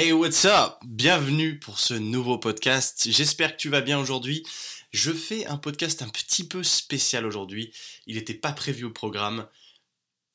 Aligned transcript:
Hey, 0.00 0.12
what's 0.12 0.44
up? 0.44 0.78
Bienvenue 0.86 1.58
pour 1.58 1.80
ce 1.80 1.92
nouveau 1.92 2.38
podcast. 2.38 3.08
J'espère 3.10 3.56
que 3.56 3.60
tu 3.60 3.68
vas 3.68 3.80
bien 3.80 3.98
aujourd'hui. 3.98 4.46
Je 4.92 5.10
fais 5.10 5.44
un 5.46 5.56
podcast 5.56 6.02
un 6.02 6.08
petit 6.08 6.46
peu 6.46 6.62
spécial 6.62 7.26
aujourd'hui. 7.26 7.74
Il 8.06 8.14
n'était 8.14 8.32
pas 8.34 8.52
prévu 8.52 8.84
au 8.84 8.92
programme, 8.92 9.48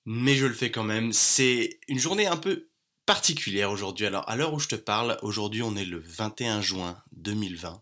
mais 0.04 0.36
je 0.36 0.48
le 0.48 0.54
fais 0.54 0.70
quand 0.70 0.84
même. 0.84 1.14
C'est 1.14 1.80
une 1.88 1.98
journée 1.98 2.28
un 2.28 2.36
peu 2.36 2.68
particulière 3.06 3.72
aujourd'hui. 3.72 4.06
Alors, 4.06 4.28
à 4.28 4.36
l'heure 4.36 4.54
où 4.54 4.60
je 4.60 4.68
te 4.68 4.76
parle, 4.76 5.18
aujourd'hui 5.22 5.62
on 5.62 5.78
est 5.78 5.86
le 5.86 6.00
21 6.00 6.60
juin 6.60 7.02
2020. 7.14 7.82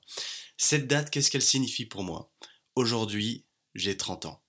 Cette 0.57 0.86
date, 0.86 1.09
qu'est-ce 1.09 1.32
qu'elle 1.32 1.41
signifie 1.41 1.88
pour 1.88 2.04
moi? 2.04 2.32
Aujourd'hui, 2.75 3.43
j'ai 3.73 3.98
30 3.98 4.27
ans. 4.27 4.43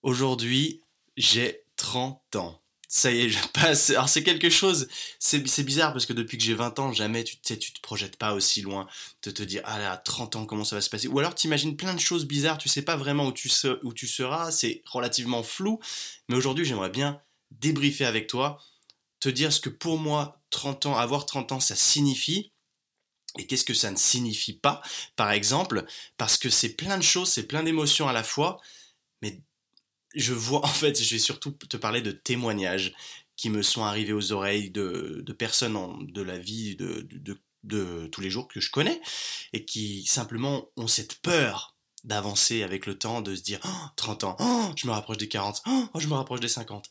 Aujourd'hui, 0.00 0.80
j'ai 1.18 1.66
30 1.76 2.36
ans 2.36 2.62
ça 2.88 3.12
y 3.12 3.20
est, 3.20 3.28
je 3.28 3.46
passe. 3.48 3.90
Alors 3.90 4.08
c'est 4.08 4.24
quelque 4.24 4.50
chose, 4.50 4.88
c'est 5.18 5.62
bizarre 5.62 5.92
parce 5.92 6.06
que 6.06 6.12
depuis 6.12 6.38
que 6.38 6.44
j'ai 6.44 6.54
20 6.54 6.78
ans, 6.78 6.92
jamais 6.92 7.22
tu, 7.22 7.36
tu 7.36 7.72
te 7.72 7.80
projettes 7.80 8.16
pas 8.16 8.32
aussi 8.32 8.62
loin 8.62 8.88
de 9.22 9.30
te 9.30 9.42
dire, 9.42 9.62
ah 9.64 9.78
là, 9.78 9.96
30 9.96 10.36
ans, 10.36 10.46
comment 10.46 10.64
ça 10.64 10.76
va 10.76 10.82
se 10.82 10.90
passer? 10.90 11.06
Ou 11.06 11.18
alors 11.18 11.34
tu 11.34 11.46
imagines 11.46 11.76
plein 11.76 11.94
de 11.94 12.00
choses 12.00 12.26
bizarres, 12.26 12.58
tu 12.58 12.68
sais 12.68 12.82
pas 12.82 12.96
vraiment 12.96 13.26
où 13.26 13.32
tu, 13.32 13.50
où 13.84 13.92
tu 13.92 14.08
seras, 14.08 14.50
c'est 14.50 14.82
relativement 14.86 15.42
flou. 15.42 15.78
Mais 16.28 16.36
aujourd'hui, 16.36 16.64
j'aimerais 16.64 16.90
bien 16.90 17.20
débriefer 17.50 18.04
avec 18.04 18.26
toi, 18.26 18.58
te 19.20 19.28
dire 19.28 19.52
ce 19.52 19.60
que 19.60 19.70
pour 19.70 19.98
moi, 19.98 20.40
30 20.50 20.86
ans, 20.86 20.96
avoir 20.96 21.26
30 21.26 21.52
ans, 21.52 21.60
ça 21.60 21.76
signifie. 21.76 22.52
Et 23.38 23.46
qu'est-ce 23.46 23.64
que 23.64 23.74
ça 23.74 23.90
ne 23.90 23.96
signifie 23.96 24.54
pas, 24.54 24.80
par 25.14 25.30
exemple, 25.30 25.84
parce 26.16 26.38
que 26.38 26.48
c'est 26.48 26.70
plein 26.70 26.96
de 26.96 27.02
choses, 27.02 27.30
c'est 27.30 27.46
plein 27.46 27.62
d'émotions 27.62 28.08
à 28.08 28.12
la 28.12 28.24
fois, 28.24 28.58
je 30.14 30.32
vois, 30.32 30.60
en 30.64 30.68
fait, 30.68 31.00
je 31.02 31.10
vais 31.10 31.18
surtout 31.18 31.52
te 31.52 31.76
parler 31.76 32.00
de 32.00 32.12
témoignages 32.12 32.94
qui 33.36 33.50
me 33.50 33.62
sont 33.62 33.84
arrivés 33.84 34.12
aux 34.12 34.32
oreilles 34.32 34.70
de, 34.70 35.24
personnes 35.38 36.06
de 36.12 36.22
la 36.22 36.38
vie 36.38 36.76
de, 36.76 37.08
de, 37.62 38.06
tous 38.08 38.20
les 38.20 38.30
jours 38.30 38.48
que 38.48 38.60
je 38.60 38.70
connais 38.70 39.00
et 39.52 39.64
qui 39.64 40.04
simplement 40.06 40.70
ont 40.76 40.88
cette 40.88 41.20
peur 41.20 41.76
d'avancer 42.04 42.62
avec 42.62 42.86
le 42.86 42.98
temps, 42.98 43.20
de 43.20 43.34
se 43.36 43.42
dire 43.42 43.60
30 43.96 44.24
ans, 44.24 44.36
oh, 44.40 44.72
je 44.76 44.86
me 44.86 44.92
rapproche 44.92 45.18
des 45.18 45.28
40, 45.28 45.62
oh, 45.66 46.00
je 46.00 46.06
me 46.08 46.14
rapproche 46.14 46.40
des 46.40 46.48
50. 46.48 46.90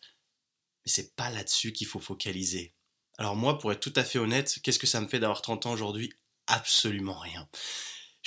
Mais 0.86 0.92
c'est 0.92 1.16
pas 1.16 1.30
là-dessus 1.30 1.74
qu'il 1.74 1.88
faut 1.88 2.00
focaliser. 2.00 2.74
Alors 3.18 3.36
moi, 3.36 3.58
pour 3.58 3.72
être 3.72 3.80
tout 3.80 3.94
à 3.96 4.04
fait 4.04 4.20
honnête, 4.20 4.60
qu'est-ce 4.64 4.80
que 4.80 4.88
ça 4.88 5.02
me 5.02 5.08
fait 5.08 5.20
d'avoir 5.20 5.42
30 5.42 5.66
ans 5.66 5.72
aujourd'hui? 5.72 6.14
Absolument 6.46 7.18
rien. 7.18 7.50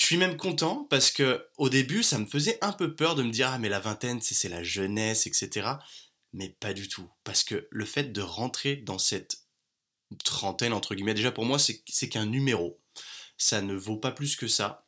Je 0.01 0.07
suis 0.07 0.17
même 0.17 0.39
content 0.39 0.87
parce 0.89 1.11
que 1.11 1.47
au 1.59 1.69
début, 1.69 2.03
ça 2.03 2.19
me 2.19 2.25
faisait 2.25 2.59
un 2.63 2.73
peu 2.73 2.97
peur 2.97 3.15
de 3.17 3.23
me 3.23 3.31
dire 3.31 3.51
ah 3.53 3.59
mais 3.59 3.69
la 3.69 3.81
vingtaine 3.81 4.21
c'est 4.23 4.49
la 4.49 4.63
jeunesse 4.63 5.27
etc. 5.27 5.69
Mais 6.33 6.49
pas 6.49 6.73
du 6.73 6.89
tout 6.89 7.07
parce 7.23 7.45
que 7.45 7.69
le 7.71 7.85
fait 7.85 8.05
de 8.13 8.23
rentrer 8.23 8.77
dans 8.77 8.99
cette 8.99 9.43
trentaine 10.25 10.73
entre 10.73 10.95
guillemets 10.95 11.13
déjà 11.15 11.31
pour 11.31 11.45
moi 11.45 11.59
c'est 11.59 12.09
qu'un 12.09 12.25
numéro. 12.25 12.81
Ça 13.37 13.61
ne 13.61 13.75
vaut 13.75 13.99
pas 13.99 14.11
plus 14.11 14.37
que 14.37 14.49
ça. 14.49 14.87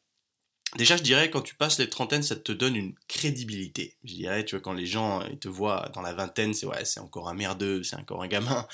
Déjà, 0.77 0.97
je 0.97 1.03
dirais, 1.03 1.31
quand 1.31 1.43
tu 1.43 1.55
passes 1.55 1.79
les 1.79 1.91
trentaines, 1.91 2.23
ça 2.23 2.37
te 2.37 2.53
donne 2.53 2.77
une 2.77 2.95
crédibilité. 3.07 3.99
Je 4.05 4.15
dirais, 4.15 4.45
tu 4.47 4.57
vois, 4.57 4.63
quand 4.63 4.73
les 4.73 4.87
gens 4.87 5.23
ils 5.27 5.39
te 5.39 5.49
voient 5.49 5.91
dans 5.95 6.01
la 6.01 6.15
vingtaine, 6.15 6.55
c'est 6.55 6.65
ouais, 6.67 6.87
c'est 6.87 7.01
encore 7.01 7.29
un 7.29 7.35
merdeux, 7.35 7.83
c'est 7.83 7.97
encore 7.97 8.23
un 8.23 8.29
gamin. 8.29 8.67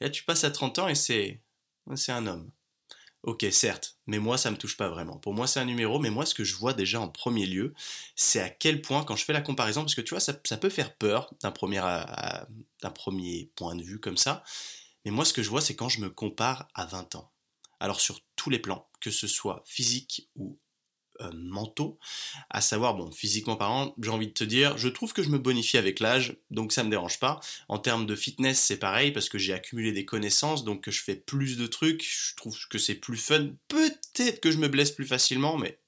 Et 0.00 0.04
là, 0.04 0.10
tu 0.10 0.24
passes 0.24 0.42
à 0.44 0.50
30 0.50 0.80
ans 0.80 0.88
et 0.88 0.96
c'est 0.96 1.40
un 2.08 2.26
homme. 2.26 2.50
Ok, 3.24 3.46
certes, 3.52 3.96
mais 4.06 4.18
moi 4.18 4.36
ça 4.36 4.50
me 4.50 4.56
touche 4.58 4.76
pas 4.76 4.90
vraiment. 4.90 5.16
Pour 5.16 5.32
moi 5.32 5.46
c'est 5.46 5.58
un 5.58 5.64
numéro, 5.64 5.98
mais 5.98 6.10
moi 6.10 6.26
ce 6.26 6.34
que 6.34 6.44
je 6.44 6.54
vois 6.56 6.74
déjà 6.74 7.00
en 7.00 7.08
premier 7.08 7.46
lieu, 7.46 7.72
c'est 8.16 8.40
à 8.40 8.50
quel 8.50 8.82
point 8.82 9.02
quand 9.02 9.16
je 9.16 9.24
fais 9.24 9.32
la 9.32 9.40
comparaison, 9.40 9.80
parce 9.80 9.94
que 9.94 10.02
tu 10.02 10.10
vois 10.10 10.20
ça, 10.20 10.34
peut 10.34 10.68
faire 10.68 10.94
peur 10.94 11.32
d'un 11.40 11.50
premier, 11.50 11.80
point 13.56 13.76
de 13.76 13.82
vue 13.82 13.98
comme 13.98 14.18
ça, 14.18 14.44
mais 15.06 15.10
moi 15.10 15.24
ce 15.24 15.32
que 15.32 15.42
je 15.42 15.48
vois 15.48 15.62
c'est 15.62 15.74
quand 15.74 15.88
je 15.88 16.02
me 16.02 16.10
compare 16.10 16.68
à 16.74 16.84
20 16.84 17.14
ans. 17.14 17.32
Alors 17.80 17.98
sur 17.98 18.20
tous 18.36 18.50
les 18.50 18.58
plans, 18.58 18.90
que 19.00 19.10
ce 19.10 19.26
soit 19.26 19.62
physique 19.64 20.28
ou 20.36 20.58
euh, 21.20 21.30
mentaux, 21.34 21.98
à 22.50 22.60
savoir, 22.60 22.94
bon, 22.94 23.10
physiquement 23.12 23.56
parlant, 23.56 23.94
j'ai 24.02 24.10
envie 24.10 24.26
de 24.26 24.32
te 24.32 24.44
dire, 24.44 24.76
je 24.78 24.88
trouve 24.88 25.12
que 25.12 25.22
je 25.22 25.28
me 25.28 25.38
bonifie 25.38 25.78
avec 25.78 26.00
l'âge, 26.00 26.36
donc 26.50 26.72
ça 26.72 26.84
me 26.84 26.90
dérange 26.90 27.20
pas. 27.20 27.40
En 27.68 27.78
termes 27.78 28.06
de 28.06 28.16
fitness, 28.16 28.58
c'est 28.58 28.78
pareil, 28.78 29.12
parce 29.12 29.28
que 29.28 29.38
j'ai 29.38 29.52
accumulé 29.52 29.92
des 29.92 30.04
connaissances, 30.04 30.64
donc 30.64 30.82
que 30.82 30.90
je 30.90 31.02
fais 31.02 31.16
plus 31.16 31.56
de 31.56 31.66
trucs, 31.66 32.04
je 32.04 32.34
trouve 32.36 32.58
que 32.68 32.78
c'est 32.78 32.94
plus 32.94 33.16
fun. 33.16 33.50
Peut-être 33.68 34.40
que 34.40 34.50
je 34.50 34.58
me 34.58 34.68
blesse 34.68 34.90
plus 34.90 35.06
facilement, 35.06 35.56
mais 35.56 35.78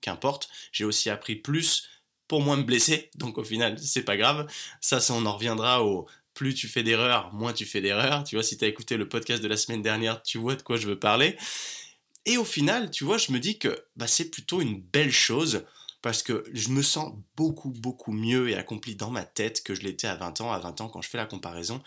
qu'importe, 0.00 0.48
j'ai 0.72 0.84
aussi 0.84 1.10
appris 1.10 1.36
plus 1.36 1.88
pour 2.28 2.42
moins 2.42 2.56
me 2.56 2.62
blesser, 2.62 3.10
donc 3.16 3.38
au 3.38 3.44
final, 3.44 3.78
c'est 3.78 4.04
pas 4.04 4.16
grave. 4.16 4.46
Ça, 4.80 5.00
ça, 5.00 5.14
on 5.14 5.26
en 5.26 5.36
reviendra 5.36 5.84
au 5.84 6.06
plus 6.36 6.54
tu 6.54 6.68
fais 6.68 6.82
d'erreurs, 6.82 7.32
moins 7.32 7.52
tu 7.52 7.64
fais 7.64 7.80
d'erreurs. 7.80 8.22
Tu 8.22 8.36
vois, 8.36 8.44
si 8.44 8.58
tu 8.58 8.64
as 8.64 8.68
écouté 8.68 8.96
le 8.96 9.08
podcast 9.08 9.42
de 9.42 9.48
la 9.48 9.56
semaine 9.56 9.82
dernière, 9.82 10.22
tu 10.22 10.38
vois 10.38 10.54
de 10.54 10.62
quoi 10.62 10.76
je 10.76 10.86
veux 10.86 10.98
parler. 10.98 11.36
Et 12.26 12.36
au 12.38 12.44
final, 12.44 12.90
tu 12.90 13.04
vois, 13.04 13.18
je 13.18 13.32
me 13.32 13.38
dis 13.38 13.58
que 13.58 13.84
bah, 13.94 14.08
c'est 14.08 14.30
plutôt 14.30 14.60
une 14.60 14.80
belle 14.80 15.12
chose 15.12 15.64
parce 16.02 16.22
que 16.22 16.44
je 16.52 16.68
me 16.70 16.82
sens 16.82 17.14
beaucoup, 17.36 17.70
beaucoup 17.70 18.12
mieux 18.12 18.50
et 18.50 18.56
accompli 18.56 18.96
dans 18.96 19.10
ma 19.10 19.24
tête 19.24 19.62
que 19.62 19.74
je 19.74 19.82
l'étais 19.82 20.08
à 20.08 20.16
20 20.16 20.40
ans. 20.40 20.52
À 20.52 20.58
20 20.58 20.80
ans, 20.80 20.88
quand 20.88 21.02
je 21.02 21.08
fais 21.08 21.18
la 21.18 21.26
comparaison, 21.26 21.82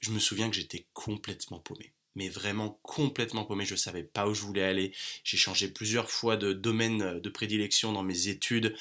je 0.00 0.10
me 0.10 0.18
souviens 0.18 0.50
que 0.50 0.56
j'étais 0.56 0.86
complètement 0.92 1.60
paumé. 1.60 1.92
Mais 2.16 2.28
vraiment 2.28 2.80
complètement 2.82 3.44
paumé, 3.44 3.64
je 3.64 3.74
ne 3.74 3.78
savais 3.78 4.02
pas 4.02 4.26
où 4.26 4.34
je 4.34 4.42
voulais 4.42 4.64
aller. 4.64 4.92
J'ai 5.22 5.36
changé 5.36 5.68
plusieurs 5.68 6.10
fois 6.10 6.36
de 6.36 6.52
domaine 6.52 7.20
de 7.20 7.28
prédilection 7.28 7.92
dans 7.92 8.02
mes 8.02 8.28
études. 8.28 8.74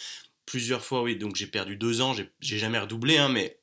Plusieurs 0.47 0.84
fois, 0.84 1.03
oui, 1.03 1.16
donc 1.16 1.35
j'ai 1.35 1.47
perdu 1.47 1.75
deux 1.75 2.02
ans, 2.02 2.16
j'ai 2.40 2.58
jamais 2.58 2.79
redoublé, 2.79 3.18
hein, 3.18 3.29
mais 3.29 3.56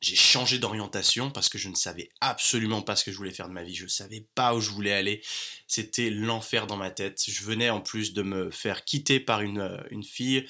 j'ai 0.00 0.16
changé 0.16 0.58
d'orientation 0.58 1.30
parce 1.30 1.48
que 1.48 1.58
je 1.58 1.68
ne 1.68 1.74
savais 1.74 2.08
absolument 2.20 2.80
pas 2.80 2.96
ce 2.96 3.04
que 3.04 3.12
je 3.12 3.16
voulais 3.16 3.32
faire 3.32 3.48
de 3.48 3.52
ma 3.52 3.64
vie. 3.64 3.74
Je 3.74 3.84
ne 3.84 3.88
savais 3.88 4.26
pas 4.34 4.54
où 4.54 4.60
je 4.60 4.70
voulais 4.70 4.92
aller. 4.92 5.22
C'était 5.66 6.08
l'enfer 6.08 6.66
dans 6.66 6.78
ma 6.78 6.90
tête. 6.90 7.22
Je 7.28 7.42
venais 7.44 7.68
en 7.68 7.80
plus 7.80 8.14
de 8.14 8.22
me 8.22 8.50
faire 8.50 8.84
quitter 8.84 9.20
par 9.20 9.42
une, 9.42 9.60
euh, 9.60 9.82
une 9.90 10.02
fille. 10.02 10.46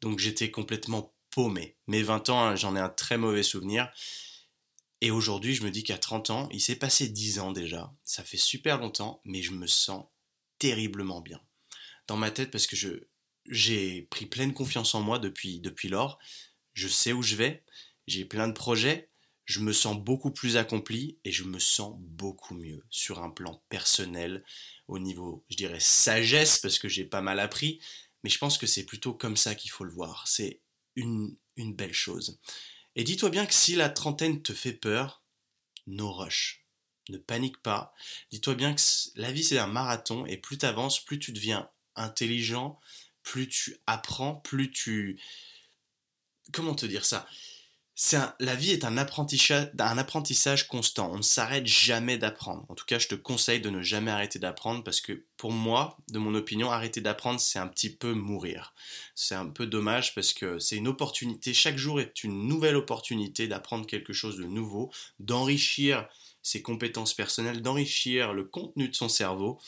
Donc 0.00 0.18
j'étais 0.18 0.50
complètement 0.50 1.14
paumé. 1.30 1.76
Mes 1.86 2.02
20 2.02 2.28
ans, 2.30 2.40
hein, 2.40 2.56
j'en 2.56 2.74
ai 2.74 2.80
un 2.80 2.88
très 2.88 3.18
mauvais 3.18 3.44
souvenir. 3.44 3.88
Et 5.00 5.12
aujourd'hui, 5.12 5.54
je 5.54 5.62
me 5.62 5.70
dis 5.70 5.84
qu'à 5.84 5.98
30 5.98 6.30
ans, 6.30 6.48
il 6.50 6.60
s'est 6.60 6.74
passé 6.74 7.08
10 7.08 7.38
ans 7.38 7.52
déjà. 7.52 7.92
Ça 8.02 8.24
fait 8.24 8.36
super 8.36 8.78
longtemps, 8.78 9.20
mais 9.24 9.42
je 9.42 9.52
me 9.52 9.68
sens 9.68 10.06
terriblement 10.58 11.20
bien. 11.20 11.40
Dans 12.08 12.16
ma 12.16 12.32
tête, 12.32 12.50
parce 12.50 12.66
que 12.66 12.74
j'ai 13.46 14.02
pris 14.10 14.26
pleine 14.26 14.52
confiance 14.52 14.96
en 14.96 15.02
moi 15.02 15.20
depuis, 15.20 15.60
depuis 15.60 15.88
lors. 15.88 16.18
Je 16.74 16.88
sais 16.88 17.12
où 17.12 17.22
je 17.22 17.36
vais 17.36 17.62
j'ai 18.08 18.24
plein 18.24 18.48
de 18.48 18.52
projets, 18.52 19.08
je 19.44 19.60
me 19.60 19.72
sens 19.72 19.96
beaucoup 19.96 20.30
plus 20.30 20.56
accompli 20.56 21.18
et 21.24 21.32
je 21.32 21.44
me 21.44 21.58
sens 21.58 21.96
beaucoup 21.98 22.54
mieux 22.54 22.84
sur 22.90 23.22
un 23.22 23.30
plan 23.30 23.62
personnel, 23.68 24.44
au 24.88 24.98
niveau, 24.98 25.44
je 25.48 25.56
dirais, 25.56 25.80
sagesse, 25.80 26.58
parce 26.58 26.78
que 26.78 26.88
j'ai 26.88 27.04
pas 27.04 27.22
mal 27.22 27.40
appris, 27.40 27.80
mais 28.22 28.30
je 28.30 28.38
pense 28.38 28.58
que 28.58 28.66
c'est 28.66 28.84
plutôt 28.84 29.14
comme 29.14 29.36
ça 29.36 29.54
qu'il 29.54 29.70
faut 29.70 29.84
le 29.84 29.92
voir. 29.92 30.26
C'est 30.26 30.60
une, 30.96 31.36
une 31.56 31.74
belle 31.74 31.94
chose. 31.94 32.38
Et 32.96 33.04
dis-toi 33.04 33.30
bien 33.30 33.46
que 33.46 33.54
si 33.54 33.74
la 33.74 33.88
trentaine 33.88 34.42
te 34.42 34.52
fait 34.52 34.72
peur, 34.72 35.22
no 35.86 36.12
rush. 36.12 36.64
Ne 37.08 37.16
panique 37.16 37.62
pas. 37.62 37.94
Dis-toi 38.30 38.54
bien 38.54 38.74
que 38.74 38.82
la 39.14 39.32
vie 39.32 39.44
c'est 39.44 39.58
un 39.58 39.66
marathon 39.66 40.26
et 40.26 40.36
plus 40.36 40.58
tu 40.58 40.66
avances, 40.66 41.02
plus 41.02 41.18
tu 41.18 41.32
deviens 41.32 41.70
intelligent, 41.96 42.78
plus 43.22 43.48
tu 43.48 43.78
apprends, 43.86 44.36
plus 44.36 44.70
tu... 44.70 45.18
Comment 46.52 46.74
te 46.74 46.86
dire 46.86 47.04
ça? 47.04 47.26
La 48.38 48.54
vie 48.54 48.70
est 48.70 48.84
un 48.84 48.96
apprentissage, 48.96 49.70
un 49.78 49.98
apprentissage 49.98 50.68
constant. 50.68 51.10
On 51.12 51.18
ne 51.18 51.22
s'arrête 51.22 51.66
jamais 51.66 52.16
d'apprendre. 52.16 52.64
En 52.68 52.74
tout 52.74 52.84
cas, 52.84 52.98
je 52.98 53.08
te 53.08 53.16
conseille 53.16 53.60
de 53.60 53.70
ne 53.70 53.82
jamais 53.82 54.10
arrêter 54.10 54.38
d'apprendre 54.38 54.84
parce 54.84 55.00
que 55.00 55.24
pour 55.36 55.50
moi, 55.50 55.96
de 56.08 56.18
mon 56.18 56.34
opinion, 56.34 56.70
arrêter 56.70 57.00
d'apprendre, 57.00 57.40
c'est 57.40 57.58
un 57.58 57.66
petit 57.66 57.90
peu 57.90 58.12
mourir. 58.12 58.72
C'est 59.16 59.34
un 59.34 59.46
peu 59.46 59.66
dommage 59.66 60.14
parce 60.14 60.32
que 60.32 60.60
c'est 60.60 60.76
une 60.76 60.86
opportunité. 60.86 61.52
Chaque 61.52 61.76
jour 61.76 62.00
est 62.00 62.22
une 62.22 62.46
nouvelle 62.46 62.76
opportunité 62.76 63.48
d'apprendre 63.48 63.86
quelque 63.86 64.12
chose 64.12 64.36
de 64.36 64.44
nouveau, 64.44 64.92
d'enrichir 65.18 66.08
ses 66.42 66.62
compétences 66.62 67.14
personnelles, 67.14 67.62
d'enrichir 67.62 68.32
le 68.32 68.44
contenu 68.44 68.88
de 68.88 68.94
son 68.94 69.08
cerveau 69.08 69.58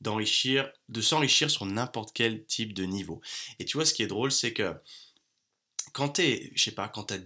d'enrichir, 0.00 0.70
de 0.90 1.00
s'enrichir 1.00 1.50
sur 1.50 1.64
n'importe 1.64 2.10
quel 2.12 2.44
type 2.44 2.74
de 2.74 2.84
niveau. 2.84 3.22
Et 3.58 3.64
tu 3.64 3.78
vois, 3.78 3.86
ce 3.86 3.94
qui 3.94 4.02
est 4.02 4.06
drôle, 4.06 4.30
c'est 4.30 4.52
que 4.52 4.74
quand 5.94 6.10
t'es, 6.10 6.52
je 6.54 6.64
sais 6.64 6.72
pas, 6.72 6.88
quand 6.88 7.04
t'as 7.04 7.18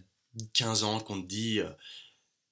15 0.52 0.85
ans 0.85 1.00
qu'on 1.00 1.20
te 1.20 1.26
dit 1.26 1.61
euh, 1.61 1.70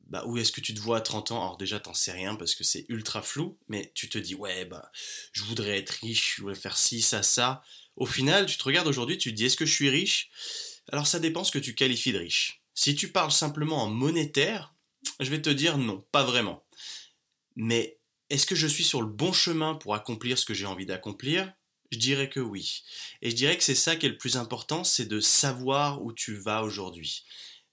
bah, 0.09 0.25
où 0.27 0.38
est-ce 0.38 0.53
que 0.53 0.61
tu 0.61 0.75
te 0.75 0.81
vois 0.81 0.99
à 0.99 1.00
30 1.00 1.33
ans? 1.33 1.43
Alors 1.43 1.56
déjà, 1.56 1.81
t'en 1.81 1.94
sais 1.94 2.12
rien 2.12 2.37
parce 2.37 2.55
que 2.55 2.65
c'est 2.65 2.87
ultra 2.88 3.23
flou, 3.23 3.59
mais 3.69 3.91
tu 3.94 4.09
te 4.09 4.19
dis, 4.19 4.35
ouais, 4.35 4.65
bah, 4.65 4.91
je 5.33 5.43
voudrais 5.44 5.79
être 5.79 5.91
riche, 5.91 6.37
je 6.37 6.43
voudrais 6.43 6.55
faire 6.55 6.79
ci, 6.79 7.03
ça, 7.03 7.23
ça. 7.23 7.62
Au 7.97 8.06
final, 8.06 8.47
tu 8.47 8.56
te 8.56 8.65
regardes 8.65 8.88
aujourd'hui, 8.88 9.19
tu 9.19 9.31
te 9.31 9.37
dis, 9.37 9.47
est-ce 9.47 9.56
que 9.56 9.67
je 9.67 9.75
suis 9.75 9.91
riche? 9.91 10.31
Alors 10.93 11.06
ça 11.06 11.19
dépend 11.19 11.43
ce 11.43 11.50
que 11.50 11.59
tu 11.59 11.75
qualifies 11.75 12.12
de 12.12 12.19
riche. 12.19 12.62
Si 12.75 12.94
tu 12.94 13.11
parles 13.11 13.33
simplement 13.33 13.83
en 13.83 13.88
monétaire, 13.88 14.75
je 15.19 15.31
vais 15.31 15.43
te 15.43 15.50
dire 15.50 15.79
non, 15.79 16.05
pas 16.12 16.25
vraiment. 16.25 16.65
Mais 17.56 17.99
est-ce 18.31 18.47
que 18.47 18.55
je 18.55 18.67
suis 18.67 18.85
sur 18.85 19.00
le 19.00 19.09
bon 19.09 19.33
chemin 19.33 19.75
pour 19.75 19.94
accomplir 19.94 20.38
ce 20.38 20.44
que 20.44 20.55
j'ai 20.55 20.67
envie 20.67 20.87
d'accomplir? 20.87 21.53
Je 21.91 21.99
dirais 21.99 22.29
que 22.29 22.41
oui. 22.41 22.83
Et 23.23 23.31
je 23.31 23.37
dirais 23.37 23.56
que 23.56 23.65
c'est 23.65 23.75
ça 23.75 23.97
qui 23.97 24.06
est 24.06 24.11
le 24.11 24.19
plus 24.19 24.37
important, 24.37 24.85
c'est 24.85 25.06
de 25.06 25.21
savoir 25.21 26.03
où 26.03 26.12
tu 26.12 26.35
vas 26.37 26.62
aujourd'hui. 26.62 27.25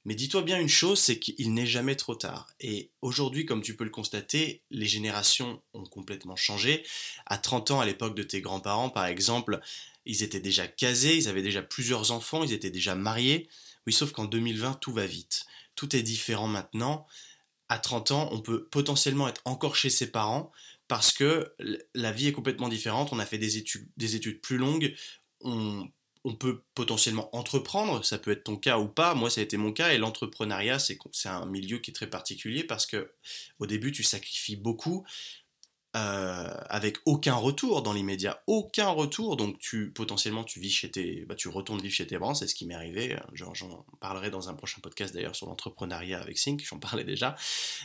Mais 0.05 0.15
dis-toi 0.15 0.41
bien 0.41 0.59
une 0.59 0.69
chose, 0.69 0.99
c'est 0.99 1.17
qu'il 1.17 1.53
n'est 1.53 1.65
jamais 1.65 1.95
trop 1.95 2.15
tard. 2.15 2.49
Et 2.59 2.89
aujourd'hui, 3.01 3.45
comme 3.45 3.61
tu 3.61 3.75
peux 3.75 3.85
le 3.85 3.89
constater, 3.89 4.61
les 4.69 4.85
générations 4.85 5.61
ont 5.73 5.85
complètement 5.85 6.35
changé. 6.35 6.85
À 7.25 7.37
30 7.37 7.71
ans, 7.71 7.79
à 7.79 7.85
l'époque 7.85 8.15
de 8.15 8.23
tes 8.23 8.41
grands-parents, 8.41 8.89
par 8.89 9.05
exemple, 9.05 9.61
ils 10.05 10.23
étaient 10.23 10.41
déjà 10.41 10.67
casés, 10.67 11.15
ils 11.15 11.29
avaient 11.29 11.41
déjà 11.41 11.63
plusieurs 11.63 12.11
enfants, 12.11 12.43
ils 12.43 12.53
étaient 12.53 12.69
déjà 12.69 12.95
mariés. 12.95 13.47
Oui, 13.87 13.93
sauf 13.93 14.11
qu'en 14.11 14.25
2020, 14.25 14.73
tout 14.81 14.91
va 14.91 15.05
vite. 15.05 15.45
Tout 15.75 15.95
est 15.95 16.03
différent 16.03 16.47
maintenant. 16.47 17.07
À 17.69 17.79
30 17.79 18.11
ans, 18.11 18.29
on 18.31 18.41
peut 18.41 18.65
potentiellement 18.65 19.29
être 19.29 19.41
encore 19.45 19.75
chez 19.75 19.89
ses 19.89 20.11
parents 20.11 20.51
parce 20.89 21.13
que 21.13 21.53
la 21.93 22.11
vie 22.11 22.27
est 22.27 22.33
complètement 22.33 22.67
différente. 22.67 23.13
On 23.13 23.19
a 23.19 23.25
fait 23.25 23.37
des 23.37 23.57
études, 23.57 23.87
des 23.95 24.15
études 24.15 24.41
plus 24.41 24.57
longues. 24.57 24.93
On 25.41 25.89
on 26.25 26.35
peut 26.35 26.61
potentiellement 26.75 27.35
entreprendre, 27.35 28.03
ça 28.05 28.17
peut 28.17 28.31
être 28.31 28.45
ton 28.45 28.55
cas 28.55 28.79
ou 28.79 28.87
pas, 28.87 29.13
moi 29.13 29.29
ça 29.29 29.41
a 29.41 29.43
été 29.43 29.57
mon 29.57 29.73
cas, 29.73 29.93
et 29.93 29.97
l'entrepreneuriat 29.97 30.79
c'est 30.79 31.29
un 31.29 31.45
milieu 31.45 31.79
qui 31.79 31.91
est 31.91 31.93
très 31.93 32.09
particulier 32.09 32.63
parce 32.63 32.85
que 32.85 33.11
au 33.59 33.65
début 33.65 33.91
tu 33.91 34.03
sacrifies 34.03 34.55
beaucoup 34.55 35.05
euh, 35.95 36.49
avec 36.69 36.97
aucun 37.05 37.35
retour 37.35 37.83
dans 37.83 37.93
l'immédiat, 37.93 38.41
aucun 38.47 38.87
retour, 38.89 39.35
donc 39.37 39.59
tu 39.59 39.91
potentiellement 39.91 40.43
tu 40.43 40.59
vis 40.59 40.71
chez 40.71 40.89
tes, 40.89 41.25
bah, 41.25 41.35
tu 41.35 41.49
retournes 41.49 41.81
vivre 41.81 41.93
chez 41.93 42.07
tes 42.07 42.17
parents, 42.17 42.33
c'est 42.33 42.47
ce 42.47 42.55
qui 42.55 42.65
m'est 42.65 42.73
arrivé, 42.73 43.15
j'en 43.33 43.53
parlerai 43.99 44.31
dans 44.31 44.49
un 44.49 44.55
prochain 44.55 44.79
podcast 44.81 45.13
d'ailleurs 45.13 45.35
sur 45.35 45.47
l'entrepreneuriat 45.47 46.19
avec 46.19 46.39
Sync, 46.39 46.65
j'en 46.67 46.79
parlais 46.79 47.03
déjà, 47.03 47.35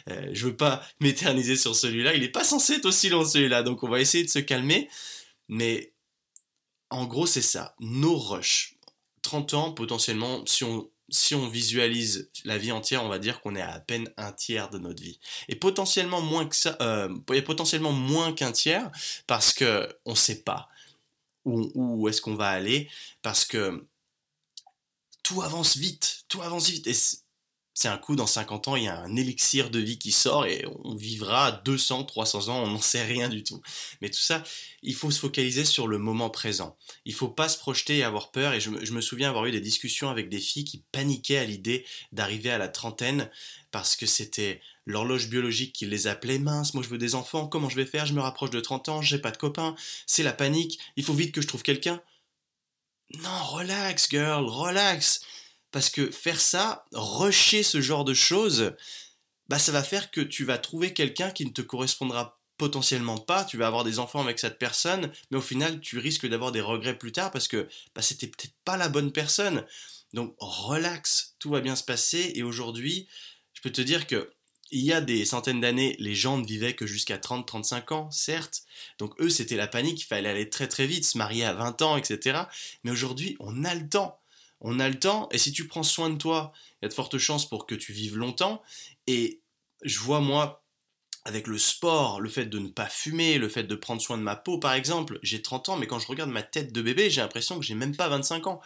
euh, 0.09 0.31
je 0.33 0.47
veux 0.47 0.57
pas 0.57 0.83
m'éterniser 1.01 1.57
sur 1.57 1.75
celui-là, 1.75 2.15
il 2.15 2.23
est 2.23 2.31
pas 2.31 2.45
censé 2.45 2.75
être 2.75 2.87
aussi 2.87 3.09
long 3.09 3.25
celui-là, 3.25 3.63
donc 3.63 3.83
on 3.83 3.89
va 3.89 4.01
essayer 4.01 4.25
de 4.25 4.31
se 4.31 4.39
calmer, 4.39 4.89
mais 5.49 5.93
en 6.91 7.07
gros, 7.07 7.27
c'est 7.27 7.43
ça. 7.43 7.75
Nos 7.81 8.17
rushs. 8.17 8.75
30 9.23 9.55
ans, 9.55 9.73
potentiellement, 9.73 10.45
si 10.47 10.65
on, 10.65 11.49
visualise 11.49 12.31
la 12.45 12.57
vie 12.57 12.73
entière, 12.73 13.05
on 13.05 13.09
va 13.09 13.19
dire 13.19 13.41
qu'on 13.41 13.57
est 13.57 13.63
à 13.63 13.81
peine 13.81 14.11
un 14.17 14.33
tiers 14.33 14.71
de 14.71 14.79
notre 14.79 15.03
vie. 15.03 15.19
Et 15.49 15.57
potentiellement 15.57 16.21
moins 16.21 16.47
que 16.47 16.57
ça, 16.57 16.77
euh, 16.81 17.15
potentiellement 17.45 17.93
moins 17.93 18.33
qu'un 18.33 18.53
tiers, 18.53 18.91
parce 19.27 19.53
que 19.53 19.89
on 20.07 20.15
sait 20.15 20.43
pas 20.43 20.69
où, 21.45 21.71
où 21.75 22.09
est-ce 22.09 22.21
qu'on 22.21 22.37
va 22.37 22.49
aller, 22.49 22.91
parce 23.23 23.45
que 23.45 23.87
tout 25.23 25.43
avance 25.43 25.77
vite, 25.77 26.25
tout 26.29 26.41
avance 26.41 26.71
vite. 26.71 26.87
C'est 27.79 27.87
un 27.87 27.97
coup, 27.97 28.17
dans 28.17 28.27
50 28.27 28.67
ans, 28.67 28.75
il 28.75 28.83
y 28.83 28.89
a 28.89 28.99
un 28.99 29.15
élixir 29.15 29.71
de 29.71 29.79
vie 29.79 29.99
qui 29.99 30.11
sort 30.11 30.47
et 30.47 30.67
on 30.83 30.97
vivra 30.97 31.53
200, 31.65 32.07
300 32.07 32.49
ans, 32.49 32.65
on 32.65 32.67
n'en 32.67 32.81
sait 32.81 33.05
rien 33.05 33.29
du 33.29 33.45
tout. 33.45 33.63
Mais 34.01 34.11
tout 34.11 34.19
ça, 34.19 34.43
il 34.83 34.97
faut 34.97 35.13
se 35.13 35.21
focaliser 35.21 35.65
sur 35.65 35.87
le 35.87 35.99
moment 35.99 36.29
présent. 36.29 36.77
Il 37.05 37.15
faut 37.15 37.29
pas 37.29 37.49
se 37.49 37.57
projeter 37.57 37.99
et 37.99 38.03
avoir 38.03 38.33
peur. 38.33 38.53
Et 38.53 38.59
je 38.59 38.71
me, 38.71 39.01
souviens 39.01 39.29
avoir 39.29 39.47
eu 39.47 39.53
des 39.53 39.61
discussions 39.61 40.11
avec 40.11 40.29
des 40.29 40.41
filles 40.41 40.65
qui 40.65 40.83
paniquaient 40.91 41.39
à 41.39 41.45
l'idée 41.45 41.87
d'arriver 42.11 42.51
à 42.51 42.59
la 42.59 42.67
trentaine 42.67 43.31
parce 43.71 43.95
que 43.95 44.07
c'était 44.07 44.61
l'horloge 44.85 45.29
biologique 45.29 45.73
qui 45.73 45.87
les 45.87 46.09
appelait 46.09 46.41
mince, 46.41 46.75
moi 46.75 46.83
je 46.83 46.89
veux 46.89 46.99
des 46.99 47.15
enfants, 47.15 47.47
comment 47.47 47.69
je 47.69 47.77
vais 47.77 47.87
faire, 47.87 48.07
je 48.07 48.15
me 48.15 48.21
rapproche 48.21 48.51
de 48.51 48.59
30 48.59 48.89
ans, 48.89 49.03
j'ai 49.03 49.21
pas 49.21 49.31
de 49.31 49.37
copains, 49.37 49.77
c'est 50.07 50.25
la 50.25 50.33
panique, 50.33 50.81
il 50.97 51.05
faut 51.05 51.15
vite 51.15 51.31
que 51.31 51.43
je 51.43 51.47
trouve 51.47 51.63
quelqu'un. 51.63 52.03
Non, 53.23 53.45
relax, 53.45 54.09
girl, 54.11 54.47
relax. 54.47 55.21
Parce 55.71 55.91
que 55.91 56.11
faire 56.11 56.41
ça, 56.41 56.87
rusher 56.93 57.63
ce 57.63 57.81
genre 57.81 58.05
de 58.05 58.15
choses, 58.15 58.75
bah 59.49 59.59
ça 59.59 59.73
va 59.73 59.83
faire 59.83 60.11
que 60.11 60.21
tu 60.21 60.45
vas 60.45 60.59
trouver 60.59 60.93
quelqu'un 60.93 61.31
qui 61.31 61.45
ne 61.45 61.51
te 61.51 61.63
correspondra 61.63 62.39
potentiellement 62.57 63.19
pas, 63.19 63.45
tu 63.45 63.57
vas 63.57 63.69
avoir 63.69 63.85
des 63.85 63.99
enfants 63.99 64.21
avec 64.21 64.39
cette 64.39 64.59
personne, 64.59 65.13
mais 65.31 65.39
au 65.39 65.43
final 65.43 65.81
tu 65.81 65.99
risques 65.99 66.27
d'avoir 66.27 66.53
des 66.53 66.61
regrets 66.61 66.99
plus 66.99 67.13
tard 67.13 67.31
parce 67.31 67.49
que 67.49 67.69
bah, 67.95 68.03
c'était 68.03 68.27
peut-être 68.27 68.55
pas 68.65 68.77
la 68.77 68.89
bonne 68.89 69.13
personne. 69.13 69.65
Donc 70.13 70.35
relax, 70.39 71.35
tout 71.39 71.51
va 71.51 71.61
bien 71.61 71.77
se 71.77 71.85
passer 71.85 72.33
et 72.35 72.43
aujourd'hui, 72.43 73.07
je 73.55 73.61
peux 73.63 73.71
te 73.71 73.81
dire 73.81 74.07
que 74.07 74.33
il 74.71 74.85
y 74.85 74.93
a 74.93 75.01
des 75.01 75.25
centaines 75.25 75.61
d'années, 75.61 75.97
les 75.99 76.15
gens 76.15 76.37
ne 76.37 76.47
vivaient 76.47 76.75
que 76.75 76.87
jusqu'à 76.87 77.17
30-35 77.17 77.95
ans, 77.95 78.11
certes. 78.11 78.65
Donc 78.99 79.19
eux, 79.19 79.31
c'était 79.31 79.57
la 79.57 79.67
panique, 79.67 80.03
il 80.03 80.05
fallait 80.05 80.29
aller 80.29 80.51
très 80.51 80.69
très 80.69 80.87
vite, 80.87 81.07
se 81.07 81.17
marier 81.17 81.45
à 81.45 81.55
20 81.55 81.81
ans, 81.81 81.97
etc. 81.97 82.41
Mais 82.85 82.91
aujourd'hui, 82.91 83.35
on 83.41 83.65
a 83.65 83.75
le 83.75 83.89
temps 83.89 84.21
on 84.61 84.81
a 84.81 84.89
le 84.89 84.99
temps, 84.99 85.29
et 85.31 85.39
si 85.39 85.53
tu 85.53 85.67
prends 85.69 85.83
soin 85.83 86.11
de 86.11 86.17
toi, 86.17 86.53
il 86.81 86.85
y 86.85 86.87
a 86.87 86.89
de 86.89 86.95
fortes 86.95 87.19
chances 87.19 87.49
pour 87.49 87.67
que 87.67 87.75
tu 87.75 87.93
vives 87.93 88.17
longtemps. 88.17 88.63
Et 89.07 89.43
je 89.83 89.99
vois 90.01 90.21
moi, 90.21 90.65
avec 91.25 91.47
le 91.47 91.59
sport, 91.59 92.21
le 92.21 92.29
fait 92.29 92.47
de 92.47 92.59
ne 92.59 92.69
pas 92.69 92.89
fumer, 92.89 93.39
le 93.39 93.49
fait 93.49 93.65
de 93.65 93.75
prendre 93.75 94.01
soin 94.01 94.19
de 94.19 94.23
ma 94.23 94.37
peau 94.37 94.59
par 94.59 94.73
exemple, 94.73 95.19
j'ai 95.23 95.43
30 95.43 95.69
ans, 95.69 95.77
mais 95.77 95.87
quand 95.87 95.99
je 95.99 96.07
regarde 96.07 96.31
ma 96.31 96.43
tête 96.43 96.73
de 96.73 96.83
bébé, 96.83 97.11
j'ai 97.11 97.21
l'impression 97.21 97.59
que 97.59 97.65
j'ai 97.65 97.75
même 97.75 97.97
pas 97.97 98.09
25 98.09 98.47
ans. 98.47 98.61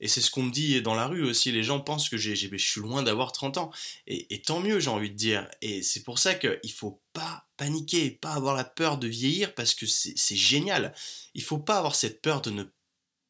Et 0.00 0.08
c'est 0.08 0.20
ce 0.20 0.32
qu'on 0.32 0.42
me 0.42 0.50
dit 0.50 0.82
dans 0.82 0.96
la 0.96 1.06
rue 1.06 1.22
aussi, 1.22 1.52
les 1.52 1.62
gens 1.62 1.78
pensent 1.78 2.08
que 2.08 2.16
j'ai, 2.16 2.34
je 2.34 2.56
suis 2.56 2.80
loin 2.80 3.04
d'avoir 3.04 3.30
30 3.30 3.56
ans. 3.58 3.70
Et, 4.08 4.42
tant 4.42 4.58
mieux, 4.58 4.80
j'ai 4.80 4.90
envie 4.90 5.10
de 5.10 5.16
dire. 5.16 5.48
Et 5.60 5.80
c'est 5.82 6.02
pour 6.02 6.18
ça 6.18 6.34
qu'il 6.34 6.72
faut 6.72 7.00
pas 7.12 7.46
paniquer, 7.56 8.10
pas 8.10 8.32
avoir 8.32 8.56
la 8.56 8.64
peur 8.64 8.98
de 8.98 9.06
vieillir, 9.06 9.54
parce 9.54 9.76
que 9.76 9.86
c'est, 9.86 10.14
c'est 10.16 10.34
génial. 10.34 10.92
Il 11.34 11.42
faut 11.44 11.58
pas 11.58 11.78
avoir 11.78 11.94
cette 11.94 12.20
peur 12.20 12.42
de 12.42 12.50
ne 12.50 12.64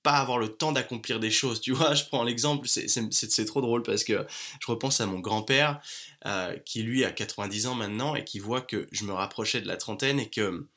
pas 0.02 0.14
avoir 0.14 0.38
le 0.38 0.48
temps 0.48 0.72
d'accomplir 0.72 1.20
des 1.20 1.30
choses. 1.30 1.60
Tu 1.60 1.72
vois, 1.72 1.94
je 1.94 2.04
prends 2.04 2.24
l'exemple, 2.24 2.68
c'est 2.68 3.44
trop 3.44 3.60
drôle 3.60 3.82
parce 3.82 4.04
que 4.04 4.26
je 4.60 4.66
repense 4.66 5.00
à 5.00 5.06
mon 5.06 5.20
grand-père 5.20 5.80
euh, 6.26 6.56
qui 6.58 6.82
lui 6.82 7.04
a 7.04 7.12
90 7.12 7.66
ans 7.66 7.74
maintenant 7.74 8.14
et 8.14 8.24
qui 8.24 8.38
voit 8.38 8.60
que 8.60 8.86
je 8.92 9.04
me 9.04 9.12
rapprochais 9.12 9.60
de 9.60 9.66
la 9.68 9.76
trentaine 9.76 10.20
et 10.20 10.30
que 10.30 10.68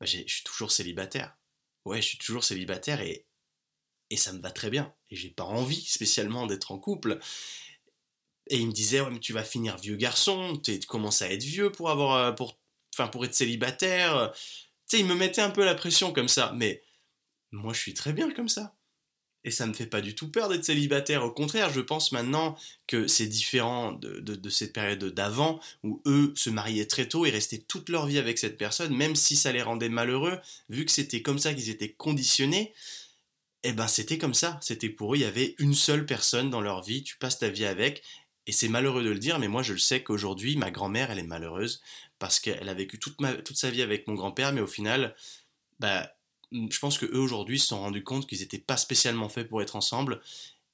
bah, 0.00 0.06
je 0.06 0.18
suis 0.26 0.44
toujours 0.44 0.72
célibataire. 0.72 1.36
Ouais, 1.84 2.00
je 2.00 2.08
suis 2.08 2.18
toujours 2.18 2.44
célibataire 2.44 3.00
et, 3.00 3.26
et 4.10 4.16
ça 4.16 4.32
me 4.32 4.40
va 4.40 4.50
très 4.50 4.70
bien. 4.70 4.92
Et 5.10 5.16
j'ai 5.16 5.30
pas 5.30 5.44
envie 5.44 5.84
spécialement 5.84 6.46
d'être 6.46 6.72
en 6.72 6.78
couple. 6.78 7.18
Et 8.48 8.58
il 8.58 8.66
me 8.66 8.72
disait, 8.72 9.00
ouais, 9.00 9.10
mais 9.10 9.20
tu 9.20 9.32
vas 9.32 9.44
finir 9.44 9.76
vieux 9.78 9.96
garçon, 9.96 10.60
tu 10.62 10.78
commences 10.80 11.22
à 11.22 11.30
être 11.30 11.42
vieux 11.42 11.72
pour 11.72 11.90
avoir, 11.90 12.16
euh, 12.16 12.32
pour, 12.32 12.58
enfin, 12.94 13.08
pour 13.08 13.24
être 13.24 13.34
célibataire. 13.34 14.32
Tu 14.34 14.96
sais, 14.96 15.00
il 15.00 15.06
me 15.06 15.14
mettait 15.14 15.40
un 15.40 15.50
peu 15.50 15.64
la 15.64 15.74
pression 15.74 16.12
comme 16.12 16.28
ça, 16.28 16.52
mais 16.54 16.82
moi 17.54 17.72
je 17.72 17.80
suis 17.80 17.94
très 17.94 18.12
bien 18.12 18.30
comme 18.32 18.48
ça. 18.48 18.74
Et 19.46 19.50
ça 19.50 19.66
me 19.66 19.74
fait 19.74 19.86
pas 19.86 20.00
du 20.00 20.14
tout 20.14 20.30
peur 20.30 20.48
d'être 20.48 20.64
célibataire. 20.64 21.22
Au 21.22 21.30
contraire, 21.30 21.70
je 21.70 21.82
pense 21.82 22.12
maintenant 22.12 22.56
que 22.86 23.06
c'est 23.06 23.26
différent 23.26 23.92
de, 23.92 24.48
cette 24.48 24.72
période 24.72 25.04
d'avant 25.04 25.60
où 25.82 26.00
eux 26.06 26.32
se 26.34 26.48
mariaient 26.48 26.86
très 26.86 27.08
tôt 27.08 27.26
et 27.26 27.30
restaient 27.30 27.58
toute 27.58 27.90
leur 27.90 28.06
vie 28.06 28.18
avec 28.18 28.38
cette 28.38 28.56
personne, 28.56 28.96
même 28.96 29.14
si 29.14 29.36
ça 29.36 29.52
les 29.52 29.60
rendait 29.60 29.90
malheureux, 29.90 30.40
vu 30.70 30.86
que 30.86 30.90
c'était 30.90 31.20
comme 31.20 31.38
ça 31.38 31.52
qu'ils 31.52 31.68
étaient 31.68 31.92
conditionnés. 31.92 32.72
Eh 33.64 33.72
ben 33.72 33.86
c'était 33.86 34.18
comme 34.18 34.34
ça. 34.34 34.58
C'était 34.62 34.88
pour 34.88 35.12
eux, 35.12 35.18
il 35.18 35.22
y 35.22 35.26
avait 35.26 35.54
une 35.58 35.74
seule 35.74 36.06
personne 36.06 36.48
dans 36.48 36.62
leur 36.62 36.82
vie. 36.82 37.02
Tu 37.02 37.18
passes 37.18 37.38
ta 37.38 37.50
vie 37.50 37.66
avec. 37.66 38.02
Et 38.46 38.52
c'est 38.52 38.68
malheureux 38.68 39.02
de 39.02 39.10
le 39.10 39.18
dire, 39.18 39.38
mais 39.38 39.48
moi 39.48 39.62
je 39.62 39.74
le 39.74 39.78
sais 39.78 40.02
qu'aujourd'hui, 40.02 40.56
ma 40.56 40.70
grand-mère, 40.70 41.10
elle 41.10 41.18
est 41.18 41.22
malheureuse 41.22 41.82
parce 42.18 42.40
qu'elle 42.40 42.68
a 42.68 42.74
vécu 42.74 42.98
toute, 42.98 43.16
toute 43.44 43.56
sa 43.56 43.70
vie 43.70 43.82
avec 43.82 44.06
mon 44.06 44.14
grand-père, 44.14 44.52
mais 44.52 44.60
au 44.60 44.66
final, 44.66 45.14
bah, 45.80 46.14
je 46.54 46.78
pense 46.78 46.98
que 46.98 47.06
eux 47.06 47.18
aujourd'hui 47.18 47.58
se 47.58 47.66
sont 47.68 47.80
rendus 47.80 48.04
compte 48.04 48.28
qu'ils 48.28 48.40
n'étaient 48.40 48.58
pas 48.58 48.76
spécialement 48.76 49.28
faits 49.28 49.48
pour 49.48 49.60
être 49.62 49.76
ensemble 49.76 50.20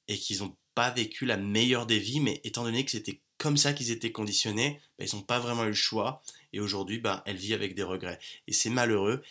et 0.08 0.18
qu'ils 0.18 0.38
n'ont 0.38 0.54
pas 0.74 0.90
vécu 0.90 1.24
la 1.26 1.36
meilleure 1.36 1.86
des 1.86 1.98
vies, 1.98 2.20
mais 2.20 2.40
étant 2.44 2.64
donné 2.64 2.84
que 2.84 2.90
c'était 2.90 3.20
comme 3.38 3.56
ça 3.56 3.72
qu'ils 3.72 3.90
étaient 3.90 4.12
conditionnés, 4.12 4.80
bah, 4.98 5.06
ils 5.06 5.16
n'ont 5.16 5.22
pas 5.22 5.38
vraiment 5.38 5.64
eu 5.64 5.68
le 5.68 5.72
choix. 5.72 6.22
Et 6.52 6.60
aujourd'hui, 6.60 6.98
bah, 6.98 7.22
elle 7.26 7.36
vit 7.36 7.54
avec 7.54 7.74
des 7.74 7.82
regrets. 7.82 8.18
Et 8.46 8.52
c'est 8.52 8.70
malheureux. 8.70 9.22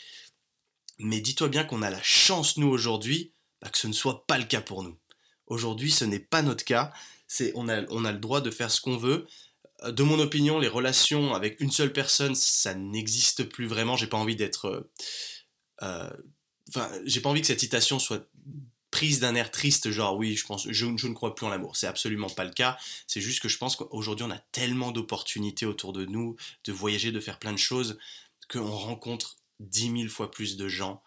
Mais 0.97 1.21
dis-toi 1.21 1.47
bien 1.47 1.63
qu'on 1.63 1.83
a 1.83 1.91
la 1.91 2.01
chance, 2.01 2.57
nous, 2.57 2.67
aujourd'hui, 2.67 3.31
bah, 3.61 3.69
que 3.69 3.77
ce 3.77 3.87
ne 3.87 3.93
soit 3.93 4.25
pas 4.25 4.37
le 4.37 4.45
cas 4.45 4.61
pour 4.61 4.83
nous. 4.83 4.97
Aujourd'hui, 5.45 5.91
ce 5.91 6.05
n'est 6.05 6.19
pas 6.19 6.41
notre 6.41 6.65
cas. 6.65 6.91
C'est, 7.27 7.51
on, 7.55 7.69
a, 7.69 7.83
on 7.89 8.03
a 8.03 8.11
le 8.11 8.17
droit 8.19 8.41
de 8.41 8.49
faire 8.49 8.71
ce 8.71 8.81
qu'on 8.81 8.97
veut. 8.97 9.27
Euh, 9.83 9.91
de 9.91 10.03
mon 10.03 10.19
opinion, 10.19 10.57
les 10.57 10.67
relations 10.67 11.35
avec 11.35 11.59
une 11.61 11.71
seule 11.71 11.93
personne, 11.93 12.33
ça 12.35 12.73
n'existe 12.73 13.43
plus 13.43 13.67
vraiment. 13.67 13.95
J'ai 13.95 14.07
pas 14.07 14.17
envie 14.17 14.35
d'être... 14.35 14.65
Euh, 14.65 14.91
euh, 15.83 16.09
j'ai 17.05 17.21
pas 17.21 17.29
envie 17.29 17.41
que 17.41 17.47
cette 17.47 17.59
citation 17.59 17.99
soit 17.99 18.27
prise 18.91 19.19
d'un 19.19 19.35
air 19.35 19.51
triste, 19.51 19.91
genre 19.91 20.17
oui, 20.17 20.35
je, 20.35 20.85
ne 20.85 21.13
crois 21.13 21.35
plus 21.35 21.45
en 21.45 21.49
l'amour. 21.49 21.75
C'est 21.75 21.87
absolument 21.87 22.29
pas 22.29 22.43
le 22.43 22.51
cas. 22.51 22.77
C'est 23.07 23.21
juste 23.21 23.41
que 23.41 23.49
je 23.49 23.57
pense 23.57 23.75
qu'aujourd'hui 23.75 24.25
on 24.25 24.31
a 24.31 24.39
tellement 24.51 24.91
d'opportunités 24.91 25.65
autour 25.65 25.93
de 25.93 26.05
nous, 26.05 26.35
de 26.65 26.71
voyager, 26.71 27.11
de 27.11 27.19
faire 27.19 27.39
plein 27.39 27.53
de 27.53 27.57
choses, 27.57 27.97
qu'on 28.51 28.65
rencontre 28.65 29.37
dix 29.59 29.89
mille 29.89 30.09
fois 30.09 30.31
plus 30.31 30.57
de 30.57 30.67
gens 30.67 31.03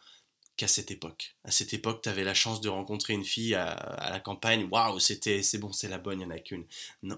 qu'à 0.56 0.68
cette 0.68 0.90
époque. 0.90 1.34
À 1.44 1.50
cette 1.50 1.72
époque, 1.72 2.02
tu 2.02 2.08
avais 2.08 2.24
la 2.24 2.34
chance 2.34 2.60
de 2.60 2.68
rencontrer 2.68 3.14
une 3.14 3.24
fille 3.24 3.54
à, 3.54 4.10
la 4.10 4.20
campagne, 4.20 4.68
waouh, 4.70 4.98
c'était, 4.98 5.42
c'est 5.42 5.58
bon, 5.58 5.72
c'est 5.72 5.88
la 5.88 5.98
bonne, 5.98 6.20
il 6.20 6.26
n'y 6.26 6.32
en 6.32 6.36
a 6.36 6.38
qu'une. 6.38 6.64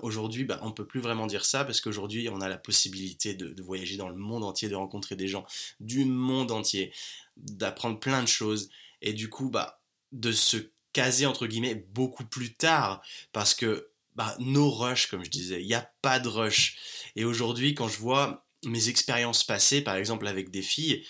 Aujourd'hui, 0.03 0.45
bah, 0.45 0.61
on 0.63 0.73
peut 0.73 0.87
plus 0.87 1.01
vraiment 1.01 1.27
dire 1.27 1.45
ça 1.45 1.65
parce 1.65 1.81
qu'aujourd'hui, 1.81 2.29
on 2.29 2.41
a 2.41 2.49
la 2.49 2.59
possibilité 2.59 3.35
de, 3.35 3.63
voyager 3.63 3.97
dans 3.97 4.09
le 4.09 4.15
monde 4.15 4.45
entier, 4.45 4.69
de 4.69 4.75
rencontrer 4.75 5.17
des 5.17 5.29
gens 5.29 5.47
du 5.81 6.05
monde 6.05 6.51
entier 6.51 6.93
d'apprendre 7.37 7.99
plein 7.99 8.23
de 8.23 8.29
choses 8.29 8.71
et 9.03 9.13
du 9.13 9.29
coup 9.29 9.51
bah 9.51 9.81
de 10.13 10.31
se 10.31 10.57
caser 10.93 11.27
entre 11.27 11.47
guillemets 11.47 11.75
beaucoup 11.75 12.25
plus 12.25 12.55
tard 12.55 13.03
parce 13.33 13.55
que 13.55 13.91
bah 14.15 14.37
no 14.39 14.71
rush 14.71 15.07
comme 15.07 15.25
je 15.25 15.31
disais 15.31 15.61
il 15.61 15.67
n'y 15.67 15.75
a 15.75 15.91
pas 16.01 16.21
de 16.21 16.29
rush 16.29 16.79
et 17.17 17.25
aujourd'hui 17.25 17.75
quand 17.75 17.89
je 17.89 17.99
vois 17.99 18.47
mes 18.65 18.89
expériences 18.89 19.43
passées 19.43 19.83
par 19.83 19.97
exemple 19.97 20.29
avec 20.29 20.51
des 20.51 20.63
filles 20.63 21.05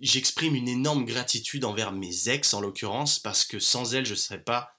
j'exprime 0.00 0.54
une 0.54 0.68
énorme 0.68 1.04
gratitude 1.04 1.64
envers 1.64 1.92
mes 1.92 2.28
ex 2.28 2.54
en 2.54 2.60
l'occurrence 2.60 3.18
parce 3.18 3.44
que 3.44 3.58
sans 3.58 3.94
elles 3.94 4.06
je 4.06 4.12
ne 4.12 4.16
serais 4.16 4.42
pas 4.42 4.76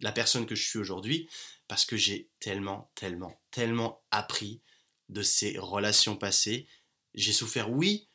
la 0.00 0.12
personne 0.12 0.46
que 0.46 0.54
je 0.54 0.66
suis 0.66 0.78
aujourd'hui 0.78 1.28
parce 1.68 1.84
que 1.84 1.96
j'ai 1.96 2.28
tellement, 2.40 2.90
tellement, 2.94 3.40
tellement 3.50 4.02
appris 4.10 4.60
de 5.08 5.22
ces 5.22 5.58
relations 5.58 6.16
passées. 6.16 6.66
J'ai 7.14 7.32
souffert, 7.32 7.70
oui, 7.70 8.08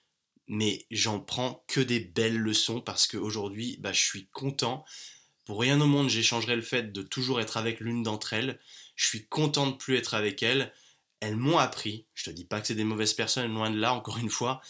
mais 0.48 0.86
j'en 0.91 1.19
prends 1.19 1.63
que 1.67 1.79
des 1.79 2.00
belles 2.00 2.38
leçons 2.38 2.81
parce 2.81 3.08
qu'aujourd'hui, 3.08 3.77
bah, 3.79 3.93
je 3.93 4.01
suis 4.01 4.27
content. 4.27 4.86
Pour 5.46 5.60
rien 5.60 5.79
au 5.81 5.88
monde, 5.88 6.10
j'échangerai 6.10 6.55
le 6.55 6.62
fait 6.62 6.91
de 6.91 7.01
toujours 7.01 7.41
être 7.41 7.58
avec 7.58 7.79
l'une 7.79 8.03
d'entre 8.03 8.34
elles. 8.34 8.60
Je 8.96 9.08
suis 9.08 9.27
content 9.27 9.67
de 9.67 9.75
plus 9.75 9.96
être 9.96 10.13
avec 10.13 10.43
elles. 10.43 10.74
Elles 11.22 11.36
m'ont 11.36 11.58
appris. 11.58 12.05
Je 12.13 12.25
te 12.25 12.29
dis 12.29 12.46
pas 12.46 12.62
que 12.62 12.67
c'est 12.67 12.75
des 12.75 12.84
mauvaises 12.84 13.13
personnes, 13.13 13.53
loin 13.53 13.72
de 13.72 13.79
là, 13.79 13.93
encore 13.93 14.17
une 14.17 14.29
fois. 14.29 14.62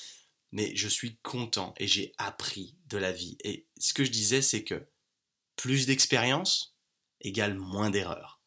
Mais 0.51 0.75
je 0.75 0.87
suis 0.87 1.17
content 1.17 1.73
et 1.77 1.87
j'ai 1.87 2.13
appris 2.17 2.75
de 2.87 2.97
la 2.97 3.11
vie. 3.11 3.37
Et 3.43 3.67
ce 3.77 3.93
que 3.93 4.03
je 4.03 4.11
disais, 4.11 4.41
c'est 4.41 4.63
que 4.63 4.87
plus 5.55 5.85
d'expérience 5.85 6.75
égale 7.21 7.55
moins 7.55 7.89
d'erreurs. 7.89 8.41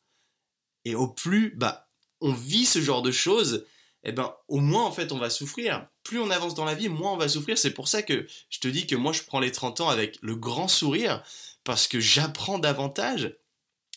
Et 0.84 0.94
au 0.94 1.08
plus, 1.08 1.54
bah, 1.56 1.88
on 2.20 2.32
vit 2.32 2.66
ce 2.66 2.80
genre 2.80 3.02
de 3.02 3.12
choses, 3.12 3.66
eh 4.04 4.12
ben, 4.12 4.34
au 4.48 4.58
moins, 4.58 4.84
en 4.84 4.92
fait, 4.92 5.12
on 5.12 5.18
va 5.18 5.30
souffrir. 5.30 5.86
Plus 6.02 6.18
on 6.18 6.30
avance 6.30 6.54
dans 6.54 6.64
la 6.64 6.74
vie, 6.74 6.88
moins 6.88 7.12
on 7.12 7.16
va 7.16 7.28
souffrir. 7.28 7.56
C'est 7.56 7.74
pour 7.74 7.88
ça 7.88 8.02
que 8.02 8.26
je 8.50 8.58
te 8.58 8.68
dis 8.68 8.86
que 8.86 8.96
moi, 8.96 9.12
je 9.12 9.22
prends 9.22 9.40
les 9.40 9.52
30 9.52 9.80
ans 9.80 9.88
avec 9.88 10.18
le 10.22 10.34
grand 10.34 10.68
sourire, 10.68 11.22
parce 11.64 11.86
que 11.86 12.00
j'apprends 12.00 12.58
davantage. 12.58 13.36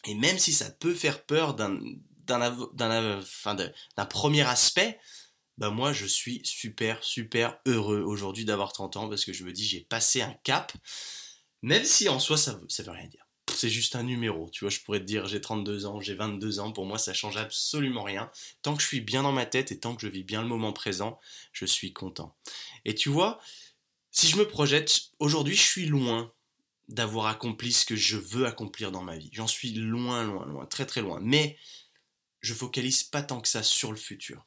Et 0.05 0.13
même 0.13 0.37
si 0.37 0.53
ça 0.53 0.69
peut 0.69 0.93
faire 0.93 1.23
peur 1.23 1.55
d'un, 1.55 1.79
d'un, 2.27 4.05
premier 4.07 4.43
aspect, 4.43 4.99
bah 5.57 5.69
moi 5.69 5.93
je 5.93 6.05
suis 6.05 6.41
super 6.43 7.03
super 7.03 7.59
heureux 7.65 8.01
aujourd'hui 8.01 8.45
d'avoir 8.45 8.73
30 8.73 8.97
ans 8.97 9.09
parce 9.09 9.25
que 9.25 9.33
je 9.33 9.43
me 9.43 9.51
dis 9.51 9.65
j'ai 9.65 9.81
passé 9.81 10.21
un 10.21 10.33
cap, 10.43 10.73
même 11.61 11.83
si 11.83 12.09
en 12.09 12.19
soi 12.19 12.37
ça 12.37 12.59
ça 12.67 12.83
veut 12.83 12.91
rien 12.91 13.07
dire 13.07 13.25
c'est 13.53 13.69
juste 13.69 13.95
un 13.95 14.03
numéro. 14.03 14.49
Tu 14.49 14.63
vois, 14.63 14.69
je 14.69 14.79
pourrais 14.81 14.99
te 14.99 15.05
dire 15.05 15.27
j'ai 15.27 15.41
32 15.41 15.85
ans, 15.85 15.99
j'ai 15.99 16.15
22 16.15 16.59
ans, 16.59 16.71
pour 16.71 16.85
moi 16.85 16.97
ça 16.97 17.13
change 17.13 17.37
absolument 17.37 18.03
rien. 18.03 18.29
Tant 18.61 18.75
que 18.75 18.81
je 18.81 18.87
suis 18.87 19.01
bien 19.01 19.23
dans 19.23 19.31
ma 19.31 19.45
tête 19.45 19.71
et 19.71 19.79
tant 19.79 19.95
que 19.95 20.01
je 20.01 20.07
vis 20.07 20.23
bien 20.23 20.41
le 20.41 20.47
moment 20.47 20.73
présent, 20.73 21.19
je 21.51 21.65
suis 21.65 21.93
content. 21.93 22.35
Et 22.85 22.95
tu 22.95 23.09
vois, 23.09 23.39
si 24.11 24.27
je 24.27 24.37
me 24.37 24.47
projette, 24.47 25.11
aujourd'hui 25.19 25.55
je 25.55 25.61
suis 25.61 25.85
loin 25.85 26.33
d'avoir 26.87 27.27
accompli 27.27 27.71
ce 27.71 27.85
que 27.85 27.95
je 27.95 28.17
veux 28.17 28.45
accomplir 28.45 28.91
dans 28.91 29.01
ma 29.01 29.17
vie. 29.17 29.29
J'en 29.33 29.47
suis 29.47 29.71
loin, 29.71 30.23
loin, 30.23 30.45
loin, 30.45 30.65
très 30.65 30.85
très 30.85 31.01
loin. 31.01 31.19
Mais 31.21 31.57
je 32.41 32.53
focalise 32.53 33.03
pas 33.03 33.23
tant 33.23 33.41
que 33.41 33.47
ça 33.47 33.63
sur 33.63 33.91
le 33.91 33.97
futur. 33.97 34.45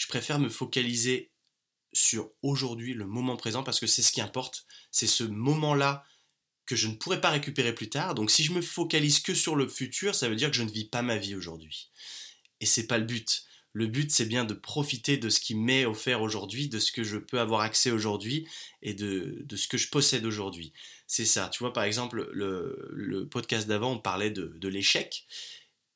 Je 0.00 0.06
préfère 0.06 0.38
me 0.38 0.48
focaliser 0.48 1.30
sur 1.92 2.30
aujourd'hui, 2.40 2.94
le 2.94 3.06
moment 3.06 3.36
présent, 3.36 3.62
parce 3.62 3.78
que 3.78 3.86
c'est 3.86 4.00
ce 4.00 4.12
qui 4.12 4.22
importe. 4.22 4.64
C'est 4.90 5.06
ce 5.06 5.24
moment-là 5.24 6.04
que 6.64 6.74
je 6.74 6.88
ne 6.88 6.94
pourrai 6.94 7.20
pas 7.20 7.28
récupérer 7.28 7.74
plus 7.74 7.90
tard. 7.90 8.14
Donc 8.14 8.30
si 8.30 8.42
je 8.42 8.52
me 8.52 8.62
focalise 8.62 9.20
que 9.20 9.34
sur 9.34 9.56
le 9.56 9.68
futur, 9.68 10.14
ça 10.14 10.30
veut 10.30 10.36
dire 10.36 10.50
que 10.50 10.56
je 10.56 10.62
ne 10.62 10.70
vis 10.70 10.86
pas 10.86 11.02
ma 11.02 11.18
vie 11.18 11.34
aujourd'hui. 11.34 11.90
Et 12.60 12.66
c'est 12.66 12.86
pas 12.86 12.96
le 12.96 13.04
but. 13.04 13.44
Le 13.74 13.88
but, 13.88 14.10
c'est 14.10 14.24
bien 14.24 14.46
de 14.46 14.54
profiter 14.54 15.18
de 15.18 15.28
ce 15.28 15.38
qui 15.38 15.54
m'est 15.54 15.84
offert 15.84 16.22
aujourd'hui, 16.22 16.68
de 16.68 16.78
ce 16.78 16.92
que 16.92 17.04
je 17.04 17.18
peux 17.18 17.38
avoir 17.38 17.60
accès 17.60 17.90
aujourd'hui 17.90 18.48
et 18.80 18.94
de, 18.94 19.44
ce 19.54 19.68
que 19.68 19.76
je 19.76 19.90
possède 19.90 20.24
aujourd'hui. 20.24 20.72
C'est 21.06 21.26
ça. 21.26 21.50
Tu 21.52 21.58
vois, 21.58 21.74
par 21.74 21.84
exemple, 21.84 22.30
le, 22.32 23.28
podcast 23.30 23.68
d'avant, 23.68 23.92
on 23.92 23.98
parlait 23.98 24.30
de, 24.30 24.46
de 24.56 24.68
l'échec. 24.68 25.26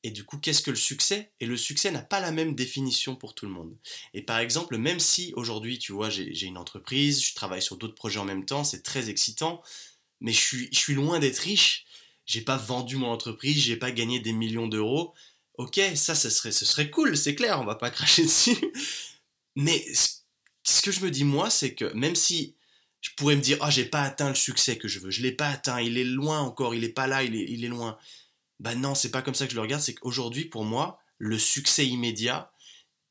Et 0.05 0.11
du 0.11 0.23
coup, 0.23 0.37
qu'est-ce 0.37 0.61
que 0.61 0.71
le 0.71 0.77
succès? 0.77 1.33
Et 1.41 1.47
le 1.47 1.57
succès 1.57 1.91
n'a 1.91 2.03
pas 2.03 2.21
la 2.21 2.31
même 2.31 2.55
définition 2.55 3.17
pour 3.17 3.35
tout 3.35 3.47
le 3.47 3.53
monde. 3.53 3.75
Et 4.13 4.21
par 4.21 4.39
exemple, 4.39 4.77
même 4.77 5.01
si 5.01 5.33
aujourd'hui, 5.35 5.79
tu 5.79 5.93
vois, 5.93 6.11
j'ai 6.11 6.45
une 6.45 6.59
entreprise, 6.59 7.25
je 7.25 7.35
travaille 7.35 7.63
sur 7.63 7.79
d'autres 7.79 7.95
projets 7.95 8.19
en 8.21 8.27
même 8.27 8.45
temps, 8.45 8.65
c'est 8.65 8.83
très 8.83 9.09
excitant, 9.09 9.63
mais 10.21 10.33
je 10.33 10.69
suis, 10.73 10.95
loin 10.95 11.21
d'être 11.21 11.39
riche. 11.39 11.87
J'ai 12.27 12.43
pas 12.43 12.59
vendu 12.59 12.97
mon 12.97 13.09
entreprise, 13.09 13.63
j'ai 13.63 13.79
pas 13.79 13.93
gagné 13.93 14.21
des 14.21 14.35
millions 14.35 14.69
d'euros. 14.69 15.15
Ok, 15.57 15.81
ça, 15.95 16.15
ça 16.15 16.29
serait, 16.29 16.53
ce 16.53 16.67
serait 16.67 16.91
cool, 16.91 17.17
c'est 17.17 17.35
clair, 17.35 17.59
on 17.59 17.65
va 17.65 17.75
pas 17.75 17.91
cracher 17.91 18.25
dessus. 18.25 18.59
Mais 19.57 19.87
ce 20.65 20.83
que 20.83 20.93
je 20.93 21.01
me 21.01 21.11
dis 21.11 21.25
moi, 21.25 21.49
c'est 21.49 21.75
que 21.75 21.87
même 21.95 22.15
si 22.15 22.57
je 23.01 23.09
pourrais 23.17 23.37
me 23.37 23.41
dire, 23.41 23.57
ah, 23.63 23.67
oh, 23.69 23.71
j'ai 23.71 23.87
pas 23.87 24.03
atteint 24.03 24.29
le 24.29 24.35
succès 24.35 24.77
que 24.77 24.89
je 24.89 24.99
veux, 24.99 25.11
je 25.11 25.23
l'ai 25.23 25.33
pas 25.33 25.49
atteint, 25.49 25.81
il 25.81 25.97
est 25.97 26.05
loin 26.05 26.41
encore, 26.41 26.75
il 26.75 26.85
est 26.85 26.91
pas 26.91 27.07
là, 27.07 27.23
il 27.23 27.65
est 27.65 27.69
loin. 27.69 27.97
Bah 28.61 28.75
non, 28.75 28.95
c'est 28.95 29.11
pas 29.11 29.23
comme 29.23 29.35
ça 29.35 29.47
que 29.47 29.51
je 29.51 29.57
le 29.57 29.63
regarde, 29.63 29.83
c'est 29.83 29.95
qu'aujourd'hui, 29.95 30.45
pour 30.45 30.65
moi, 30.65 30.99
le 31.19 31.39
succès 31.39 31.87
immédiat, 31.87 32.53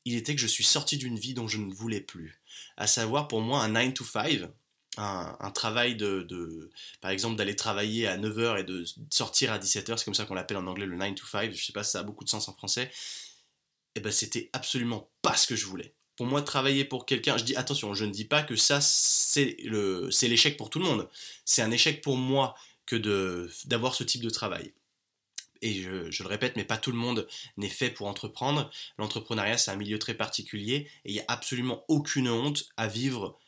il 0.04 0.16
était 0.16 0.34
que 0.34 0.40
je 0.40 0.46
suis 0.46 0.64
sorti 0.64 0.98
d'une 0.98 1.18
vie 1.18 1.34
dont 1.34 1.48
je 1.48 1.58
ne 1.58 1.72
voulais 1.72 2.00
plus. 2.00 2.40
À 2.76 2.86
savoir, 2.86 3.28
pour 3.28 3.40
moi, 3.40 3.62
un 3.62 3.68
9 3.68 3.94
to 3.94 4.04
5, 4.04 4.48
un, 4.96 5.50
travail 5.50 5.96
de, 5.96 6.70
par 7.00 7.10
exemple, 7.10 7.36
d'aller 7.36 7.56
travailler 7.56 8.06
à 8.06 8.16
9h 8.18 8.60
et 8.60 8.64
de 8.64 8.84
sortir 9.10 9.52
à 9.52 9.58
17h, 9.58 9.96
c'est 9.96 10.04
comme 10.04 10.14
ça 10.14 10.24
qu'on 10.24 10.34
l'appelle 10.34 10.56
en 10.56 10.66
anglais 10.66 10.86
le 10.86 10.96
9 10.96 11.14
to 11.14 11.26
5, 11.26 11.52
je 11.52 11.64
sais 11.64 11.72
pas 11.72 11.82
si 11.82 11.92
ça 11.92 12.00
a 12.00 12.02
beaucoup 12.02 12.24
de 12.24 12.28
sens 12.28 12.48
en 12.48 12.54
français, 12.54 12.90
et 13.96 14.00
eh 14.00 14.00
ben 14.00 14.10
c'était 14.10 14.50
absolument 14.52 15.08
pas 15.22 15.36
ce 15.36 15.46
que 15.46 15.54
je 15.54 15.66
voulais. 15.66 15.94
Pour 16.16 16.26
moi, 16.26 16.42
travailler 16.42 16.84
pour 16.84 17.06
quelqu'un, 17.06 17.36
je 17.36 17.44
dis 17.44 17.56
attention, 17.56 17.94
je 17.94 18.04
ne 18.04 18.10
dis 18.10 18.24
pas 18.24 18.42
que 18.42 18.56
ça 18.56 18.80
c'est 18.80 19.56
l'échec 20.22 20.56
pour 20.56 20.70
tout 20.70 20.78
le 20.78 20.84
monde. 20.84 21.08
C'est 21.44 21.62
un 21.62 21.70
échec 21.70 22.02
pour 22.02 22.16
moi 22.16 22.56
que 22.86 22.96
d'avoir 23.66 23.94
ce 23.94 24.04
type 24.04 24.22
de 24.22 24.30
travail. 24.30 24.72
Et 25.64 25.72
je, 25.82 26.22
le 26.22 26.28
répète, 26.28 26.56
mais 26.56 26.64
pas 26.64 26.76
tout 26.76 26.92
le 26.92 26.98
monde 26.98 27.26
n'est 27.56 27.70
fait 27.70 27.88
pour 27.88 28.06
entreprendre. 28.06 28.70
L'entrepreneuriat, 28.98 29.56
c'est 29.56 29.70
un 29.70 29.76
milieu 29.76 29.98
très 29.98 30.12
particulier 30.12 30.88
et 31.06 31.10
il 31.10 31.14
n'y 31.14 31.20
a 31.20 31.24
absolument 31.28 31.84
aucune 31.88 32.28
honte 32.28 32.66
à 32.76 32.86
vivre 32.86 33.38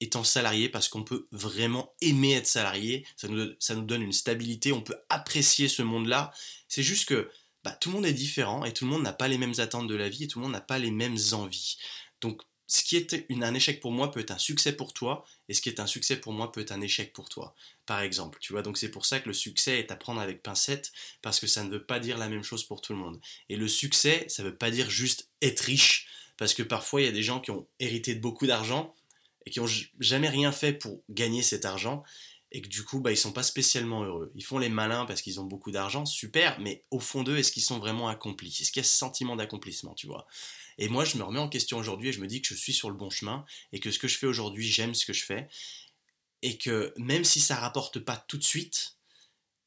étant 0.00 0.24
salarié 0.24 0.70
parce 0.70 0.88
qu'on 0.88 1.04
peut 1.04 1.26
vraiment 1.32 1.92
aimer 2.00 2.32
être 2.32 2.46
salarié, 2.46 3.06
ça 3.16 3.28
nous, 3.28 3.50
ça 3.58 3.74
nous 3.74 3.84
donne 3.84 4.02
une 4.02 4.12
stabilité, 4.12 4.72
on 4.72 4.80
peut 4.80 4.96
apprécier 5.10 5.68
ce 5.68 5.82
monde-là. 5.82 6.32
C'est 6.66 6.82
juste 6.82 7.06
que 7.08 7.30
bah, 7.62 7.72
tout 7.72 7.90
le 7.90 7.96
monde 7.96 8.06
est 8.06 8.14
différent 8.14 8.64
et 8.64 8.72
tout 8.72 8.86
le 8.86 8.90
monde 8.90 9.02
n'a 9.02 9.12
pas 9.12 9.28
les 9.28 9.38
mêmes 9.38 9.58
attentes 9.58 9.86
de 9.86 9.94
la 9.94 10.08
vie 10.08 10.24
et 10.24 10.28
tout 10.28 10.38
le 10.38 10.44
monde 10.44 10.52
n'a 10.52 10.62
pas 10.62 10.78
les 10.78 10.90
mêmes 10.90 11.18
envies. 11.32 11.76
Donc 12.22 12.40
ce 12.66 12.82
qui 12.82 12.96
est 12.96 13.14
un 13.30 13.54
échec 13.54 13.80
pour 13.80 13.92
moi 13.92 14.10
peut 14.10 14.20
être 14.20 14.32
un 14.32 14.38
succès 14.38 14.72
pour 14.72 14.92
toi 14.92 15.24
et 15.48 15.54
ce 15.54 15.60
qui 15.60 15.68
est 15.68 15.80
un 15.80 15.86
succès 15.86 16.16
pour 16.16 16.32
moi 16.32 16.50
peut 16.50 16.60
être 16.60 16.72
un 16.72 16.80
échec 16.80 17.12
pour 17.12 17.28
toi. 17.28 17.54
Par 17.86 18.00
exemple, 18.00 18.38
tu 18.40 18.52
vois, 18.52 18.62
donc 18.62 18.76
c'est 18.76 18.90
pour 18.90 19.06
ça 19.06 19.20
que 19.20 19.28
le 19.28 19.34
succès 19.34 19.78
est 19.78 19.92
à 19.92 19.96
prendre 19.96 20.20
avec 20.20 20.42
pincette 20.42 20.92
parce 21.22 21.38
que 21.38 21.46
ça 21.46 21.62
ne 21.62 21.70
veut 21.70 21.84
pas 21.84 22.00
dire 22.00 22.18
la 22.18 22.28
même 22.28 22.42
chose 22.42 22.64
pour 22.64 22.80
tout 22.80 22.92
le 22.92 22.98
monde. 22.98 23.20
Et 23.48 23.56
le 23.56 23.68
succès, 23.68 24.24
ça 24.28 24.42
ne 24.42 24.48
veut 24.48 24.56
pas 24.56 24.70
dire 24.70 24.90
juste 24.90 25.30
être 25.42 25.60
riche 25.60 26.08
parce 26.36 26.54
que 26.54 26.62
parfois 26.62 27.00
il 27.00 27.04
y 27.04 27.08
a 27.08 27.12
des 27.12 27.22
gens 27.22 27.40
qui 27.40 27.50
ont 27.50 27.66
hérité 27.78 28.14
de 28.14 28.20
beaucoup 28.20 28.46
d'argent 28.46 28.94
et 29.46 29.50
qui 29.50 29.60
ont 29.60 29.68
jamais 30.00 30.28
rien 30.28 30.50
fait 30.50 30.72
pour 30.72 31.02
gagner 31.08 31.42
cet 31.42 31.64
argent 31.64 32.02
et 32.52 32.62
que 32.62 32.68
du 32.68 32.84
coup 32.84 33.00
bah 33.00 33.12
ils 33.12 33.16
sont 33.16 33.32
pas 33.32 33.42
spécialement 33.42 34.02
heureux. 34.02 34.32
Ils 34.34 34.44
font 34.44 34.58
les 34.58 34.68
malins 34.68 35.04
parce 35.04 35.22
qu'ils 35.22 35.40
ont 35.40 35.44
beaucoup 35.44 35.70
d'argent, 35.70 36.04
super, 36.04 36.58
mais 36.60 36.84
au 36.90 37.00
fond 37.00 37.22
d'eux, 37.22 37.36
est-ce 37.36 37.52
qu'ils 37.52 37.62
sont 37.62 37.78
vraiment 37.78 38.08
accomplis? 38.08 38.56
Est-ce 38.60 38.72
qu'il 38.72 38.80
y 38.80 38.84
a 38.84 38.88
ce 38.88 38.96
sentiment 38.96 39.36
d'accomplissement, 39.36 39.94
tu 39.94 40.06
vois? 40.06 40.26
Et 40.78 40.88
moi, 40.88 41.04
je 41.04 41.16
me 41.16 41.22
remets 41.22 41.38
en 41.40 41.48
question 41.48 41.78
aujourd'hui 41.78 42.10
et 42.10 42.12
je 42.12 42.20
me 42.20 42.26
dis 42.26 42.42
que 42.42 42.48
je 42.48 42.54
suis 42.54 42.72
sur 42.72 42.90
le 42.90 42.96
bon 42.96 43.10
chemin 43.10 43.44
et 43.72 43.80
que 43.80 43.90
ce 43.90 43.98
que 43.98 44.08
je 44.08 44.18
fais 44.18 44.26
aujourd'hui, 44.26 44.68
j'aime 44.68 44.94
ce 44.94 45.06
que 45.06 45.12
je 45.12 45.24
fais 45.24 45.48
et 46.42 46.58
que 46.58 46.92
même 46.96 47.24
si 47.24 47.40
ça 47.40 47.56
rapporte 47.56 47.98
pas 47.98 48.16
tout 48.16 48.38
de 48.38 48.44
suite, 48.44 48.96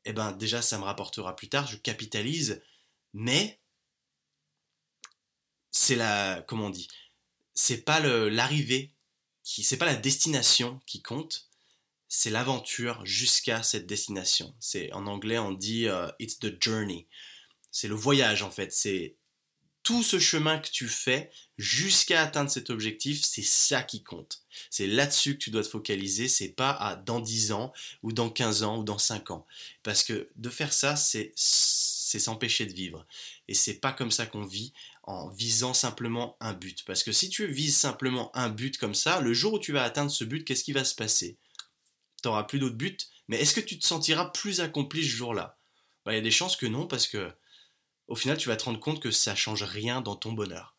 eh 0.06 0.14
ben 0.14 0.32
déjà 0.32 0.62
ça 0.62 0.78
me 0.78 0.84
rapportera 0.84 1.36
plus 1.36 1.50
tard, 1.50 1.68
je 1.68 1.78
capitalise, 1.78 2.62
mais 3.14 3.60
c'est 5.72 5.96
la 5.96 6.44
comment 6.48 6.68
on 6.68 6.70
dit, 6.70 6.88
c'est 7.54 7.84
pas 7.84 8.00
l'arrivée 8.00 8.94
qui 9.44 9.64
c'est 9.64 9.78
pas 9.78 9.86
la 9.86 9.96
destination 9.96 10.80
qui 10.86 11.02
compte, 11.02 11.50
c'est 12.08 12.30
l'aventure 12.30 13.06
jusqu'à 13.06 13.62
cette 13.64 13.86
destination. 13.86 14.56
C'est 14.60 14.92
en 14.94 15.06
anglais 15.08 15.38
on 15.38 15.52
dit 15.52 15.88
euh, 15.88 16.10
it's 16.20 16.40
the 16.40 16.62
journey. 16.64 17.08
C'est 17.72 17.88
le 17.88 17.96
voyage 17.96 18.42
en 18.42 18.52
fait, 18.52 18.72
c'est 18.74 19.16
tout 19.84 20.04
ce 20.04 20.20
chemin 20.20 20.60
que 20.60 20.70
tu 20.70 20.88
fais 20.88 21.32
jusqu'à 21.58 22.22
atteindre 22.22 22.50
cet 22.50 22.70
objectif, 22.70 23.24
c'est 23.24 23.42
ça 23.42 23.82
qui 23.82 24.04
compte. 24.04 24.42
C'est 24.70 24.88
là-dessus 24.88 25.34
que 25.34 25.44
tu 25.44 25.52
dois 25.52 25.64
te 25.64 25.68
focaliser, 25.68 26.28
c'est 26.28 26.50
pas 26.50 26.72
à 26.72 26.96
dans 26.96 27.20
10 27.20 27.52
ans 27.52 27.74
ou 28.04 28.12
dans 28.12 28.30
15 28.30 28.64
ans 28.64 28.80
ou 28.80 28.84
dans 28.84 28.98
5 28.98 29.32
ans. 29.32 29.46
Parce 29.84 30.04
que 30.04 30.30
de 30.36 30.50
faire 30.50 30.74
ça, 30.74 30.96
c'est 30.96 31.34
s'empêcher 31.36 32.66
de 32.66 32.74
vivre. 32.74 33.06
Et 33.48 33.54
c'est 33.54 33.76
pas 33.76 33.92
comme 33.92 34.12
ça 34.12 34.26
qu'on 34.26 34.46
vit 34.46 34.74
en 35.04 35.30
visant 35.30 35.74
simplement 35.74 36.38
un 36.40 36.54
but. 36.54 36.84
Parce 36.86 37.04
que 37.04 37.12
si 37.12 37.30
tu 37.30 37.48
vises 37.48 37.78
simplement 37.78 38.36
un 38.36 38.50
but 38.50 38.78
comme 38.78 38.96
ça, 38.96 39.22
le 39.22 39.34
jour 39.34 39.54
où 39.54 39.60
tu 39.60 39.72
vas 39.72 39.84
atteindre 39.84 40.12
ce 40.12 40.24
but, 40.24 40.46
qu'est-ce 40.46 40.64
qui 40.64 40.74
va 40.74 40.84
se 40.84 40.96
passer? 40.96 41.38
Tu 42.22 42.28
n'auras 42.28 42.44
plus 42.44 42.60
d'autres 42.60 42.76
buts, 42.76 42.98
mais 43.28 43.38
est-ce 43.42 43.56
que 43.56 43.62
tu 43.62 43.80
te 43.80 43.88
sentiras 43.88 44.26
plus 44.26 44.62
accompli 44.62 45.04
ce 45.04 45.10
jour-là? 45.10 45.58
Bah, 46.06 46.14
Il 46.14 46.16
y 46.16 46.20
a 46.20 46.22
des 46.22 46.32
chances 46.32 46.56
que 46.56 46.66
non, 46.66 46.86
parce 46.86 47.08
que 47.08 47.32
au 48.10 48.16
final, 48.16 48.38
tu 48.38 48.50
vas 48.50 48.58
te 48.58 48.66
rendre 48.66 48.80
compte 48.80 49.02
que 49.02 49.12
ça 49.12 49.36
change 49.36 49.64
rien 49.64 50.02
dans 50.02 50.16
ton 50.16 50.34
bonheur. 50.34 50.76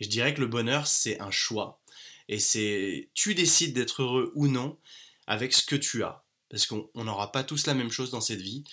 Je 0.00 0.08
dirais 0.08 0.32
que 0.32 0.40
le 0.40 0.46
bonheur, 0.46 0.86
c'est 0.86 1.20
un 1.20 1.30
choix. 1.30 1.80
Et 2.28 2.38
c'est 2.38 3.10
tu 3.14 3.34
décides 3.34 3.74
d'être 3.74 4.02
heureux 4.02 4.32
ou 4.34 4.48
non 4.48 4.78
avec 5.26 5.52
ce 5.52 5.64
que 5.64 5.76
tu 5.76 6.04
as. 6.04 6.24
Parce 6.48 6.66
qu'on 6.66 6.88
n'aura 6.94 7.32
pas 7.32 7.44
tous 7.44 7.66
la 7.66 7.74
même 7.74 7.90
chose 7.90 8.10
dans 8.10 8.20
cette 8.20 8.40
vie. 8.40 8.64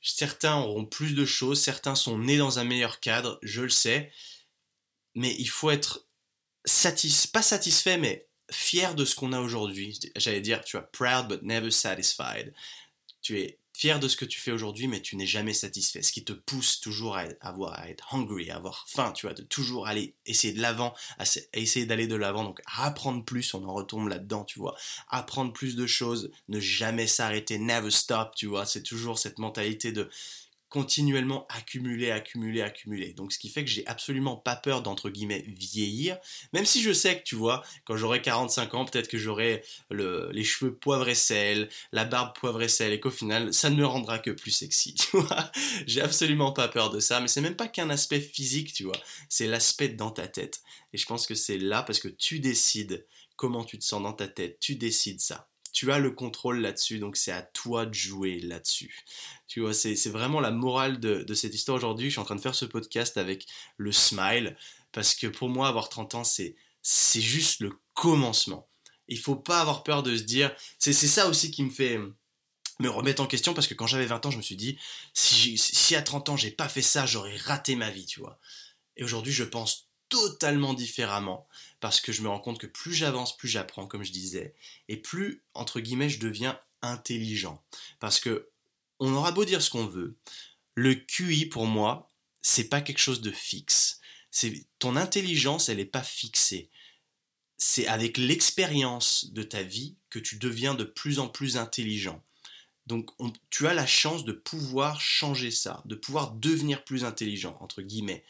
Certains 0.00 0.56
auront 0.56 0.86
plus 0.86 1.14
de 1.14 1.24
choses, 1.24 1.60
certains 1.60 1.94
sont 1.94 2.18
nés 2.18 2.38
dans 2.38 2.58
un 2.58 2.64
meilleur 2.64 3.00
cadre, 3.00 3.38
je 3.42 3.62
le 3.62 3.68
sais, 3.68 4.10
mais 5.14 5.34
il 5.38 5.48
faut 5.48 5.70
être 5.70 6.06
satis 6.64 7.26
pas 7.26 7.42
satisfait, 7.42 7.98
mais 7.98 8.26
fier 8.50 8.94
de 8.94 9.04
ce 9.04 9.14
qu'on 9.14 9.32
a 9.32 9.40
aujourd'hui. 9.40 9.98
J'allais 10.16 10.40
dire, 10.40 10.64
tu 10.64 10.76
vois, 10.76 10.90
proud 10.90 11.28
but 11.28 11.42
never 11.42 11.70
satisfied. 11.70 12.52
Tu 13.20 13.38
es 13.40 13.58
fier 13.82 13.98
de 13.98 14.06
ce 14.06 14.16
que 14.16 14.24
tu 14.24 14.38
fais 14.38 14.52
aujourd'hui, 14.52 14.86
mais 14.86 15.00
tu 15.00 15.16
n'es 15.16 15.26
jamais 15.26 15.54
satisfait. 15.54 16.02
Ce 16.02 16.12
qui 16.12 16.22
te 16.22 16.32
pousse 16.32 16.78
toujours 16.78 17.16
à, 17.16 17.24
avoir, 17.40 17.76
à 17.80 17.90
être 17.90 18.14
hungry, 18.14 18.48
à 18.48 18.54
avoir 18.54 18.86
faim, 18.86 19.10
tu 19.10 19.26
vois, 19.26 19.34
de 19.34 19.42
toujours 19.42 19.88
aller 19.88 20.14
essayer 20.24 20.52
de 20.52 20.62
l'avant, 20.62 20.94
à, 21.18 21.24
essayer 21.54 21.84
d'aller 21.84 22.06
de 22.06 22.14
l'avant, 22.14 22.44
donc 22.44 22.60
apprendre 22.78 23.24
plus, 23.24 23.54
on 23.54 23.64
en 23.64 23.74
retombe 23.74 24.06
là-dedans, 24.06 24.44
tu 24.44 24.60
vois, 24.60 24.76
apprendre 25.08 25.52
plus 25.52 25.74
de 25.74 25.88
choses, 25.88 26.30
ne 26.48 26.60
jamais 26.60 27.08
s'arrêter, 27.08 27.58
never 27.58 27.90
stop, 27.90 28.36
tu 28.36 28.46
vois, 28.46 28.66
c'est 28.66 28.84
toujours 28.84 29.18
cette 29.18 29.40
mentalité 29.40 29.90
de 29.90 30.08
continuellement 30.72 31.46
accumuler, 31.50 32.10
accumuler, 32.12 32.62
accumuler. 32.62 33.12
Donc 33.12 33.34
ce 33.34 33.38
qui 33.38 33.50
fait 33.50 33.62
que 33.62 33.68
j'ai 33.70 33.86
absolument 33.86 34.36
pas 34.36 34.56
peur 34.56 34.80
d'entre 34.80 35.10
guillemets 35.10 35.44
vieillir, 35.46 36.16
même 36.54 36.64
si 36.64 36.80
je 36.80 36.94
sais 36.94 37.18
que 37.18 37.24
tu 37.24 37.34
vois, 37.34 37.62
quand 37.84 37.98
j'aurai 37.98 38.22
45 38.22 38.72
ans, 38.72 38.86
peut-être 38.86 39.08
que 39.08 39.18
j'aurai 39.18 39.62
le, 39.90 40.30
les 40.32 40.44
cheveux 40.44 40.74
poivre 40.74 41.10
et 41.10 41.14
sel, 41.14 41.68
la 41.92 42.06
barbe 42.06 42.34
poivre 42.34 42.62
et 42.62 42.70
sel, 42.70 42.94
et 42.94 43.00
qu'au 43.00 43.10
final, 43.10 43.52
ça 43.52 43.68
ne 43.68 43.76
me 43.76 43.84
rendra 43.84 44.18
que 44.18 44.30
plus 44.30 44.50
sexy, 44.50 44.94
tu 45.12 45.18
vois. 45.18 45.52
J'ai 45.86 46.00
absolument 46.00 46.52
pas 46.52 46.68
peur 46.68 46.88
de 46.88 47.00
ça, 47.00 47.20
mais 47.20 47.28
c'est 47.28 47.42
même 47.42 47.54
pas 47.56 47.68
qu'un 47.68 47.90
aspect 47.90 48.20
physique, 48.20 48.72
tu 48.72 48.84
vois, 48.84 48.96
c'est 49.28 49.48
l'aspect 49.48 49.90
dans 49.90 50.10
ta 50.10 50.26
tête. 50.26 50.62
Et 50.94 50.96
je 50.96 51.04
pense 51.04 51.26
que 51.26 51.34
c'est 51.34 51.58
là 51.58 51.82
parce 51.82 51.98
que 51.98 52.08
tu 52.08 52.38
décides 52.38 53.06
comment 53.36 53.64
tu 53.64 53.78
te 53.78 53.84
sens 53.84 54.02
dans 54.02 54.14
ta 54.14 54.26
tête, 54.26 54.58
tu 54.58 54.76
décides 54.76 55.20
ça 55.20 55.51
tu 55.72 55.90
as 55.90 55.98
le 55.98 56.10
contrôle 56.10 56.60
là-dessus, 56.60 56.98
donc 56.98 57.16
c'est 57.16 57.32
à 57.32 57.42
toi 57.42 57.86
de 57.86 57.94
jouer 57.94 58.40
là-dessus. 58.40 59.04
Tu 59.46 59.60
vois, 59.60 59.72
c'est 59.72 60.08
vraiment 60.08 60.40
la 60.40 60.50
morale 60.50 61.00
de, 61.00 61.34
cette 61.34 61.54
histoire 61.54 61.76
aujourd'hui. 61.76 62.06
Je 62.06 62.12
suis 62.12 62.20
en 62.20 62.24
train 62.24 62.36
de 62.36 62.40
faire 62.40 62.54
ce 62.54 62.64
podcast 62.64 63.16
avec 63.16 63.46
le 63.78 63.90
smile, 63.90 64.56
parce 64.92 65.14
que 65.14 65.26
pour 65.26 65.48
moi, 65.48 65.68
avoir 65.68 65.88
30 65.88 66.14
ans, 66.14 66.24
c'est 66.24 66.54
juste 67.20 67.60
le 67.60 67.72
commencement. 67.94 68.68
Il 69.08 69.18
faut 69.18 69.36
pas 69.36 69.60
avoir 69.60 69.82
peur 69.82 70.02
de 70.02 70.16
se 70.16 70.22
dire, 70.22 70.54
c'est 70.78 70.92
ça 70.92 71.28
aussi 71.28 71.50
qui 71.50 71.64
me 71.64 71.70
fait 71.70 71.98
me 72.78 72.88
remettre 72.88 73.22
en 73.22 73.26
question, 73.26 73.54
parce 73.54 73.66
que 73.66 73.74
quand 73.74 73.86
j'avais 73.86 74.06
20 74.06 74.26
ans, 74.26 74.30
je 74.30 74.36
me 74.36 74.42
suis 74.42 74.56
dit, 74.56 74.78
si, 75.14 75.56
si 75.56 75.94
à 75.94 76.02
30 76.02 76.30
ans, 76.30 76.36
j'ai 76.36 76.50
pas 76.50 76.68
fait 76.68 76.82
ça, 76.82 77.06
j'aurais 77.06 77.36
raté 77.36 77.76
ma 77.76 77.90
vie, 77.90 78.06
tu 78.06 78.20
vois. 78.20 78.38
Et 78.96 79.04
aujourd'hui, 79.04 79.32
je 79.32 79.44
pense 79.44 79.88
totalement 80.08 80.74
différemment 80.74 81.48
parce 81.82 82.00
que 82.00 82.12
je 82.12 82.22
me 82.22 82.28
rends 82.28 82.38
compte 82.38 82.60
que 82.60 82.68
plus 82.68 82.94
j'avance, 82.94 83.36
plus 83.36 83.48
j'apprends, 83.48 83.88
comme 83.88 84.04
je 84.04 84.12
disais, 84.12 84.54
et 84.86 84.96
plus, 84.96 85.42
entre 85.52 85.80
guillemets, 85.80 86.08
je 86.08 86.20
deviens 86.20 86.58
intelligent. 86.80 87.60
Parce 87.98 88.20
que 88.20 88.48
on 89.00 89.12
aura 89.12 89.32
beau 89.32 89.44
dire 89.44 89.60
ce 89.60 89.68
qu'on 89.68 89.86
veut, 89.86 90.16
le 90.74 90.94
QI 90.94 91.46
pour 91.46 91.66
moi, 91.66 92.08
c'est 92.40 92.68
pas 92.68 92.82
quelque 92.82 93.00
chose 93.00 93.20
de 93.20 93.32
fixe. 93.32 93.98
C'est 94.30 94.64
ton 94.78 94.94
intelligence, 94.94 95.68
elle 95.68 95.78
n'est 95.78 95.84
pas 95.84 96.04
fixée. 96.04 96.70
C'est 97.58 97.88
avec 97.88 98.16
l'expérience 98.16 99.32
de 99.32 99.42
ta 99.42 99.64
vie 99.64 99.96
que 100.08 100.20
tu 100.20 100.36
deviens 100.36 100.76
de 100.76 100.84
plus 100.84 101.18
en 101.18 101.26
plus 101.26 101.56
intelligent. 101.56 102.22
Donc 102.86 103.10
tu 103.50 103.66
as 103.66 103.74
la 103.74 103.86
chance 103.86 104.24
de 104.24 104.32
pouvoir 104.32 105.00
changer 105.00 105.50
ça, 105.50 105.82
de 105.84 105.96
pouvoir 105.96 106.30
devenir 106.30 106.84
plus 106.84 107.04
intelligent, 107.04 107.56
entre 107.60 107.82
guillemets 107.82 108.24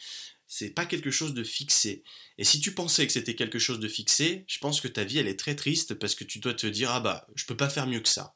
c'est 0.55 0.69
pas 0.69 0.85
quelque 0.85 1.11
chose 1.11 1.33
de 1.33 1.45
fixé. 1.45 2.03
Et 2.37 2.45
si 2.45 2.61
tu 2.61 2.75
pensais 2.75 3.07
que 3.07 3.13
c'était 3.15 3.35
quelque 3.35 3.59
chose 3.59 3.81
de 3.81 3.89
fixé, 3.89 4.45
je 4.47 4.59
pense 4.59 4.83
que 4.83 4.89
ta 4.89 5.03
vie 5.03 5.17
elle 5.17 5.27
est 5.27 5.39
très 5.39 5.57
triste 5.57 5.95
parce 5.95 6.15
que 6.15 6.25
tu 6.25 6.41
dois 6.41 6.53
te 6.53 6.67
dire 6.67 6.91
ah 6.91 7.01
bah 7.01 7.27
je 7.35 7.47
peux 7.47 7.57
pas 7.57 7.71
faire 7.71 7.87
mieux 7.87 8.01
que 8.01 8.09
ça. 8.11 8.35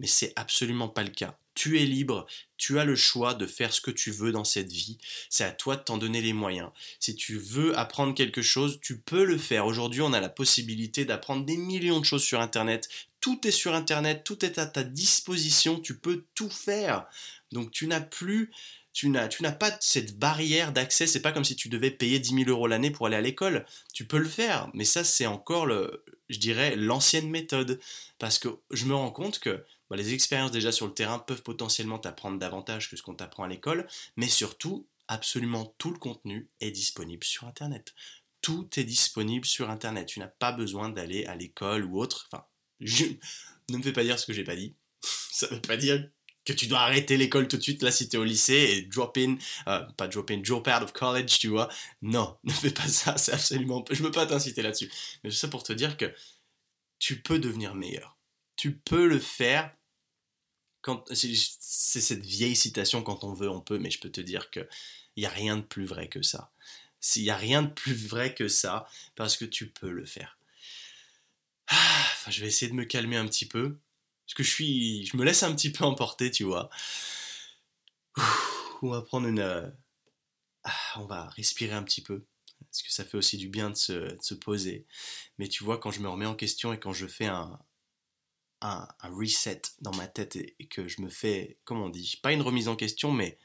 Mais 0.00 0.06
c'est 0.06 0.32
absolument 0.34 0.88
pas 0.88 1.02
le 1.02 1.10
cas. 1.10 1.36
Tu 1.54 1.78
es 1.78 1.84
libre, 1.84 2.26
tu 2.56 2.78
as 2.78 2.86
le 2.86 2.96
choix 2.96 3.34
de 3.34 3.46
faire 3.46 3.74
ce 3.74 3.82
que 3.82 3.90
tu 3.90 4.10
veux 4.10 4.32
dans 4.32 4.44
cette 4.44 4.72
vie. 4.72 4.96
C'est 5.28 5.44
à 5.44 5.52
toi 5.52 5.76
de 5.76 5.82
t'en 5.82 5.98
donner 5.98 6.22
les 6.22 6.32
moyens. 6.32 6.70
Si 6.98 7.14
tu 7.14 7.36
veux 7.36 7.78
apprendre 7.78 8.14
quelque 8.14 8.40
chose, 8.40 8.80
tu 8.80 8.98
peux 8.98 9.24
le 9.24 9.36
faire. 9.36 9.66
Aujourd'hui, 9.66 10.00
on 10.00 10.14
a 10.14 10.20
la 10.20 10.30
possibilité 10.30 11.04
d'apprendre 11.04 11.44
des 11.44 11.58
millions 11.58 12.00
de 12.00 12.06
choses 12.06 12.24
sur 12.24 12.40
Internet. 12.40 12.88
Tout 13.20 13.46
est 13.46 13.52
sur 13.52 13.74
Internet, 13.74 14.24
tout 14.24 14.42
est 14.42 14.58
à 14.58 14.64
ta 14.64 14.84
disposition, 14.84 15.78
tu 15.78 15.98
peux 15.98 16.24
tout 16.34 16.50
faire. 16.50 17.06
Donc 17.52 17.70
tu 17.70 17.86
n'as 17.86 18.00
plus 18.00 18.50
tu 18.92 19.08
n'as, 19.08 19.28
pas 19.52 19.76
cette 19.80 20.18
barrière 20.18 20.72
d'accès. 20.72 21.06
C'est 21.06 21.22
pas 21.22 21.32
comme 21.32 21.44
si 21.44 21.56
tu 21.56 21.68
devais 21.68 21.90
payer 21.90 22.18
10 22.18 22.44
000 22.44 22.50
euros 22.50 22.66
l'année 22.66 22.90
pour 22.90 23.06
aller 23.06 23.16
à 23.16 23.20
l'école. 23.20 23.64
Tu 23.94 24.06
peux 24.06 24.18
le 24.18 24.28
faire, 24.28 24.68
mais 24.74 24.84
ça, 24.84 25.02
c'est 25.04 25.26
encore, 25.26 25.66
le, 25.66 26.04
je 26.28 26.38
dirais, 26.38 26.76
l'ancienne 26.76 27.30
méthode. 27.30 27.80
Parce 28.18 28.38
que 28.38 28.48
je 28.70 28.84
me 28.84 28.94
rends 28.94 29.10
compte 29.10 29.38
que 29.38 29.64
bah, 29.88 29.96
les 29.96 30.12
expériences 30.12 30.50
déjà 30.50 30.72
sur 30.72 30.86
le 30.86 30.94
terrain 30.94 31.18
peuvent 31.18 31.42
potentiellement 31.42 31.98
t'apprendre 31.98 32.38
davantage 32.38 32.90
que 32.90 32.96
ce 32.96 33.02
qu'on 33.02 33.14
t'apprend 33.14 33.44
à 33.44 33.48
l'école, 33.48 33.86
mais 34.16 34.28
surtout, 34.28 34.86
absolument 35.08 35.74
tout 35.78 35.90
le 35.90 35.98
contenu 35.98 36.48
est 36.60 36.70
disponible 36.70 37.24
sur 37.24 37.46
Internet. 37.46 37.94
Tout 38.40 38.68
est 38.76 38.84
disponible 38.84 39.46
sur 39.46 39.70
Internet. 39.70 40.06
Tu 40.06 40.18
n'as 40.18 40.28
pas 40.28 40.52
besoin 40.52 40.88
d'aller 40.88 41.24
à 41.26 41.36
l'école 41.36 41.84
ou 41.84 41.98
autre. 41.98 42.28
Enfin, 42.30 42.44
ne 42.80 43.76
me 43.76 43.82
fais 43.82 43.92
pas 43.92 44.02
dire 44.02 44.18
ce 44.18 44.26
que 44.26 44.32
j'ai 44.32 44.44
pas 44.44 44.56
dit. 44.56 44.74
Ça 45.02 45.48
ne 45.48 45.54
veut 45.54 45.60
pas 45.60 45.76
dire 45.76 46.08
que 46.44 46.52
tu 46.52 46.66
dois 46.66 46.80
arrêter 46.80 47.16
l'école 47.16 47.48
tout 47.48 47.56
de 47.56 47.62
suite, 47.62 47.82
là, 47.82 47.90
si 47.90 48.08
t'es 48.08 48.16
au 48.16 48.24
lycée, 48.24 48.54
et 48.54 48.82
drop 48.82 49.16
in, 49.16 49.36
euh, 49.68 49.80
pas 49.96 50.08
drop 50.08 50.30
in, 50.30 50.38
drop 50.38 50.66
out 50.68 50.82
of 50.82 50.92
college, 50.92 51.38
tu 51.38 51.48
vois. 51.48 51.68
Non, 52.02 52.36
ne 52.44 52.52
fais 52.52 52.70
pas 52.70 52.88
ça, 52.88 53.16
c'est 53.16 53.32
absolument, 53.32 53.84
je 53.90 54.02
veux 54.02 54.10
pas 54.10 54.26
t'inciter 54.26 54.62
là-dessus. 54.62 54.90
Mais 55.22 55.30
c'est 55.30 55.50
pour 55.50 55.62
te 55.62 55.72
dire 55.72 55.96
que 55.96 56.12
tu 56.98 57.20
peux 57.20 57.38
devenir 57.38 57.74
meilleur. 57.74 58.16
Tu 58.56 58.76
peux 58.76 59.06
le 59.06 59.18
faire 59.18 59.72
quand, 60.82 61.04
c'est 61.14 62.00
cette 62.00 62.26
vieille 62.26 62.56
citation, 62.56 63.02
quand 63.02 63.24
on 63.24 63.32
veut, 63.32 63.48
on 63.48 63.60
peut, 63.60 63.78
mais 63.78 63.90
je 63.90 64.00
peux 64.00 64.10
te 64.10 64.20
dire 64.20 64.50
que 64.50 64.68
il 65.16 65.20
n'y 65.20 65.26
a 65.26 65.30
rien 65.30 65.56
de 65.56 65.62
plus 65.62 65.84
vrai 65.84 66.08
que 66.08 66.22
ça. 66.22 66.50
S'il 67.00 67.22
n'y 67.22 67.30
a 67.30 67.36
rien 67.36 67.62
de 67.62 67.70
plus 67.70 67.94
vrai 67.94 68.34
que 68.34 68.48
ça, 68.48 68.88
parce 69.14 69.36
que 69.36 69.44
tu 69.44 69.68
peux 69.68 69.90
le 69.90 70.04
faire. 70.04 70.38
Ah, 71.68 72.30
je 72.30 72.40
vais 72.40 72.48
essayer 72.48 72.70
de 72.70 72.76
me 72.76 72.84
calmer 72.84 73.16
un 73.16 73.26
petit 73.26 73.46
peu. 73.46 73.76
Parce 74.34 74.48
que 74.48 74.64
je 74.64 75.16
me 75.18 75.24
laisse 75.24 75.42
un 75.42 75.54
petit 75.54 75.70
peu 75.70 75.84
emporter, 75.84 76.30
tu 76.30 76.44
vois. 76.44 76.70
On 78.80 78.88
va 78.88 79.02
prendre 79.02 79.28
une, 79.28 79.40
euh, 79.40 79.68
ah, 80.64 81.00
on 81.00 81.04
va 81.04 81.28
respirer 81.30 81.74
un 81.74 81.82
petit 81.82 82.00
peu. 82.00 82.24
Parce 82.64 82.82
que 82.82 82.90
ça 82.90 83.04
fait 83.04 83.18
aussi 83.18 83.36
du 83.36 83.48
bien 83.48 83.68
de 83.68 83.74
se, 83.74 84.34
poser. 84.34 84.86
Mais 85.36 85.48
tu 85.48 85.64
vois, 85.64 85.78
quand 85.78 85.90
je 85.90 86.00
me 86.00 86.08
remets 86.08 86.24
en 86.24 86.34
question 86.34 86.72
et 86.72 86.80
quand 86.80 86.94
je 86.94 87.06
fais 87.06 87.26
un, 87.26 87.60
un, 88.62 88.88
reset 89.02 89.60
dans 89.82 89.94
ma 89.96 90.08
tête 90.08 90.36
et, 90.36 90.66
que 90.66 90.88
je 90.88 91.02
me 91.02 91.10
fais, 91.10 91.58
comment 91.64 91.84
on 91.84 91.90
dit, 91.90 92.18
pas 92.22 92.32
une 92.32 92.40
remise 92.40 92.68
en 92.68 92.76
question, 92.76 93.12
mais 93.12 93.38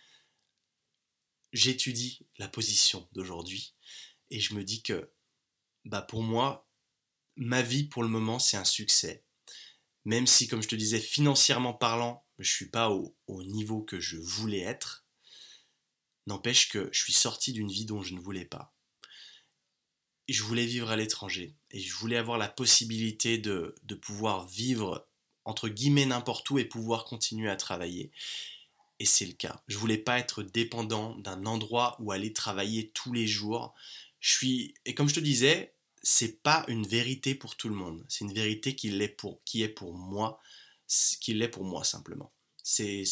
j'étudie 1.52 2.26
la 2.38 2.48
position 2.48 3.10
d'aujourd'hui 3.12 3.76
et 4.30 4.40
je 4.40 4.54
me 4.54 4.64
dis 4.64 4.84
que, 4.84 5.12
bah 5.84 6.02
pour 6.02 6.24
moi, 6.24 6.66
ma 7.36 7.62
vie 7.62 7.84
pour 7.84 8.04
le 8.04 8.10
moment 8.10 8.40
c'est 8.40 8.58
un 8.58 8.66
succès 8.66 9.27
même 10.08 10.26
si, 10.26 10.48
comme 10.48 10.64
je 10.64 10.70
te 10.70 10.76
disais, 10.76 11.02
financièrement 11.02 11.74
parlant, 11.74 12.26
je 12.40 12.50
ne 12.50 12.56
suis 12.56 12.70
pas 12.70 12.90
au, 12.90 13.44
niveau 13.44 13.82
que 13.82 14.00
je 14.00 14.16
voulais 14.16 14.62
être, 14.62 15.06
n'empêche 16.28 16.70
que 16.70 16.88
je 16.94 17.02
suis 17.02 17.12
sorti 17.12 17.52
d'une 17.52 17.68
vie 17.68 17.84
dont 17.84 18.02
je 18.02 18.14
ne 18.14 18.22
voulais 18.22 18.46
pas. 18.46 18.74
je 20.30 20.44
voulais 20.44 20.66
vivre 20.66 20.92
à 20.92 20.96
l'étranger, 20.96 21.58
et 21.72 21.82
je 21.82 21.94
voulais 21.94 22.16
avoir 22.16 22.38
la 22.38 22.48
possibilité 22.48 23.38
de, 23.38 23.76
de 23.84 23.96
pouvoir 23.96 24.48
vivre 24.48 25.10
entre 25.44 25.68
guillemets 25.68 26.06
n'importe 26.06 26.50
où 26.52 26.58
et 26.58 26.64
pouvoir 26.64 27.04
continuer 27.04 27.50
à 27.50 27.58
travailler. 27.58 28.14
Et 29.00 29.06
c'est 29.06 29.26
le 29.26 29.34
cas. 29.34 29.62
Je 29.68 29.78
voulais 29.78 29.98
pas 29.98 30.20
être 30.20 30.42
dépendant 30.42 31.16
d'un 31.16 31.46
endroit 31.46 31.98
où 32.00 32.14
aller 32.14 32.32
travailler 32.32 32.92
tous 32.92 33.12
les 33.12 33.28
jours. 33.28 33.74
Je 34.22 34.32
suis, 34.32 34.74
et 34.86 34.96
comme 34.96 35.10
je 35.10 35.16
te 35.16 35.20
disais, 35.20 35.76
c'est 36.10 36.42
pas 36.42 36.64
une 36.70 36.88
vérité 36.88 37.36
pour 37.36 37.58
tout 37.58 37.68
le 37.68 37.76
monde. 37.76 38.06
C'est 38.08 38.24
une 38.24 38.34
vérité 38.34 38.78
qui 38.78 38.88
est 38.88 39.10
pour, 39.10 39.44
qui 39.44 39.62
est 39.62 39.68
pour 39.68 39.94
moi, 39.94 40.40
qui 41.20 41.34
l'est 41.34 41.50
pour 41.50 41.66
moi 41.66 41.84
simplement. 41.84 42.32
C'est 42.64 43.04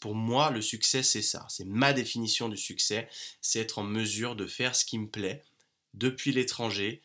pour 0.00 0.14
moi 0.14 0.50
le 0.50 0.62
succès, 0.62 1.02
c'est 1.02 1.20
ça. 1.20 1.46
C'est 1.50 1.66
ma 1.66 1.92
définition 1.92 2.48
du 2.48 2.56
succès, 2.56 3.10
c'est 3.42 3.60
être 3.60 3.78
en 3.78 3.82
mesure 3.82 4.36
de 4.36 4.46
faire 4.46 4.74
ce 4.74 4.86
qui 4.86 4.96
me 4.98 5.10
plaît 5.10 5.44
depuis 5.92 6.32
l'étranger, 6.32 7.02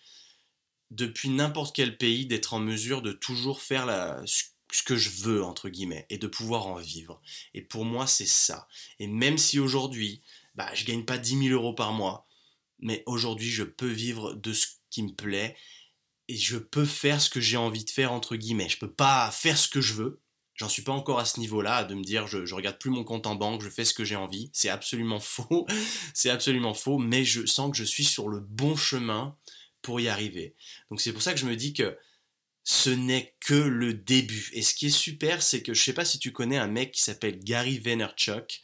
depuis 0.89 1.27
n'importe 1.27 1.75
quel 1.75 1.97
pays, 1.97 2.25
d'être 2.25 2.53
en 2.53 2.59
mesure 2.59 3.01
de 3.01 3.11
toujours 3.11 3.61
faire 3.61 4.23
ce 4.25 4.83
que 4.83 4.95
je 4.95 5.09
veux 5.09 5.43
entre 5.43 5.67
guillemets 5.67 6.05
et 6.09 6.17
de 6.17 6.27
pouvoir 6.27 6.65
en 6.67 6.77
vivre. 6.77 7.21
Et 7.53 7.61
pour 7.61 7.83
moi, 7.83 8.07
c'est 8.07 8.25
ça. 8.25 8.69
Et 8.99 9.07
même 9.07 9.37
si 9.37 9.59
aujourd'hui, 9.59 10.21
bah, 10.55 10.73
je 10.73 10.85
gagne 10.85 11.03
pas 11.03 11.17
10 11.17 11.49
000 11.49 11.49
euros 11.49 11.73
par 11.73 11.91
mois, 11.91 12.25
mais 12.79 13.03
aujourd'hui, 13.05 13.49
je 13.49 13.63
peux 13.63 13.91
vivre 13.91 14.33
de 14.33 14.53
ce 14.53 14.67
me 15.03 15.13
plaît 15.13 15.55
et 16.27 16.38
je 16.38 16.58
peux 16.58 16.86
faire 16.86 17.21
ce 17.21 17.29
que 17.29 17.39
j'ai 17.39 17.58
envie 17.58 17.86
de 17.86 17.89
faire 17.89 18.12
entre 18.12 18.36
guillemets. 18.36 18.69
Je 18.69 18.77
peux 18.77 18.91
pas 18.91 19.29
faire 19.31 19.58
ce 19.58 19.67
que 19.67 19.81
je 19.81 19.93
veux. 19.93 20.21
J'en 20.55 20.69
suis 20.69 20.84
pas 20.84 20.93
encore 20.93 21.19
à 21.19 21.25
ce 21.25 21.39
niveau-là, 21.39 21.84
de 21.84 21.95
me 21.95 22.03
dire 22.03 22.27
je, 22.27 22.45
je 22.45 22.55
regarde 22.55 22.79
plus 22.79 22.89
mon 22.89 23.03
compte 23.03 23.27
en 23.27 23.36
banque, 23.36 23.62
je 23.62 23.69
fais 23.69 23.84
ce 23.84 23.93
que 23.93 24.05
j'ai 24.05 24.15
envie. 24.15 24.49
C'est 24.53 24.69
absolument 24.69 25.19
faux. 25.19 25.67
c'est 26.13 26.29
absolument 26.29 26.73
faux, 26.73 26.97
mais 26.97 27.25
je 27.25 27.45
sens 27.45 27.71
que 27.71 27.77
je 27.77 27.84
suis 27.84 28.05
sur 28.05 28.29
le 28.29 28.39
bon 28.39 28.75
chemin 28.75 29.38
pour 29.81 29.99
y 29.99 30.08
arriver. 30.08 30.55
Donc 30.89 31.01
c'est 31.01 31.13
pour 31.13 31.21
ça 31.21 31.34
que 31.34 31.39
je 31.39 31.45
me 31.45 31.55
dis 31.55 31.73
que 31.73 31.97
ce 32.63 32.89
n'est 32.89 33.36
que 33.39 33.53
le 33.53 33.93
début. 33.93 34.49
Et 34.53 34.63
ce 34.63 34.73
qui 34.73 34.88
est 34.88 34.89
super, 34.89 35.43
c'est 35.43 35.62
que 35.62 35.73
je 35.73 35.84
sais 35.84 35.93
pas 35.93 36.05
si 36.05 36.17
tu 36.17 36.31
connais 36.31 36.58
un 36.58 36.67
mec 36.67 36.91
qui 36.91 37.01
s'appelle 37.01 37.39
Gary 37.39 37.77
Vaynerchuk. 37.77 38.62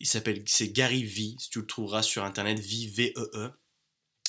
Il 0.00 0.08
s'appelle, 0.08 0.42
c'est 0.46 0.72
Gary 0.72 1.04
V. 1.04 1.36
Si 1.38 1.48
tu 1.48 1.60
le 1.60 1.66
trouveras 1.66 2.02
sur 2.02 2.24
internet, 2.24 2.58
V 2.58 2.88
V 2.88 3.12
E 3.16 3.30
E. 3.34 3.50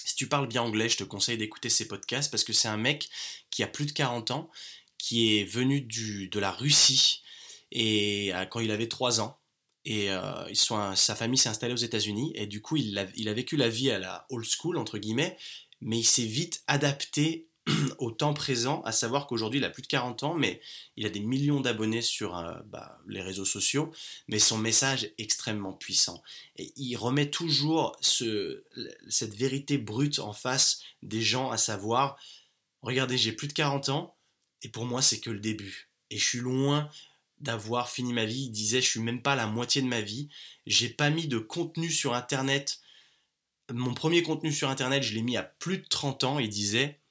Si 0.05 0.15
tu 0.15 0.27
parles 0.27 0.47
bien 0.47 0.61
anglais, 0.61 0.89
je 0.89 0.97
te 0.97 1.03
conseille 1.03 1.37
d'écouter 1.37 1.69
ces 1.69 1.87
podcasts 1.87 2.29
parce 2.31 2.43
que 2.43 2.53
c'est 2.53 2.67
un 2.67 2.77
mec 2.77 3.09
qui 3.49 3.63
a 3.63 3.67
plus 3.67 3.85
de 3.85 3.91
40 3.91 4.31
ans, 4.31 4.49
qui 4.97 5.37
est 5.37 5.45
venu 5.45 5.81
du, 5.81 6.27
de 6.29 6.39
la 6.39 6.51
Russie 6.51 7.23
et 7.71 8.31
quand 8.51 8.59
il 8.59 8.71
avait 8.71 8.87
3 8.87 9.21
ans. 9.21 9.39
Et 9.85 10.09
sa 10.53 11.15
famille 11.15 11.37
s'est 11.37 11.49
installée 11.49 11.73
aux 11.73 11.77
États-Unis 11.77 12.31
et 12.35 12.47
du 12.47 12.61
coup 12.61 12.77
il 12.77 12.97
a, 12.97 13.05
il 13.15 13.27
a 13.27 13.33
vécu 13.33 13.57
la 13.57 13.69
vie 13.69 13.91
à 13.91 13.99
la 13.99 14.25
old 14.29 14.45
school 14.45 14.77
entre 14.77 14.97
guillemets, 14.97 15.37
mais 15.81 15.99
il 15.99 16.05
s'est 16.05 16.25
vite 16.25 16.63
adapté 16.67 17.49
au 17.97 18.11
temps 18.11 18.33
présent, 18.33 18.81
à 18.83 18.91
savoir 18.91 19.27
qu'aujourd'hui 19.27 19.59
il 19.59 19.65
a 19.65 19.69
plus 19.69 19.81
de 19.81 19.87
40 19.87 20.23
ans, 20.23 20.33
mais 20.35 20.61
il 20.97 21.05
a 21.05 21.09
des 21.09 21.21
millions 21.21 21.61
d'abonnés 21.61 22.01
sur 22.01 22.37
euh, 22.37 22.53
bah, 22.65 22.99
les 23.07 23.21
réseaux 23.21 23.45
sociaux, 23.45 23.91
mais 24.27 24.39
son 24.39 24.57
message 24.57 25.05
est 25.05 25.15
extrêmement 25.17 25.73
puissant. 25.73 26.21
Et 26.57 26.73
il 26.75 26.95
remet 26.95 27.29
toujours 27.29 27.95
ce, 28.01 28.63
cette 29.07 29.35
vérité 29.35 29.77
brute 29.77 30.19
en 30.19 30.33
face 30.33 30.81
des 31.01 31.21
gens, 31.21 31.51
à 31.51 31.57
savoir, 31.57 32.17
regardez, 32.81 33.17
j'ai 33.17 33.31
plus 33.31 33.47
de 33.47 33.53
40 33.53 33.89
ans, 33.89 34.15
et 34.61 34.69
pour 34.69 34.85
moi 34.85 35.01
c'est 35.01 35.19
que 35.19 35.29
le 35.29 35.39
début. 35.39 35.89
Et 36.09 36.17
je 36.17 36.25
suis 36.25 36.39
loin 36.39 36.89
d'avoir 37.39 37.89
fini 37.89 38.13
ma 38.13 38.25
vie, 38.25 38.45
il 38.45 38.51
disait, 38.51 38.81
je 38.81 38.89
suis 38.89 38.99
même 38.99 39.21
pas 39.21 39.33
à 39.33 39.37
la 39.37 39.47
moitié 39.47 39.81
de 39.81 39.87
ma 39.87 40.01
vie, 40.01 40.29
j'ai 40.65 40.89
pas 40.89 41.09
mis 41.09 41.27
de 41.27 41.37
contenu 41.37 41.91
sur 41.91 42.13
Internet. 42.13 42.79
Mon 43.71 43.93
premier 43.93 44.21
contenu 44.21 44.51
sur 44.51 44.69
Internet, 44.69 45.03
je 45.03 45.13
l'ai 45.13 45.21
mis 45.21 45.37
à 45.37 45.43
plus 45.43 45.77
de 45.77 45.85
30 45.87 46.23
ans, 46.23 46.39
il 46.39 46.49
disait, 46.49 47.01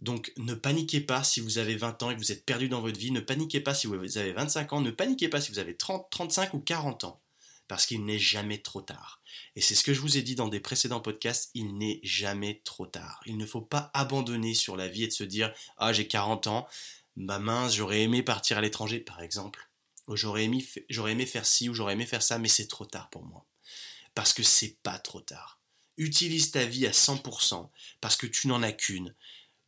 donc 0.00 0.32
ne 0.36 0.54
paniquez 0.54 1.00
pas 1.00 1.24
si 1.24 1.40
vous 1.40 1.58
avez 1.58 1.76
20 1.76 2.02
ans 2.02 2.10
et 2.10 2.14
que 2.14 2.20
vous 2.20 2.32
êtes 2.32 2.44
perdu 2.44 2.68
dans 2.68 2.80
votre 2.80 2.98
vie, 2.98 3.10
ne 3.10 3.20
paniquez 3.20 3.60
pas 3.60 3.74
si 3.74 3.86
vous 3.86 4.18
avez 4.18 4.32
25 4.32 4.72
ans, 4.72 4.80
ne 4.80 4.90
paniquez 4.90 5.28
pas 5.28 5.40
si 5.40 5.50
vous 5.50 5.58
avez 5.58 5.76
30, 5.76 6.08
35 6.10 6.54
ou 6.54 6.60
40 6.60 7.04
ans, 7.04 7.20
parce 7.66 7.84
qu'il 7.84 8.04
n'est 8.04 8.18
jamais 8.18 8.58
trop 8.58 8.80
tard. 8.80 9.20
Et 9.56 9.60
c'est 9.60 9.74
ce 9.74 9.82
que 9.82 9.92
je 9.92 10.00
vous 10.00 10.16
ai 10.16 10.22
dit 10.22 10.36
dans 10.36 10.48
des 10.48 10.60
précédents 10.60 11.00
podcasts, 11.00 11.50
il 11.54 11.76
n'est 11.76 12.00
jamais 12.04 12.60
trop 12.64 12.86
tard. 12.86 13.20
Il 13.26 13.36
ne 13.36 13.46
faut 13.46 13.60
pas 13.60 13.90
abandonner 13.92 14.54
sur 14.54 14.76
la 14.76 14.88
vie 14.88 15.04
et 15.04 15.08
de 15.08 15.12
se 15.12 15.24
dire 15.24 15.52
Ah 15.78 15.92
j'ai 15.92 16.06
40 16.06 16.46
ans, 16.46 16.68
ma 17.16 17.40
mince, 17.40 17.74
j'aurais 17.74 18.02
aimé 18.02 18.22
partir 18.22 18.58
à 18.58 18.60
l'étranger 18.60 19.00
par 19.00 19.20
exemple, 19.20 19.68
j'aurais 20.16 20.44
aimé, 20.44 20.64
j'aurais 20.88 21.12
aimé 21.12 21.26
faire 21.26 21.44
ci 21.44 21.68
ou 21.68 21.74
j'aurais 21.74 21.94
aimé 21.94 22.06
faire 22.06 22.22
ça, 22.22 22.38
mais 22.38 22.48
c'est 22.48 22.68
trop 22.68 22.86
tard 22.86 23.10
pour 23.10 23.24
moi. 23.24 23.44
Parce 24.14 24.32
que 24.32 24.42
c'est 24.42 24.76
pas 24.82 24.98
trop 24.98 25.20
tard. 25.20 25.60
Utilise 25.96 26.52
ta 26.52 26.64
vie 26.64 26.86
à 26.86 26.92
100% 26.92 27.68
parce 28.00 28.16
que 28.16 28.28
tu 28.28 28.46
n'en 28.46 28.62
as 28.62 28.72
qu'une 28.72 29.14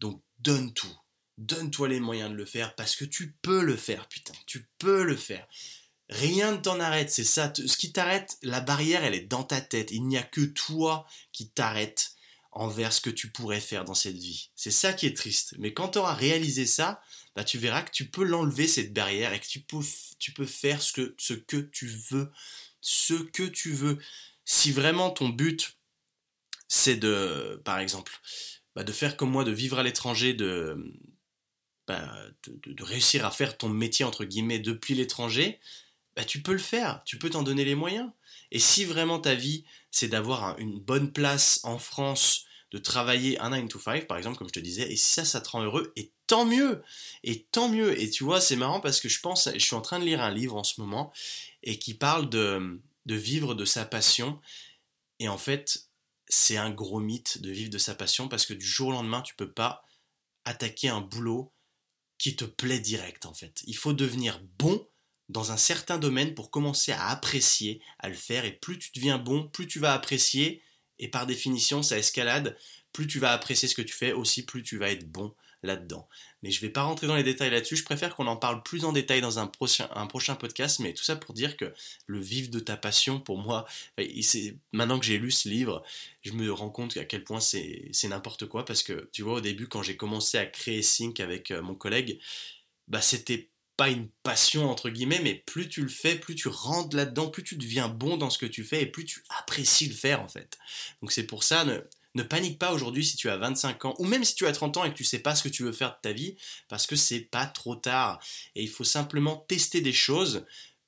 donc 0.00 0.22
donne 0.38 0.72
tout. 0.72 0.96
Donne-toi 1.38 1.88
les 1.88 2.00
moyens 2.00 2.30
de 2.30 2.36
le 2.36 2.44
faire 2.44 2.74
parce 2.74 2.96
que 2.96 3.04
tu 3.04 3.32
peux 3.42 3.62
le 3.62 3.76
faire, 3.76 4.08
putain. 4.08 4.34
Tu 4.46 4.68
peux 4.78 5.02
le 5.04 5.16
faire. 5.16 5.46
Rien 6.10 6.52
ne 6.52 6.56
t'en 6.56 6.80
arrête, 6.80 7.10
c'est 7.10 7.24
ça. 7.24 7.52
Ce 7.54 7.76
qui 7.76 7.92
t'arrête, 7.92 8.36
la 8.42 8.60
barrière, 8.60 9.04
elle 9.04 9.14
est 9.14 9.26
dans 9.26 9.44
ta 9.44 9.60
tête. 9.60 9.90
Il 9.92 10.06
n'y 10.06 10.18
a 10.18 10.22
que 10.22 10.40
toi 10.40 11.06
qui 11.32 11.48
t'arrête 11.48 12.16
envers 12.52 12.92
ce 12.92 13.00
que 13.00 13.10
tu 13.10 13.30
pourrais 13.30 13.60
faire 13.60 13.84
dans 13.84 13.94
cette 13.94 14.16
vie. 14.16 14.50
C'est 14.56 14.72
ça 14.72 14.92
qui 14.92 15.06
est 15.06 15.16
triste. 15.16 15.54
Mais 15.58 15.72
quand 15.72 15.90
tu 15.90 15.98
auras 15.98 16.14
réalisé 16.14 16.66
ça, 16.66 17.00
bah, 17.36 17.44
tu 17.44 17.58
verras 17.58 17.82
que 17.82 17.92
tu 17.92 18.06
peux 18.06 18.24
l'enlever, 18.24 18.66
cette 18.66 18.92
barrière, 18.92 19.32
et 19.32 19.40
que 19.40 19.46
tu 19.46 19.60
peux, 19.60 19.78
tu 20.18 20.32
peux 20.32 20.46
faire 20.46 20.82
ce 20.82 20.92
que, 20.92 21.14
ce 21.16 21.34
que 21.34 21.58
tu 21.58 21.86
veux. 22.10 22.30
Ce 22.80 23.14
que 23.14 23.44
tu 23.44 23.72
veux. 23.72 23.98
Si 24.44 24.72
vraiment 24.72 25.10
ton 25.10 25.28
but, 25.28 25.76
c'est 26.66 26.96
de, 26.96 27.60
par 27.64 27.78
exemple, 27.78 28.12
bah, 28.74 28.85
de 28.85 28.92
faire 28.92 29.16
comme 29.16 29.30
moi, 29.30 29.44
de 29.44 29.50
vivre 29.50 29.78
à 29.78 29.83
l'étranger, 29.83 30.33
bah, 31.87 32.14
de, 32.44 32.72
de, 32.72 32.85
réussir 32.85 33.26
à 33.26 33.30
faire 33.30 33.59
ton 33.59 33.68
métier, 33.68 34.04
entre 34.04 34.24
guillemets, 34.24 34.59
depuis 34.59 34.94
l'étranger, 34.94 35.59
bah, 36.16 36.24
tu 36.24 36.42
peux 36.42 36.52
le 36.52 36.59
faire, 36.59 37.02
tu 37.04 37.18
peux 37.18 37.30
t'en 37.30 37.42
donner 37.42 37.64
les 37.64 37.74
moyens. 37.74 38.11
Et 38.50 38.59
si 38.59 38.85
vraiment 38.85 39.18
ta 39.18 39.35
vie, 39.35 39.64
c'est 39.90 40.09
d'avoir 40.09 40.59
une 40.59 40.78
bonne 40.78 41.12
place 41.12 41.61
en 41.62 41.78
France, 41.78 42.44
de 42.70 42.78
travailler 42.78 43.38
un 43.40 43.50
9 43.50 43.68
to 43.68 43.80
5, 43.80 44.06
par 44.06 44.16
exemple, 44.16 44.38
comme 44.38 44.48
je 44.48 44.52
te 44.52 44.61
disais, 44.61 44.90
et 44.90 44.96
si 44.96 45.12
ça, 45.12 45.24
ça 45.24 45.40
te 45.40 45.48
rend 45.48 45.62
heureux, 45.62 45.92
et 45.96 46.12
tant 46.26 46.44
mieux, 46.44 46.83
et 47.24 47.42
tant 47.42 47.68
mieux. 47.68 48.00
Et 48.00 48.11
tu 48.11 48.22
vois, 48.22 48.40
c'est 48.40 48.56
marrant 48.56 48.80
parce 48.80 49.00
que 49.00 49.09
je 49.09 49.20
pense, 49.20 49.48
je 49.52 49.59
suis 49.59 49.74
en 49.74 49.80
train 49.80 49.98
de 49.98 50.04
lire 50.04 50.20
un 50.20 50.33
livre 50.33 50.56
en 50.56 50.62
ce 50.62 50.80
moment, 50.80 51.12
et 51.62 51.78
qui 51.78 51.94
parle 51.94 52.28
de, 52.28 52.80
de 53.06 53.14
vivre 53.14 53.54
de 53.54 53.64
sa 53.64 53.85
passion. 53.85 54.40
Et 55.18 55.28
en 55.28 55.38
fait, 55.38 55.89
c'est 56.30 56.56
un 56.56 56.70
gros 56.70 57.00
mythe 57.00 57.42
de 57.42 57.50
vivre 57.50 57.70
de 57.70 57.78
sa 57.78 57.94
passion 57.94 58.28
parce 58.28 58.46
que 58.46 58.54
du 58.54 58.64
jour 58.64 58.88
au 58.88 58.92
lendemain, 58.92 59.20
tu 59.20 59.34
peux 59.34 59.52
pas 59.52 59.84
attaquer 60.44 60.88
un 60.88 61.00
boulot 61.00 61.52
qui 62.18 62.36
te 62.36 62.44
plaît 62.44 62.80
direct 62.80 63.26
en 63.26 63.34
fait. 63.34 63.62
Il 63.66 63.76
faut 63.76 63.92
devenir 63.92 64.40
bon 64.58 64.88
dans 65.28 65.52
un 65.52 65.56
certain 65.56 65.98
domaine 65.98 66.34
pour 66.34 66.50
commencer 66.50 66.92
à 66.92 67.08
apprécier, 67.08 67.82
à 67.98 68.08
le 68.08 68.14
faire 68.14 68.44
et 68.44 68.52
plus 68.52 68.78
tu 68.78 68.90
deviens 68.94 69.18
bon, 69.18 69.48
plus 69.48 69.66
tu 69.66 69.78
vas 69.78 69.92
apprécier 69.92 70.62
et 70.98 71.08
par 71.08 71.26
définition, 71.26 71.82
ça 71.82 71.98
escalade, 71.98 72.56
plus 72.92 73.06
tu 73.06 73.18
vas 73.18 73.32
apprécier 73.32 73.68
ce 73.68 73.74
que 73.74 73.82
tu 73.82 73.94
fais 73.94 74.12
aussi 74.12 74.44
plus 74.44 74.62
tu 74.62 74.78
vas 74.78 74.90
être 74.90 75.10
bon 75.10 75.34
là-dedans. 75.62 76.08
Mais 76.42 76.50
je 76.50 76.59
ne 76.59 76.66
vais 76.66 76.72
pas 76.72 76.83
rentrer 76.83 77.07
dans 77.07 77.16
les 77.16 77.22
détails 77.22 77.50
là-dessus, 77.50 77.76
je 77.76 77.85
préfère 77.85 78.14
qu'on 78.16 78.26
en 78.26 78.37
parle 78.37 78.62
plus 78.62 78.85
en 78.85 78.92
détail 78.92 79.20
dans 79.20 79.38
un 79.38 79.46
prochain, 79.46 79.88
un 79.94 80.07
prochain 80.07 80.35
podcast, 80.35 80.79
mais 80.81 80.94
tout 80.94 81.05
ça 81.05 81.16
pour 81.16 81.35
dire 81.35 81.57
que 81.57 81.72
le 82.07 82.20
vivre 82.20 82.50
de 82.50 82.61
ta 82.61 82.76
passion, 82.76 83.20
pour 83.20 83.38
moi, 83.38 83.66
maintenant 84.72 84.98
que 84.98 85.07
j'ai 85.07 85.18
lu 85.18 85.31
ce 85.31 85.48
livre, 85.48 85.83
je 86.22 86.33
me 86.33 86.50
rends 86.53 86.70
compte 86.70 86.96
à 86.96 87.05
quel 87.05 87.24
point 87.24 87.40
c'est 87.40 87.90
n'importe 88.05 88.46
quoi, 88.46 88.64
parce 88.64 88.83
que 88.83 89.09
tu 89.12 89.22
vois, 89.22 89.35
au 89.35 89.40
début, 89.40 89.68
quand 89.68 89.83
j'ai 89.83 89.96
commencé 89.96 90.38
à 90.38 90.46
créer 90.46 90.83
Sync 90.83 91.20
avec 91.20 91.50
euh, 91.50 91.62
mon 91.62 91.74
collègue, 91.74 92.20
bah 92.88 93.00
c'était 93.00 93.50
pas 93.76 93.88
une 93.88 94.09
passion 94.22 94.68
entre 94.68 94.90
guillemets, 94.90 95.20
mais 95.22 95.35
plus 95.35 95.66
tu 95.68 95.81
le 95.81 95.88
fais, 95.88 96.14
plus 96.14 96.35
tu 96.35 96.48
rentres 96.48 96.94
là-dedans, 96.94 97.31
plus 97.31 97.44
tu 97.44 97.57
deviens 97.57 97.88
bon 97.88 98.18
dans 98.18 98.29
ce 98.29 98.37
que 98.37 98.44
tu 98.44 98.62
fais 98.62 98.83
et 98.83 98.87
plus 98.87 99.07
tu 99.07 99.22
apprécies 99.38 99.88
le 99.88 99.94
faire 99.94 100.20
en 100.20 100.29
fait. 100.29 100.59
Donc 101.00 101.12
c'est 101.12 101.26
pour 101.26 101.44
ça, 101.44 101.64
ne 102.14 102.23
panique 102.23 102.59
pas 102.59 102.73
aujourd'hui 102.73 103.05
si 103.05 103.16
tu 103.16 103.31
as 103.31 103.37
25 103.37 103.85
ans, 103.85 103.94
ou 103.99 104.05
même 104.05 104.25
si 104.25 104.35
tu 104.35 104.46
as 104.46 104.53
30 104.53 104.77
ans 104.79 104.85
et 104.85 104.90
que 104.90 104.96
tu 104.96 105.05
sais 105.05 105.18
pas 105.20 105.35
ce 105.35 105.42
que 105.42 105.49
tu 105.49 105.62
veux 105.62 105.73
faire 105.73 105.90
de 105.90 106.01
ta 106.03 106.12
vie, 106.12 106.37
parce 106.68 106.87
que 106.87 106.96
c'est 106.96 107.20
pas 107.20 107.46
trop 107.46 107.77
tard. 107.77 108.20
Et 108.55 108.62
il 108.62 108.68
faut 108.68 108.85
simplement 108.85 109.37
tester 109.49 109.81
des 109.81 109.92
choses 109.92 110.44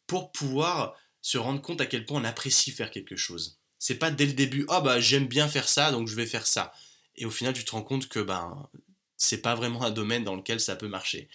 pour 0.07 0.33
pouvoir 0.33 0.97
se 1.21 1.39
rendre 1.39 1.63
compte 1.63 1.81
à 1.81 1.87
quel 1.87 2.05
point 2.05 2.21
on 2.21 2.25
apprécie 2.25 2.73
faire 2.73 2.91
quelque 2.91 3.17
chose. 3.17 3.59
C'est 3.79 3.97
pas 3.97 4.11
dès 4.11 4.27
le 4.27 4.33
début, 4.33 4.65
ah 4.69 4.81
bah 4.81 5.01
j'aime 5.01 5.27
bien 5.27 5.49
faire 5.49 5.69
ça, 5.69 5.93
donc 5.93 6.09
je 6.09 6.15
vais 6.15 6.27
faire 6.27 6.47
ça. 6.47 6.73
Et 7.17 7.27
au 7.27 7.31
final, 7.31 7.53
tu 7.53 7.65
te 7.65 7.71
rends 7.71 7.83
compte 7.83 8.09
que 8.09 8.21
ben 8.21 8.69
c'est 9.17 9.43
pas 9.43 9.55
vraiment 9.55 9.85
un 9.85 9.91
domaine 9.91 10.25
dans 10.25 10.35
lequel 10.35 10.61
ça 10.61 10.75
peut 10.75 10.89
marcher 10.89 11.29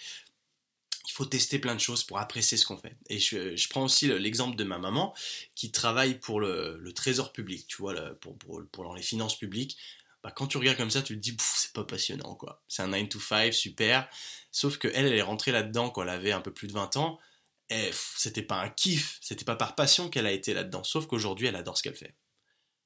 il 1.07 1.11
faut 1.13 1.25
tester 1.25 1.57
plein 1.57 1.73
de 1.73 1.79
choses 1.79 2.03
pour 2.03 2.19
apprécier 2.19 2.57
ce 2.57 2.65
qu'on 2.65 2.77
fait. 2.77 2.97
Et 3.09 3.19
je, 3.19 3.69
prends 3.69 3.83
aussi 3.83 4.07
l'exemple 4.07 4.57
de 4.57 4.63
ma 4.65 4.77
maman 4.77 5.15
qui 5.55 5.71
travaille 5.71 6.19
pour 6.19 6.41
le, 6.41 6.91
trésor 6.93 7.31
public, 7.31 7.65
tu 7.67 7.77
vois, 7.77 7.95
pour, 8.19 8.37
pour, 8.37 8.95
les 8.95 9.01
finances 9.01 9.37
publiques. 9.37 9.77
Bah, 10.23 10.31
quand 10.31 10.47
tu 10.47 10.57
regardes 10.57 10.77
comme 10.77 10.91
ça, 10.91 11.01
tu 11.01 11.15
te 11.15 11.19
dis, 11.19 11.35
c'est 11.39 11.71
pas 11.71 11.85
passionnant, 11.85 12.35
quoi. 12.35 12.61
C'est 12.67 12.81
un 12.81 12.87
9 12.87 13.07
to 13.07 13.19
5, 13.19 13.53
super. 13.53 14.09
Sauf 14.51 14.77
que 14.77 14.89
elle, 14.89 15.05
elle 15.05 15.13
est 15.13 15.21
rentrée 15.21 15.51
là-dedans 15.51 15.89
quand 15.89 16.03
elle 16.03 16.09
avait 16.09 16.33
un 16.33 16.41
peu 16.41 16.51
plus 16.51 16.67
de 16.67 16.73
20 16.73 16.97
ans. 16.97 17.19
Et 17.69 17.91
c'était 18.15 18.41
pas 18.41 18.61
un 18.61 18.69
kiff, 18.69 19.19
c'était 19.21 19.45
pas 19.45 19.55
par 19.55 19.75
passion 19.75 20.09
qu'elle 20.09 20.25
a 20.25 20.31
été 20.31 20.53
là-dedans. 20.53 20.83
Sauf 20.83 21.05
qu'aujourd'hui, 21.07 21.47
elle 21.47 21.55
adore 21.55 21.77
ce 21.77 21.83
qu'elle 21.83 21.95
fait. 21.95 22.15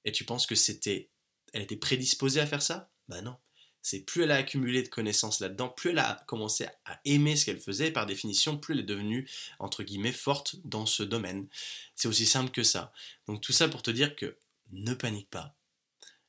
Et 0.05 0.11
tu 0.11 0.25
penses 0.25 0.45
que 0.45 0.55
c'était, 0.55 1.09
elle 1.53 1.61
était 1.61 1.75
prédisposée 1.75 2.39
à 2.39 2.47
faire 2.47 2.61
ça? 2.61 2.91
Bah 3.07 3.21
non 3.21 3.37
c'est 3.81 3.99
plus 4.01 4.23
elle 4.23 4.31
a 4.31 4.35
accumulé 4.35 4.83
de 4.83 4.87
connaissances 4.87 5.39
là-dedans, 5.39 5.69
plus 5.69 5.91
elle 5.91 5.99
a 5.99 6.23
commencé 6.27 6.65
à 6.85 6.99
aimer 7.05 7.35
ce 7.35 7.45
qu'elle 7.45 7.59
faisait, 7.59 7.87
et 7.87 7.91
par 7.91 8.05
définition, 8.05 8.57
plus 8.57 8.73
elle 8.73 8.81
est 8.81 8.83
devenue, 8.83 9.27
entre 9.59 9.83
guillemets, 9.83 10.11
forte 10.11 10.55
dans 10.63 10.85
ce 10.85 11.03
domaine. 11.03 11.47
C'est 11.95 12.07
aussi 12.07 12.25
simple 12.25 12.51
que 12.51 12.63
ça. 12.63 12.93
Donc 13.27 13.41
tout 13.41 13.53
ça 13.53 13.67
pour 13.67 13.81
te 13.81 13.91
dire 13.91 14.15
que 14.15 14.35
ne 14.71 14.93
panique 14.93 15.29
pas. 15.29 15.55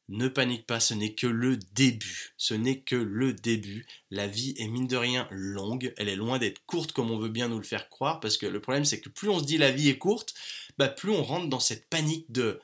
Ne 0.09 0.29
panique 0.29 0.67
pas, 0.67 0.81
ce 0.81 0.95
n'est 0.95 1.15
que 1.15 1.27
le 1.27 1.57
début. 1.57 2.35
Ce 2.37 2.55
n'est 2.55 2.81
que 2.81 2.97
le 2.97 3.33
début. 3.33 3.87
La 4.11 4.27
vie 4.27 4.55
est 4.59 4.67
mine 4.67 4.89
de 4.89 4.97
rien 4.97 5.29
longue. 5.31 5.95
Elle 5.97 6.09
est 6.09 6.17
loin 6.17 6.39
d'être 6.39 6.61
courte 6.67 6.93
comme 6.93 7.11
on 7.11 7.19
veut 7.19 7.29
bien 7.29 7.49
nous 7.49 7.59
le 7.59 7.65
faire 7.65 7.89
croire, 7.89 8.21
parce 8.21 8.37
que 8.37 8.47
le 8.47 8.61
problème 8.61 8.85
c'est 8.85 9.01
que 9.01 9.09
plus 9.09 9.29
on 9.29 9.39
se 9.39 9.45
dit 9.45 9.59
la 9.59 9.71
vie 9.71 9.89
est 9.89 9.99
courte, 9.99 10.35
bah 10.77 10.89
plus 10.89 11.11
on 11.11 11.23
rentre 11.23 11.49
dans 11.49 11.61
cette 11.61 11.89
panique 11.89 12.31
de 12.31 12.61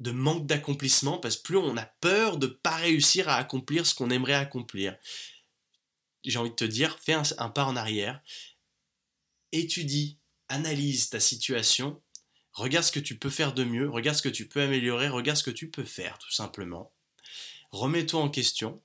de 0.00 0.10
manque 0.10 0.46
d'accomplissement 0.46 1.18
parce 1.18 1.36
que 1.36 1.42
plus 1.42 1.56
on 1.56 1.76
a 1.76 1.84
peur 1.84 2.36
de 2.36 2.46
pas 2.46 2.76
réussir 2.76 3.28
à 3.28 3.36
accomplir 3.36 3.86
ce 3.86 3.94
qu'on 3.94 4.10
aimerait 4.10 4.34
accomplir. 4.34 4.96
J'ai 6.24 6.38
envie 6.38 6.50
de 6.50 6.54
te 6.54 6.64
dire, 6.64 6.98
fais 7.00 7.14
un, 7.14 7.48
pas 7.48 7.64
en 7.64 7.76
arrière, 7.76 8.20
étudie, 9.52 10.18
analyse 10.48 11.08
ta 11.08 11.20
situation, 11.20 12.02
regarde 12.52 12.84
ce 12.84 12.92
que 12.92 13.00
tu 13.00 13.18
peux 13.18 13.30
faire 13.30 13.54
de 13.54 13.64
mieux, 13.64 13.88
regarde 13.88 14.16
ce 14.16 14.22
que 14.22 14.28
tu 14.28 14.48
peux 14.48 14.62
améliorer, 14.62 15.08
regarde 15.08 15.38
ce 15.38 15.44
que 15.44 15.50
tu 15.50 15.70
peux 15.70 15.84
faire 15.84 16.18
tout 16.18 16.32
simplement. 16.32 16.92
Remets-toi 17.70 18.20
en 18.20 18.28
question, 18.28 18.82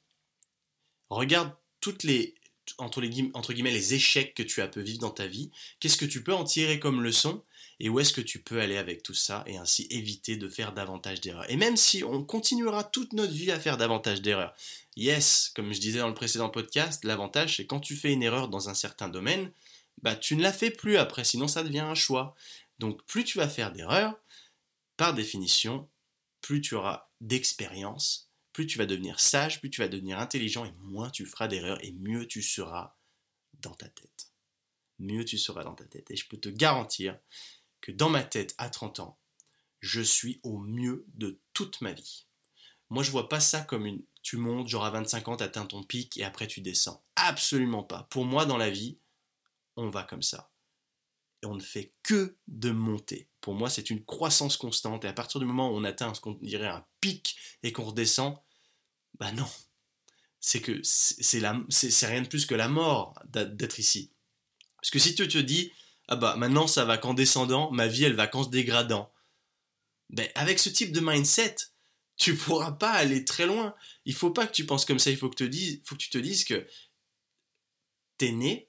regarde 1.10 1.54
toutes 1.80 2.04
les 2.04 2.36
entre, 2.78 3.02
les 3.02 3.32
entre 3.34 3.54
guillemets 3.54 3.72
les 3.72 3.96
échecs 3.96 4.34
que 4.34 4.44
tu 4.44 4.62
as 4.62 4.68
pu 4.68 4.82
vivre 4.82 5.00
dans 5.00 5.10
ta 5.10 5.28
vie, 5.28 5.52
qu'est-ce 5.80 5.98
que 5.98 6.06
tu 6.06 6.24
peux 6.24 6.34
en 6.34 6.44
tirer 6.44 6.80
comme 6.80 7.02
leçon 7.02 7.44
et 7.84 7.90
où 7.90 8.00
est-ce 8.00 8.14
que 8.14 8.22
tu 8.22 8.38
peux 8.38 8.62
aller 8.62 8.78
avec 8.78 9.02
tout 9.02 9.16
ça 9.16 9.44
et 9.48 9.58
ainsi 9.58 9.88
éviter 9.90 10.38
de 10.38 10.48
faire 10.48 10.72
davantage 10.72 11.20
d'erreurs? 11.20 11.50
Et 11.50 11.58
même 11.58 11.76
si 11.76 12.04
on 12.04 12.24
continuera 12.24 12.84
toute 12.84 13.14
notre 13.14 13.34
vie 13.34 13.50
à 13.50 13.60
faire 13.60 13.76
davantage 13.76 14.22
d'erreurs, 14.22 14.56
yes, 14.96 15.52
comme 15.56 15.74
je 15.74 15.80
disais 15.80 15.98
dans 15.98 16.08
le 16.08 16.14
précédent 16.14 16.52
podcast, 16.52 17.04
l'avantage 17.04 17.58
c'est 17.58 17.66
quand 17.66 17.80
tu 17.80 17.96
fais 17.96 18.14
une 18.14 18.22
erreur 18.22 18.50
dans 18.50 18.70
un 18.70 18.76
certain 18.76 19.10
domaine, 19.10 19.52
bah 20.04 20.16
tu 20.16 20.36
ne 20.36 20.44
la 20.44 20.54
fais 20.54 20.70
plus 20.70 20.98
après, 20.98 21.24
sinon 21.24 21.48
ça 21.48 21.64
devient 21.64 21.80
un 21.80 21.96
choix. 21.96 22.36
Donc 22.78 23.04
plus 23.08 23.24
tu 23.24 23.40
vas 23.40 23.50
faire 23.50 23.72
d'erreurs, 23.72 24.16
par 24.96 25.16
définition, 25.16 25.90
plus 26.42 26.62
tu 26.62 26.76
auras 26.76 27.10
d'expérience, 27.20 28.30
plus 28.54 28.68
tu 28.68 28.78
vas 28.78 28.86
devenir 28.86 29.20
sage, 29.20 29.60
plus 29.60 29.72
tu 29.72 29.82
vas 29.82 29.88
devenir 29.88 30.20
intelligent 30.20 30.66
et 30.66 30.74
moins 30.82 31.10
tu 31.10 31.26
feras 31.26 31.48
d'erreurs 31.48 31.84
et 31.84 31.94
mieux 31.94 32.28
tu 32.28 32.44
seras 32.44 32.96
dans 33.54 33.74
ta 33.74 33.88
tête. 33.88 34.32
mieux 35.00 35.26
tu 35.26 35.40
seras 35.40 35.64
dans 35.64 35.74
ta 35.74 35.86
tête. 35.86 36.12
Et 36.12 36.16
je 36.16 36.28
peux 36.28 36.38
te 36.38 36.50
garantir 36.50 37.18
que 37.82 37.92
dans 37.92 38.10
ma 38.10 38.24
tête, 38.24 38.56
à 38.58 38.70
30 38.70 39.00
ans, 39.00 39.18
je 39.80 40.02
suis 40.02 40.40
au 40.44 40.58
mieux 40.60 41.06
de 41.16 41.40
toute 41.54 41.82
ma 41.82 41.92
vie. 41.92 42.28
Moi, 42.90 43.04
je 43.04 43.12
vois 43.12 43.30
pas 43.30 43.40
ça 43.40 43.62
comme 43.62 43.86
une. 43.86 44.04
Tu 44.22 44.38
montes, 44.38 44.68
genre 44.68 44.86
à 44.86 44.92
25 44.92 45.28
ans, 45.30 45.36
atteins 45.36 45.66
ton 45.66 45.84
pic 45.84 46.18
et 46.18 46.24
après 46.24 46.46
tu 46.46 46.62
descends. 46.62 47.04
Absolument 47.16 47.84
pas. 47.84 48.04
Pour 48.12 48.26
moi, 48.26 48.46
dans 48.46 48.58
la 48.58 48.70
vie, 48.70 49.00
on 49.78 49.90
va 49.90 50.04
comme 50.04 50.22
ça. 50.22 50.52
Et 51.42 51.48
on 51.48 51.56
ne 51.56 51.62
fait 51.62 51.94
que 52.04 52.38
de 52.48 52.70
monter. 52.70 53.30
Pour 53.40 53.56
moi, 53.56 53.70
c'est 53.70 53.90
une 53.90 54.06
croissance 54.06 54.58
constante. 54.58 55.06
Et 55.06 55.08
à 55.08 55.14
partir 55.14 55.40
du 55.40 55.48
moment 55.48 55.72
où 55.72 55.76
on 55.76 55.84
atteint 55.84 56.14
ce 56.14 56.22
qu'on 56.22 56.34
dirait 56.34 56.68
un 56.68 56.86
pic 57.00 57.36
et 57.64 57.72
qu'on 57.72 57.86
redescend, 57.86 58.38
bah 59.18 59.32
non. 59.32 59.48
C'est 60.40 60.62
que 60.62 60.82
c'est 60.84 61.40
rien 61.40 62.22
de 62.22 62.28
plus 62.28 62.46
que 62.46 62.54
la 62.56 62.68
mort 62.68 63.16
d'être 63.26 63.80
ici. 63.80 64.12
Parce 64.76 64.92
que 64.92 65.00
si 65.00 65.16
tu 65.16 65.28
te 65.28 65.38
dis, 65.38 65.72
ah 66.12 66.18
bah 66.18 66.36
maintenant 66.36 66.68
ça 66.68 66.84
va 66.84 66.98
qu'en 66.98 67.14
descendant, 67.14 67.72
ma 67.72 67.88
vie 67.88 68.04
elle 68.04 68.16
va 68.16 68.28
qu'en 68.28 68.44
se 68.44 68.50
dégradant. 68.50 69.14
Ben, 70.10 70.30
avec 70.36 70.60
ce 70.60 70.68
type 70.68 70.92
de 70.92 71.00
mindset, 71.00 71.56
tu 72.18 72.36
pourras 72.38 72.74
pas 72.74 72.92
aller 72.92 73.24
très 73.24 73.46
loin. 73.46 73.74
Il 74.04 74.14
faut 74.14 74.32
pas 74.32 74.46
que 74.46 74.52
tu 74.52 74.66
penses 74.66 74.84
comme 74.84 75.00
ça, 75.00 75.10
il 75.10 75.16
faut 75.16 75.30
que, 75.30 75.38
te 75.38 75.46
dises, 75.46 75.82
que 75.88 75.96
tu 75.96 76.10
te 76.10 76.18
dises 76.18 76.44
que 76.44 76.68
t'es 78.18 78.34
né, 78.34 78.68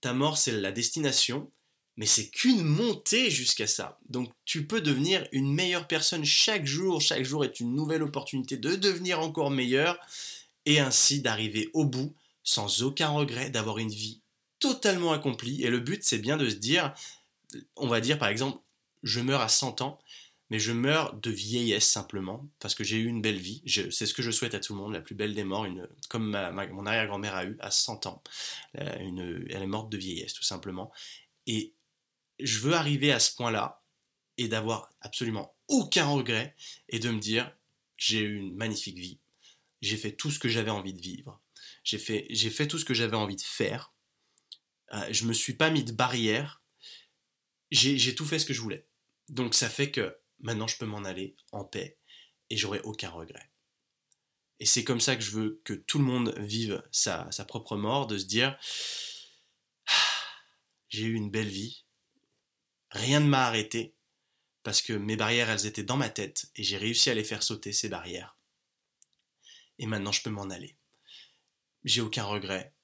ta 0.00 0.12
mort 0.12 0.38
c'est 0.38 0.52
la 0.52 0.70
destination, 0.70 1.50
mais 1.96 2.06
c'est 2.06 2.30
qu'une 2.30 2.62
montée 2.62 3.30
jusqu'à 3.30 3.66
ça. 3.66 3.98
Donc 4.08 4.30
tu 4.44 4.64
peux 4.64 4.80
devenir 4.80 5.26
une 5.32 5.52
meilleure 5.52 5.88
personne 5.88 6.24
chaque 6.24 6.66
jour, 6.66 7.00
chaque 7.00 7.24
jour 7.24 7.44
est 7.44 7.58
une 7.58 7.74
nouvelle 7.74 8.04
opportunité 8.04 8.56
de 8.56 8.76
devenir 8.76 9.18
encore 9.18 9.50
meilleur 9.50 9.98
et 10.66 10.78
ainsi 10.78 11.20
d'arriver 11.20 11.68
au 11.72 11.84
bout 11.84 12.14
sans 12.44 12.84
aucun 12.84 13.08
regret, 13.08 13.50
d'avoir 13.50 13.78
une 13.78 13.90
vie 13.90 14.22
totalement 14.60 15.12
accomplie. 15.12 15.62
Et 15.64 15.70
le 15.70 15.80
but 15.80 16.04
c'est 16.04 16.18
bien 16.18 16.36
de 16.36 16.48
se 16.48 16.56
dire, 16.56 16.94
on 17.76 17.88
va 17.88 18.00
dire 18.00 18.18
par 18.18 18.28
exemple, 18.28 18.60
je 19.02 19.20
meurs 19.20 19.40
à 19.40 19.48
100 19.48 19.80
ans, 19.80 19.98
mais 20.50 20.58
je 20.58 20.72
meurs 20.72 21.14
de 21.14 21.30
vieillesse 21.30 21.88
simplement, 21.88 22.48
parce 22.58 22.74
que 22.74 22.82
j'ai 22.82 22.96
eu 22.96 23.06
une 23.06 23.22
belle 23.22 23.38
vie. 23.38 23.62
C'est 23.66 24.06
ce 24.06 24.12
que 24.12 24.22
je 24.22 24.32
souhaite 24.32 24.54
à 24.54 24.60
tout 24.60 24.74
le 24.74 24.80
monde, 24.80 24.92
la 24.92 25.00
plus 25.00 25.14
belle 25.14 25.34
des 25.34 25.44
morts, 25.44 25.66
comme 26.08 26.30
mon 26.72 26.86
arrière-grand-mère 26.86 27.36
a 27.36 27.44
eu 27.44 27.56
à 27.60 27.70
100 27.70 28.06
ans. 28.06 28.22
Euh, 28.78 29.46
elle 29.48 29.62
est 29.62 29.66
morte 29.66 29.90
de 29.90 29.96
vieillesse, 29.96 30.34
tout 30.34 30.42
simplement. 30.42 30.92
Et 31.46 31.72
je 32.40 32.58
veux 32.58 32.74
arriver 32.74 33.12
à 33.12 33.20
ce 33.20 33.34
point-là 33.36 33.82
et 34.38 34.48
d'avoir 34.48 34.90
absolument 35.00 35.54
aucun 35.68 36.06
regret 36.06 36.56
et 36.88 36.98
de 36.98 37.10
me 37.10 37.20
dire, 37.20 37.54
j'ai 37.96 38.20
eu 38.20 38.36
une 38.36 38.54
magnifique 38.54 38.98
vie, 38.98 39.18
j'ai 39.82 39.96
fait 39.96 40.12
tout 40.12 40.30
ce 40.30 40.38
que 40.38 40.48
j'avais 40.48 40.70
envie 40.70 40.94
de 40.94 41.00
vivre, 41.00 41.40
j'ai 41.84 41.98
fait, 41.98 42.26
fait 42.34 42.66
tout 42.66 42.78
ce 42.78 42.84
que 42.84 42.94
j'avais 42.94 43.16
envie 43.16 43.36
de 43.36 43.42
faire, 43.42 43.92
je 45.10 45.24
me 45.24 45.32
suis 45.32 45.54
pas 45.54 45.70
mis 45.70 45.84
de 45.84 45.92
barrière, 45.92 46.62
j'ai 47.70 48.14
tout 48.14 48.26
fait 48.26 48.38
ce 48.38 48.46
que 48.46 48.54
je 48.54 48.60
voulais. 48.60 48.86
Donc 49.28 49.54
ça 49.54 49.68
fait 49.68 49.90
que 49.90 50.20
Maintenant, 50.42 50.66
je 50.66 50.78
peux 50.78 50.86
m'en 50.86 51.04
aller 51.04 51.36
en 51.52 51.64
paix 51.64 51.98
et 52.48 52.56
j'aurai 52.56 52.80
aucun 52.80 53.10
regret. 53.10 53.50
Et 54.58 54.66
c'est 54.66 54.84
comme 54.84 55.00
ça 55.00 55.16
que 55.16 55.22
je 55.22 55.30
veux 55.30 55.60
que 55.64 55.74
tout 55.74 55.98
le 55.98 56.04
monde 56.04 56.34
vive 56.38 56.82
sa, 56.90 57.28
propre 57.46 57.76
mort, 57.76 58.06
de 58.06 58.18
se 58.18 58.24
dire 58.24 58.58
j'ai 60.88 61.04
eu 61.04 61.14
une 61.14 61.30
belle 61.30 61.48
vie, 61.48 61.84
rien 62.90 63.20
ne 63.20 63.28
m'a 63.28 63.46
arrêté, 63.46 63.94
parce 64.62 64.82
que 64.82 64.92
mes 64.92 65.16
barrières, 65.16 65.48
elles 65.48 65.66
étaient 65.66 65.84
dans 65.84 65.96
ma 65.96 66.10
tête, 66.10 66.50
et 66.56 66.62
j'ai 66.62 66.76
réussi 66.76 67.10
à 67.10 67.14
les 67.14 67.24
faire 67.24 67.42
sauter, 67.42 67.72
ces 67.72 67.88
barrières. 67.88 68.36
Et 69.78 69.86
maintenant, 69.86 70.12
je 70.12 70.22
peux 70.22 70.30
m'en 70.30 70.50
aller. 70.50 70.76
J'ai 71.84 72.00
aucun 72.00 72.24
regret, 72.24 72.74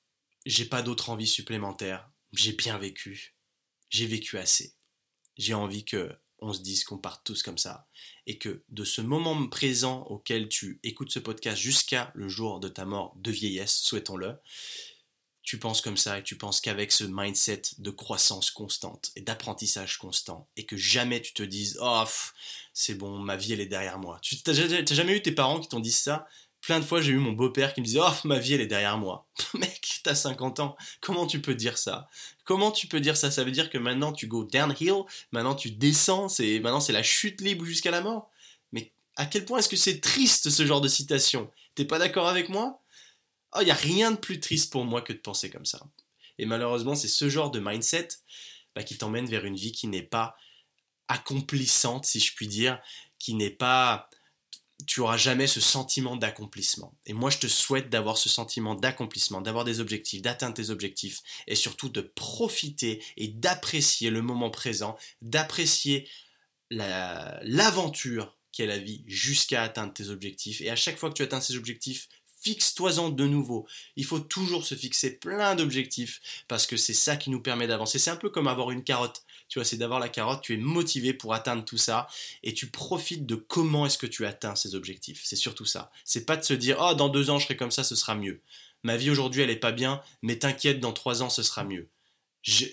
j'ai 0.46 0.64
pas 0.64 0.82
d'autre 0.82 1.10
envie 1.10 1.26
supplémentaire, 1.26 2.08
j'ai 2.32 2.52
bien 2.52 2.78
vécu, 2.78 3.34
j'ai 3.90 4.06
vécu 4.06 4.38
assez. 4.38 4.74
J'ai 5.36 5.54
envie 5.54 5.84
que 5.84 6.16
on 6.38 6.52
se 6.52 6.60
dise 6.60 6.84
qu'on 6.84 6.98
part 6.98 7.22
tous 7.22 7.42
comme 7.42 7.58
ça. 7.58 7.88
Et 8.26 8.38
que 8.38 8.62
de 8.68 8.84
ce 8.84 9.00
moment 9.00 9.48
présent 9.48 10.02
auquel 10.04 10.48
tu 10.48 10.80
écoutes 10.82 11.10
ce 11.10 11.18
podcast 11.18 11.60
jusqu'à 11.60 12.12
le 12.14 12.28
jour 12.28 12.60
de 12.60 12.68
ta 12.68 12.84
mort 12.84 13.14
de 13.16 13.30
vieillesse, 13.30 13.76
souhaitons-le, 13.76 14.36
tu 15.42 15.58
penses 15.58 15.80
comme 15.80 15.96
ça 15.96 16.18
et 16.18 16.24
tu 16.24 16.36
penses 16.36 16.60
qu'avec 16.60 16.90
ce 16.90 17.04
mindset 17.04 17.62
de 17.78 17.90
croissance 17.90 18.50
constante 18.50 19.12
et 19.14 19.20
d'apprentissage 19.20 19.96
constant 19.96 20.48
et 20.56 20.66
que 20.66 20.76
jamais 20.76 21.22
tu 21.22 21.34
te 21.34 21.42
dises 21.42 21.78
oh 21.80 22.04
c'est 22.74 22.96
bon 22.96 23.18
ma 23.18 23.36
vie 23.36 23.52
elle 23.52 23.60
est 23.60 23.66
derrière 23.66 23.98
moi. 23.98 24.18
Tu 24.22 24.36
n'as 24.44 24.84
jamais 24.92 25.16
eu 25.16 25.22
tes 25.22 25.32
parents 25.32 25.60
qui 25.60 25.68
t'ont 25.68 25.80
dit 25.80 25.92
ça? 25.92 26.26
Plein 26.66 26.80
de 26.80 26.84
fois, 26.84 27.00
j'ai 27.00 27.12
eu 27.12 27.18
mon 27.18 27.30
beau-père 27.30 27.74
qui 27.74 27.80
me 27.80 27.86
disait 27.86 28.00
Oh, 28.02 28.12
ma 28.24 28.40
vie, 28.40 28.54
elle 28.54 28.60
est 28.60 28.66
derrière 28.66 28.98
moi. 28.98 29.24
Mec, 29.54 30.00
t'as 30.02 30.16
50 30.16 30.58
ans. 30.58 30.76
Comment 31.00 31.28
tu 31.28 31.40
peux 31.40 31.54
dire 31.54 31.78
ça? 31.78 32.08
Comment 32.44 32.72
tu 32.72 32.88
peux 32.88 32.98
dire 32.98 33.16
ça? 33.16 33.30
Ça 33.30 33.44
veut 33.44 33.52
dire 33.52 33.70
que 33.70 33.78
maintenant, 33.78 34.12
tu 34.12 34.26
go 34.26 34.42
downhill, 34.42 35.04
maintenant, 35.30 35.54
tu 35.54 35.70
descends, 35.70 36.28
c'est 36.28 36.58
maintenant, 36.58 36.80
c'est 36.80 36.92
la 36.92 37.04
chute 37.04 37.40
libre 37.40 37.64
jusqu'à 37.64 37.92
la 37.92 38.00
mort. 38.00 38.32
Mais 38.72 38.90
à 39.14 39.26
quel 39.26 39.44
point 39.44 39.60
est-ce 39.60 39.68
que 39.68 39.76
c'est 39.76 40.00
triste, 40.00 40.50
ce 40.50 40.66
genre 40.66 40.80
de 40.80 40.88
citation? 40.88 41.52
T'es 41.76 41.84
pas 41.84 42.00
d'accord 42.00 42.26
avec 42.26 42.48
moi? 42.48 42.82
Oh, 43.54 43.58
il 43.60 43.66
n'y 43.66 43.70
a 43.70 43.74
rien 43.74 44.10
de 44.10 44.16
plus 44.16 44.40
triste 44.40 44.72
pour 44.72 44.84
moi 44.84 45.02
que 45.02 45.12
de 45.12 45.18
penser 45.18 45.50
comme 45.50 45.66
ça. 45.66 45.80
Et 46.38 46.46
malheureusement, 46.46 46.96
c'est 46.96 47.06
ce 47.06 47.28
genre 47.28 47.52
de 47.52 47.60
mindset 47.60 48.08
bah, 48.74 48.82
qui 48.82 48.98
t'emmène 48.98 49.26
vers 49.26 49.44
une 49.44 49.54
vie 49.54 49.70
qui 49.70 49.86
n'est 49.86 50.02
pas 50.02 50.36
accomplissante, 51.06 52.06
si 52.06 52.18
je 52.18 52.34
puis 52.34 52.48
dire, 52.48 52.80
qui 53.20 53.34
n'est 53.34 53.50
pas 53.50 54.10
tu 54.86 55.00
auras 55.00 55.16
jamais 55.16 55.46
ce 55.46 55.60
sentiment 55.60 56.16
d'accomplissement. 56.16 56.94
Et 57.06 57.14
moi, 57.14 57.30
je 57.30 57.38
te 57.38 57.46
souhaite 57.46 57.88
d'avoir 57.88 58.18
ce 58.18 58.28
sentiment 58.28 58.74
d'accomplissement, 58.74 59.40
d'avoir 59.40 59.64
des 59.64 59.80
objectifs, 59.80 60.20
d'atteindre 60.20 60.54
tes 60.54 60.70
objectifs, 60.70 61.22
et 61.46 61.54
surtout 61.54 61.88
de 61.88 62.02
profiter 62.02 63.02
et 63.16 63.28
d'apprécier 63.28 64.10
le 64.10 64.20
moment 64.20 64.50
présent, 64.50 64.96
d'apprécier 65.22 66.08
l'aventure 66.70 68.36
qu'est 68.52 68.66
la 68.66 68.78
vie 68.78 69.04
jusqu'à 69.06 69.62
atteindre 69.62 69.92
tes 69.92 70.08
objectifs. 70.08 70.60
Et 70.60 70.70
à 70.70 70.76
chaque 70.76 70.98
fois 70.98 71.10
que 71.10 71.14
tu 71.14 71.22
atteins 71.22 71.40
ces 71.40 71.56
objectifs, 71.56 72.08
fixe-toi-en 72.46 73.08
de 73.08 73.26
nouveau. 73.26 73.66
Il 73.96 74.04
faut 74.04 74.20
toujours 74.20 74.64
se 74.64 74.76
fixer 74.76 75.18
plein 75.18 75.56
d'objectifs 75.56 76.20
parce 76.46 76.64
que 76.68 76.76
c'est 76.76 76.94
ça 76.94 77.16
qui 77.16 77.30
nous 77.30 77.40
permet 77.40 77.66
d'avancer. 77.66 77.98
C'est 77.98 78.10
un 78.10 78.16
peu 78.16 78.30
comme 78.30 78.46
avoir 78.46 78.70
une 78.70 78.84
carotte. 78.84 79.24
Tu 79.48 79.58
vois, 79.58 79.64
c'est 79.64 79.76
d'avoir 79.76 79.98
la 79.98 80.08
carotte, 80.08 80.42
tu 80.42 80.54
es 80.54 80.56
motivé 80.56 81.12
pour 81.12 81.34
atteindre 81.34 81.64
tout 81.64 81.76
ça 81.76 82.06
et 82.44 82.54
tu 82.54 82.68
profites 82.68 83.26
de 83.26 83.34
comment 83.34 83.84
est-ce 83.84 83.98
que 83.98 84.06
tu 84.06 84.24
atteins 84.26 84.54
ces 84.54 84.76
objectifs. 84.76 85.22
C'est 85.24 85.34
surtout 85.34 85.64
ça. 85.64 85.90
C'est 86.04 86.24
pas 86.24 86.36
de 86.36 86.44
se 86.44 86.54
dire, 86.54 86.76
oh, 86.80 86.94
dans 86.94 87.08
deux 87.08 87.30
ans, 87.30 87.40
je 87.40 87.46
serai 87.46 87.56
comme 87.56 87.72
ça, 87.72 87.82
ce 87.82 87.96
sera 87.96 88.14
mieux. 88.14 88.40
Ma 88.84 88.96
vie 88.96 89.10
aujourd'hui, 89.10 89.42
elle 89.42 89.50
est 89.50 89.56
pas 89.56 89.72
bien, 89.72 90.00
mais 90.22 90.38
t'inquiète, 90.38 90.78
dans 90.78 90.92
trois 90.92 91.24
ans, 91.24 91.30
ce 91.30 91.42
sera 91.42 91.64
mieux. 91.64 91.88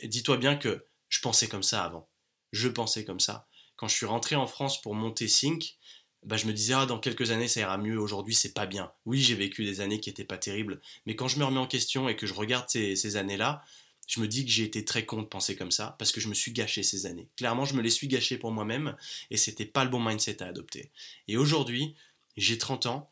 Dis-toi 0.04 0.38
bien 0.38 0.56
que 0.56 0.86
je 1.10 1.20
pensais 1.20 1.48
comme 1.48 1.64
ça 1.64 1.84
avant. 1.84 2.08
Je 2.52 2.68
pensais 2.68 3.06
comme 3.06 3.20
ça. 3.20 3.48
Quand 3.76 3.88
je 3.88 3.96
suis 3.96 4.06
rentré 4.06 4.36
en 4.36 4.46
France 4.46 4.80
pour 4.80 4.94
monter 4.94 5.28
Sync, 5.28 5.78
bah, 6.26 6.38
je 6.38 6.46
me 6.46 6.54
disais, 6.54 6.74
ah, 6.74 6.86
dans 6.86 7.00
quelques 7.00 7.32
années, 7.32 7.48
ça 7.48 7.62
ira 7.62 7.78
mieux. 7.78 8.00
Aujourd'hui, 8.00 8.34
c'est 8.34 8.54
pas 8.54 8.66
bien. 8.66 8.92
Oui, 9.06 9.22
j'ai 9.22 9.36
vécu 9.36 9.66
des 9.66 9.82
années 9.82 10.00
qui 10.00 10.10
étaient 10.10 10.24
pas 10.24 10.38
terribles. 10.38 10.82
Mais 11.06 11.16
quand 11.16 11.28
je 11.28 11.40
me 11.40 11.46
remets 11.46 11.60
en 11.60 11.68
question 11.68 12.10
et 12.10 12.16
que 12.16 12.28
je 12.28 12.34
regarde 12.34 12.66
ces, 12.70 12.96
ces 12.96 13.18
années-là, 13.18 13.64
je 14.08 14.20
me 14.20 14.28
dis 14.28 14.46
que 14.46 14.52
j'ai 14.52 14.64
été 14.64 14.84
très 14.84 15.06
con 15.06 15.22
de 15.22 15.28
penser 15.28 15.56
comme 15.56 15.72
ça 15.72 15.96
parce 15.98 16.12
que 16.12 16.20
je 16.20 16.28
me 16.28 16.34
suis 16.34 16.52
gâché 16.52 16.84
ces 16.84 17.06
années. 17.06 17.30
Clairement, 17.38 17.66
je 17.66 17.74
me 17.74 17.82
les 17.82 17.90
suis 17.90 18.08
gâchées 18.08 18.38
pour 18.38 18.52
moi-même 18.52 18.96
et 19.32 19.38
c'était 19.38 19.66
pas 19.66 19.84
le 19.84 19.90
bon 19.90 20.02
mindset 20.02 20.44
à 20.44 20.48
adopter. 20.48 20.92
Et 21.28 21.38
aujourd'hui, 21.38 21.96
j'ai 22.38 22.58
30 22.58 22.88
ans. 22.88 23.10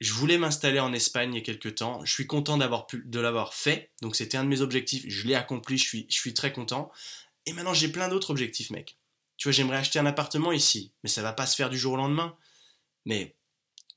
Je 0.00 0.12
voulais 0.12 0.36
m'installer 0.36 0.80
en 0.80 0.92
Espagne 0.92 1.32
il 1.32 1.38
y 1.38 1.40
a 1.40 1.44
quelques 1.44 1.76
temps. 1.76 2.04
Je 2.04 2.12
suis 2.12 2.26
content 2.26 2.58
d'avoir 2.58 2.86
pu, 2.86 3.02
de 3.06 3.20
l'avoir 3.20 3.54
fait. 3.54 3.90
Donc 4.02 4.16
c'était 4.16 4.36
un 4.36 4.44
de 4.44 4.48
mes 4.48 4.60
objectifs. 4.60 5.04
Je 5.06 5.26
l'ai 5.26 5.34
accompli. 5.34 5.78
Je 5.78 5.84
suis, 5.84 6.06
je 6.08 6.16
suis 6.16 6.34
très 6.34 6.52
content. 6.52 6.90
Et 7.46 7.52
maintenant, 7.52 7.74
j'ai 7.74 7.88
plein 7.88 8.08
d'autres 8.08 8.30
objectifs, 8.30 8.70
mec. 8.70 8.96
Tu 9.36 9.48
vois, 9.48 9.52
j'aimerais 9.52 9.78
acheter 9.78 9.98
un 9.98 10.06
appartement 10.06 10.52
ici, 10.52 10.92
mais 11.02 11.08
ça 11.08 11.22
va 11.22 11.32
pas 11.32 11.46
se 11.46 11.56
faire 11.56 11.70
du 11.70 11.78
jour 11.78 11.94
au 11.94 11.96
lendemain. 11.96 12.36
Mais 13.04 13.34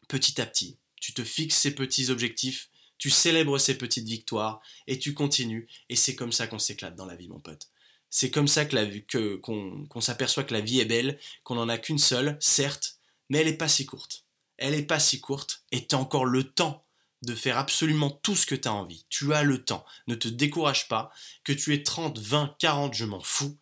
petit 0.07 0.41
à 0.41 0.45
petit, 0.45 0.77
tu 0.99 1.13
te 1.13 1.23
fixes 1.23 1.57
ces 1.57 1.75
petits 1.75 2.09
objectifs 2.09 2.69
tu 2.97 3.09
célèbres 3.09 3.57
ces 3.57 3.77
petites 3.77 4.07
victoires 4.07 4.61
et 4.87 4.99
tu 4.99 5.13
continues. 5.13 5.67
Et 5.89 5.95
c'est 5.95 6.15
comme 6.15 6.31
ça 6.31 6.47
qu'on 6.47 6.59
s'éclate 6.59 6.95
dans 6.95 7.05
la 7.05 7.15
vie, 7.15 7.27
mon 7.27 7.39
pote. 7.39 7.69
C'est 8.09 8.31
comme 8.31 8.47
ça 8.47 8.65
que 8.65 9.35
qu'on, 9.35 10.01
s'aperçoit 10.01 10.43
que 10.43 10.53
la 10.53 10.61
vie 10.61 10.79
est 10.79 10.85
belle, 10.85 11.19
qu'on 11.43 11.55
n'en 11.55 11.69
a 11.69 11.77
qu'une 11.77 11.99
seule, 11.99 12.37
certes, 12.39 12.99
mais 13.29 13.39
elle 13.39 13.47
n'est 13.47 13.57
pas 13.57 13.67
si 13.67 13.85
courte. 13.85 14.25
Elle 14.57 14.73
n'est 14.73 14.83
pas 14.83 14.99
si 14.99 15.19
courte 15.19 15.63
et 15.71 15.85
tu 15.85 15.95
as 15.95 15.99
encore 15.99 16.25
le 16.25 16.43
temps 16.43 16.85
de 17.23 17.35
faire 17.35 17.57
absolument 17.57 18.11
tout 18.11 18.35
ce 18.35 18.45
que 18.45 18.55
tu 18.55 18.67
as 18.67 18.73
envie. 18.73 19.05
Tu 19.09 19.33
as 19.33 19.43
le 19.43 19.63
temps. 19.63 19.85
Ne 20.07 20.15
te 20.15 20.27
décourage 20.27 20.87
pas. 20.87 21.11
Que 21.43 21.51
tu 21.51 21.73
aies 21.73 21.83
30, 21.83 22.19
20, 22.19 22.55
40, 22.59 22.93
je 22.93 23.05
m'en 23.05 23.19
fous. 23.19 23.57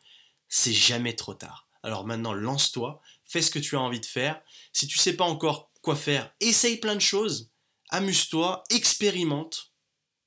C'est 0.49 0.73
jamais 0.73 1.15
trop 1.15 1.33
tard. 1.33 1.62
Alors 1.84 2.06
maintenant, 2.06 2.34
lance-toi, 2.34 3.02
fais 3.26 3.41
ce 3.41 3.52
que 3.52 3.60
tu 3.60 3.76
as 3.76 3.82
envie 3.82 4.00
de 4.00 4.06
faire. 4.06 4.41
Si 4.72 4.88
tu 4.88 4.98
sais 4.98 5.15
pas 5.15 5.26
encore 5.26 5.69
quoi 5.82 5.96
faire, 5.96 6.34
essaye 6.39 6.78
plein 6.78 6.96
de 6.96 7.02
choses 7.02 7.54
amuse-toi, 7.93 8.63
expérimente, 8.72 9.72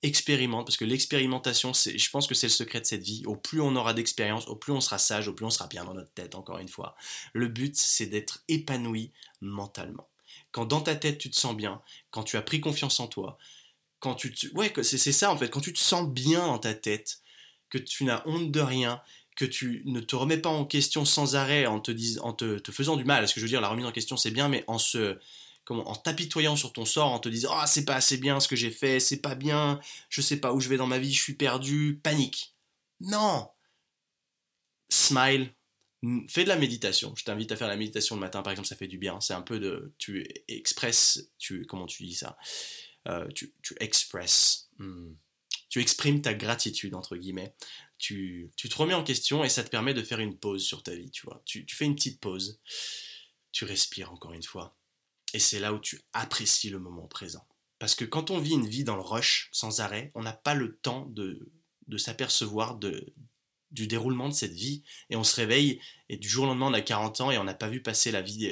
expérimente, 0.02 0.66
parce 0.66 0.76
que 0.76 0.84
l'expérimentation, 0.84 1.72
je 1.74 2.10
pense 2.10 2.28
que 2.28 2.34
c'est 2.34 2.46
le 2.46 2.52
secret 2.52 2.80
de 2.80 2.86
cette 2.86 3.02
vie. 3.02 3.24
Au 3.26 3.34
plus 3.34 3.60
on 3.60 3.74
aura 3.74 3.92
d'expérience, 3.92 4.46
au 4.46 4.54
plus 4.54 4.72
on 4.72 4.80
sera 4.80 4.98
sage, 4.98 5.26
au 5.26 5.32
plus 5.32 5.44
on 5.44 5.50
sera 5.50 5.66
bien 5.66 5.84
dans 5.84 5.94
notre 5.94 6.12
tête, 6.12 6.36
encore 6.36 6.58
une 6.58 6.68
fois. 6.68 6.94
Le 7.32 7.48
but, 7.48 7.76
c'est 7.76 8.06
d'être 8.06 8.44
épanoui 8.46 9.12
mentalement. 9.40 10.08
Quand 10.52 10.64
dans 10.64 10.80
ta 10.80 10.94
tête, 10.94 11.18
tu 11.18 11.28
te 11.28 11.36
sens 11.36 11.56
bien, 11.56 11.82
quand 12.12 12.22
tu 12.22 12.36
as 12.36 12.42
pris 12.42 12.60
confiance 12.60 13.00
en 13.00 13.08
toi, 13.08 13.36
quand 13.98 14.14
tu 14.14 14.32
te... 14.32 14.46
Ouais, 14.54 14.72
c'est 14.82 14.98
ça 15.12 15.32
en 15.32 15.36
fait, 15.36 15.50
quand 15.50 15.60
tu 15.60 15.72
te 15.72 15.80
sens 15.80 16.08
bien 16.08 16.46
dans 16.46 16.58
ta 16.58 16.74
tête, 16.74 17.20
que 17.68 17.78
tu 17.78 18.04
n'as 18.04 18.22
honte 18.26 18.52
de 18.52 18.60
rien, 18.60 19.02
que 19.36 19.44
tu 19.44 19.82
ne 19.84 20.00
te 20.00 20.16
remets 20.16 20.38
pas 20.38 20.48
en 20.48 20.64
question 20.64 21.04
sans 21.04 21.36
arrêt 21.36 21.66
en 21.66 21.78
te, 21.78 21.92
te, 21.92 22.72
faisant 22.72 22.96
du 22.96 23.04
mal. 23.04 23.28
Ce 23.28 23.34
que 23.34 23.40
je 23.40 23.44
veux 23.44 23.50
dire, 23.50 23.60
la 23.60 23.68
remise 23.68 23.84
en 23.84 23.92
question, 23.92 24.16
c'est 24.16 24.30
bien, 24.30 24.48
mais 24.48 24.64
en 24.66 24.78
se, 24.78 25.18
comment, 25.64 25.88
en 25.88 25.94
t'apitoyant 25.94 26.56
sur 26.56 26.72
ton 26.72 26.86
sort, 26.86 27.12
en 27.12 27.18
te 27.18 27.28
disant 27.28 27.50
ah 27.52 27.66
c'est 27.66 27.84
pas 27.84 27.94
assez 27.94 28.16
bien 28.16 28.40
ce 28.40 28.48
que 28.48 28.56
j'ai 28.56 28.70
fait, 28.70 28.98
c'est 28.98 29.20
pas 29.20 29.34
bien, 29.34 29.78
je 30.08 30.22
sais 30.22 30.38
pas 30.40 30.54
où 30.54 30.60
je 30.60 30.70
vais 30.70 30.78
dans 30.78 30.86
ma 30.86 30.98
vie, 30.98 31.12
je 31.12 31.22
suis 31.22 31.34
perdu, 31.34 32.00
panique. 32.02 32.54
Non. 33.00 33.50
Smile. 34.88 35.52
Fais 36.28 36.44
de 36.44 36.48
la 36.48 36.56
méditation. 36.56 37.14
Je 37.16 37.24
t'invite 37.24 37.52
à 37.52 37.56
faire 37.56 37.68
la 37.68 37.76
méditation 37.76 38.14
le 38.16 38.20
matin, 38.20 38.42
par 38.42 38.52
exemple, 38.52 38.68
ça 38.68 38.76
fait 38.76 38.86
du 38.86 38.96
bien. 38.96 39.20
C'est 39.20 39.34
un 39.34 39.42
peu 39.42 39.58
de, 39.58 39.92
tu 39.98 40.26
expresses, 40.48 41.30
tu, 41.38 41.66
comment 41.66 41.86
tu 41.86 42.04
dis 42.04 42.14
ça, 42.14 42.38
euh, 43.08 43.28
tu, 43.34 43.52
tu 43.62 43.74
expresses. 43.80 44.70
Hmm 44.78 45.12
tu 45.68 45.80
exprimes 45.80 46.22
ta 46.22 46.34
gratitude, 46.34 46.94
entre 46.94 47.16
guillemets. 47.16 47.54
Tu, 47.98 48.50
te 48.56 48.76
remets 48.76 48.94
en 48.94 49.02
question 49.02 49.44
et 49.44 49.48
ça 49.48 49.64
te 49.64 49.70
permet 49.70 49.94
de 49.94 50.02
faire 50.02 50.20
une 50.20 50.38
pause 50.38 50.64
sur 50.64 50.82
ta 50.82 50.94
vie, 50.94 51.10
tu 51.10 51.26
vois. 51.26 51.42
Tu, 51.44 51.66
fais 51.68 51.86
une 51.86 51.94
petite 51.94 52.20
pause, 52.20 52.60
tu 53.52 53.64
respires 53.64 54.12
encore 54.12 54.32
une 54.32 54.42
fois. 54.42 54.76
Et 55.34 55.38
c'est 55.38 55.58
là 55.58 55.72
où 55.72 55.78
tu 55.78 56.00
apprécies 56.12 56.70
le 56.70 56.78
moment 56.78 57.08
présent. 57.08 57.46
Parce 57.78 57.94
que 57.94 58.04
quand 58.04 58.30
on 58.30 58.38
vit 58.38 58.54
une 58.54 58.68
vie 58.68 58.84
dans 58.84 58.96
le 58.96 59.02
rush, 59.02 59.48
sans 59.52 59.80
arrêt, 59.80 60.12
on 60.14 60.22
n'a 60.22 60.32
pas 60.32 60.54
le 60.54 60.76
temps 60.76 61.06
de, 61.06 61.50
de 61.88 61.98
s'apercevoir 61.98 62.78
du 63.70 63.86
déroulement 63.86 64.28
de 64.28 64.34
cette 64.34 64.52
vie. 64.52 64.82
Et 65.10 65.16
on 65.16 65.24
se 65.24 65.36
réveille, 65.36 65.80
et 66.08 66.16
du 66.16 66.28
jour 66.28 66.44
au 66.44 66.46
lendemain, 66.46 66.66
on 66.66 66.74
a 66.74 66.80
40 66.80 67.20
ans 67.20 67.30
et 67.30 67.38
on 67.38 67.44
n'a 67.44 67.54
pas 67.54 67.68
vu 67.68 67.82
passer 67.82 68.10
la 68.10 68.22
vie 68.22 68.46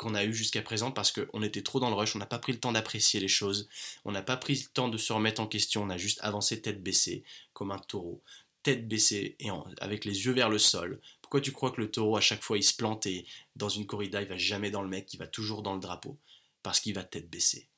qu'on 0.00 0.14
a 0.14 0.24
eu 0.24 0.32
jusqu'à 0.32 0.62
présent 0.62 0.90
parce 0.90 1.12
qu'on 1.12 1.42
était 1.42 1.62
trop 1.62 1.78
dans 1.78 1.90
le 1.90 1.94
rush, 1.94 2.16
on 2.16 2.18
n'a 2.18 2.26
pas 2.26 2.38
pris 2.38 2.52
le 2.52 2.58
temps 2.58 2.72
d'apprécier 2.72 3.20
les 3.20 3.28
choses, 3.28 3.68
on 4.06 4.12
n'a 4.12 4.22
pas 4.22 4.38
pris 4.38 4.54
le 4.54 4.64
temps 4.72 4.88
de 4.88 4.96
se 4.96 5.12
remettre 5.12 5.42
en 5.42 5.46
question, 5.46 5.82
on 5.82 5.90
a 5.90 5.98
juste 5.98 6.20
avancé 6.22 6.62
tête 6.62 6.82
baissée, 6.82 7.22
comme 7.52 7.70
un 7.70 7.78
taureau, 7.78 8.22
tête 8.62 8.88
baissée 8.88 9.36
et 9.40 9.50
avec 9.78 10.06
les 10.06 10.24
yeux 10.24 10.32
vers 10.32 10.48
le 10.48 10.58
sol. 10.58 11.02
Pourquoi 11.20 11.42
tu 11.42 11.52
crois 11.52 11.70
que 11.70 11.82
le 11.82 11.90
taureau, 11.90 12.16
à 12.16 12.22
chaque 12.22 12.42
fois, 12.42 12.56
il 12.56 12.62
se 12.62 12.74
plante 12.74 13.04
et 13.04 13.26
dans 13.56 13.68
une 13.68 13.86
corrida, 13.86 14.22
il 14.22 14.28
va 14.28 14.38
jamais 14.38 14.70
dans 14.70 14.80
le 14.80 14.88
mec, 14.88 15.12
il 15.12 15.18
va 15.18 15.26
toujours 15.26 15.60
dans 15.60 15.74
le 15.74 15.80
drapeau? 15.80 16.16
Parce 16.62 16.80
qu'il 16.80 16.94
va 16.94 17.04
tête 17.04 17.28
baissée. 17.28 17.68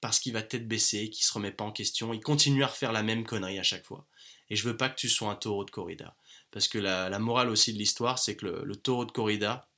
Parce 0.00 0.18
qu'il 0.18 0.32
va 0.32 0.42
tête 0.42 0.66
baissée, 0.66 1.08
qu'il 1.08 1.24
se 1.24 1.32
remet 1.32 1.52
pas 1.52 1.64
en 1.64 1.72
question, 1.72 2.12
il 2.12 2.20
continue 2.20 2.64
à 2.64 2.68
refaire 2.68 2.90
la 2.90 3.04
même 3.04 3.24
connerie 3.24 3.60
à 3.60 3.62
chaque 3.62 3.86
fois. 3.86 4.06
Et 4.50 4.56
je 4.56 4.64
veux 4.64 4.76
pas 4.76 4.88
que 4.88 4.96
tu 4.96 5.08
sois 5.08 5.30
un 5.30 5.36
taureau 5.36 5.64
de 5.64 5.70
corrida. 5.70 6.16
Parce 6.50 6.66
que 6.66 6.78
la, 6.78 7.16
morale 7.20 7.48
aussi 7.48 7.72
de 7.72 7.78
l'histoire, 7.78 8.18
c'est 8.18 8.34
que 8.34 8.46
le 8.46 8.76
taureau 8.76 9.04
de 9.04 9.12
corrida, 9.12 9.68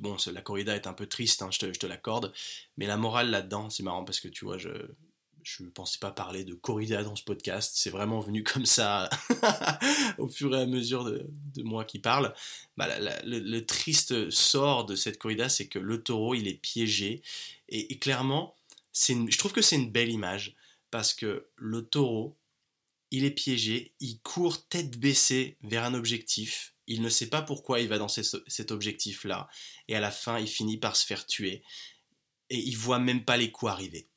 Bon, 0.00 0.16
la 0.32 0.42
corrida 0.42 0.74
est 0.74 0.86
un 0.86 0.92
peu 0.92 1.06
triste, 1.06 1.42
hein, 1.42 1.50
je 1.50 1.58
te, 1.58 1.86
l'accorde, 1.86 2.32
mais 2.76 2.86
la 2.86 2.96
morale 2.96 3.30
là-dedans, 3.30 3.70
c'est 3.70 3.82
marrant 3.82 4.04
parce 4.04 4.20
que 4.20 4.28
tu 4.28 4.44
vois, 4.44 4.58
je 4.58 4.70
ne 5.60 5.68
pensais 5.70 5.98
pas 5.98 6.10
parler 6.10 6.44
de 6.44 6.54
corrida 6.54 7.02
dans 7.02 7.16
ce 7.16 7.24
podcast, 7.24 7.72
c'est 7.76 7.90
vraiment 7.90 8.20
venu 8.20 8.42
comme 8.42 8.66
ça 8.66 9.08
au 10.18 10.28
fur 10.28 10.54
et 10.54 10.60
à 10.60 10.66
mesure 10.66 11.04
de, 11.04 11.26
moi 11.62 11.84
qui 11.84 11.98
parle. 11.98 12.34
Bah, 12.76 12.88
le, 13.24 13.60
triste 13.60 14.30
sort 14.30 14.84
de 14.84 14.94
cette 14.94 15.18
corrida, 15.18 15.48
c'est 15.48 15.68
que 15.68 15.78
le 15.78 16.02
taureau, 16.02 16.34
il 16.34 16.48
est 16.48 16.60
piégé, 16.60 17.22
et, 17.68 17.98
clairement, 17.98 18.54
je 18.94 19.38
trouve 19.38 19.52
que 19.52 19.62
c'est 19.62 19.76
une 19.76 19.90
belle 19.90 20.10
image, 20.10 20.56
parce 20.90 21.14
que 21.14 21.46
le 21.56 21.82
taureau, 21.82 22.36
il 23.10 23.24
est 23.24 23.30
piégé, 23.30 23.94
il 24.00 24.20
court 24.20 24.66
tête 24.68 24.98
baissée 24.98 25.56
vers 25.62 25.84
un 25.84 25.94
objectif, 25.94 26.74
il 26.88 27.02
ne 27.02 27.08
sait 27.08 27.28
pas 27.28 27.42
pourquoi 27.42 27.80
il 27.80 27.88
va 27.88 27.98
dans 27.98 28.08
cet 28.08 28.70
objectif-là, 28.70 29.48
et 29.86 29.94
à 29.94 30.00
la 30.00 30.10
fin, 30.10 30.38
il 30.38 30.48
finit 30.48 30.78
par 30.78 30.96
se 30.96 31.06
faire 31.06 31.26
tuer, 31.26 31.62
et 32.50 32.58
il 32.58 32.76
voit 32.76 32.98
même 32.98 33.24
pas 33.24 33.36
les 33.36 33.52
coups 33.52 33.70
arriver. 33.70 34.08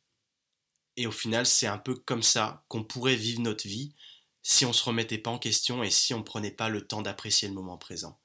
Et 0.98 1.06
au 1.06 1.12
final, 1.12 1.46
c'est 1.46 1.68
un 1.68 1.78
peu 1.78 1.96
comme 1.96 2.24
ça 2.24 2.66
qu'on 2.68 2.84
pourrait 2.84 3.16
vivre 3.16 3.42
notre 3.42 3.68
vie 3.68 3.94
si 4.42 4.66
on 4.66 4.74
se 4.74 4.84
remettait 4.84 5.18
pas 5.18 5.30
en 5.30 5.38
question 5.38 5.84
et 5.84 5.92
si 5.92 6.14
on 6.14 6.24
prenait 6.24 6.52
pas 6.52 6.70
le 6.70 6.88
temps 6.88 7.02
d'apprécier 7.02 7.48
le 7.48 7.54
moment 7.54 7.78
présent. 7.78 8.20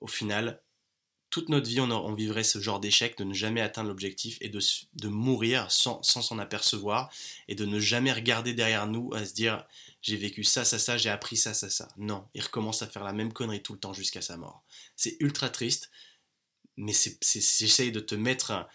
Au 0.00 0.06
final, 0.06 0.62
toute 1.32 1.48
notre 1.48 1.66
vie, 1.66 1.80
on, 1.80 2.14
vivrait 2.14 2.44
ce 2.44 2.60
genre 2.60 2.78
d'échec 2.78 3.16
de 3.16 3.24
ne 3.24 3.32
jamais 3.32 3.62
atteindre 3.62 3.88
l'objectif 3.88 4.36
et 4.42 4.50
de, 4.50 5.08
mourir 5.08 5.72
sans 5.72 6.02
s'en 6.02 6.38
apercevoir 6.38 7.10
et 7.48 7.54
de 7.54 7.64
ne 7.64 7.80
jamais 7.80 8.12
regarder 8.12 8.52
derrière 8.52 8.86
nous 8.86 9.14
à 9.14 9.24
se 9.24 9.32
dire 9.32 9.66
j'ai 10.02 10.18
vécu 10.18 10.44
ça, 10.44 10.66
ça, 10.66 10.78
ça, 10.78 10.98
j'ai 10.98 11.08
appris 11.08 11.38
ça, 11.38 11.54
ça, 11.54 11.70
ça. 11.70 11.88
Non, 11.96 12.28
il 12.34 12.42
recommence 12.42 12.82
à 12.82 12.86
faire 12.86 13.02
la 13.02 13.14
même 13.14 13.32
connerie 13.32 13.62
tout 13.62 13.72
le 13.72 13.78
temps 13.78 13.94
jusqu'à 13.94 14.20
sa 14.20 14.36
mort. 14.36 14.62
C'est 14.94 15.16
ultra 15.20 15.48
triste, 15.48 15.90
mais 16.76 16.92
j'essaye 16.92 17.92
de 17.92 18.00
te 18.00 18.14
mettre 18.14 18.68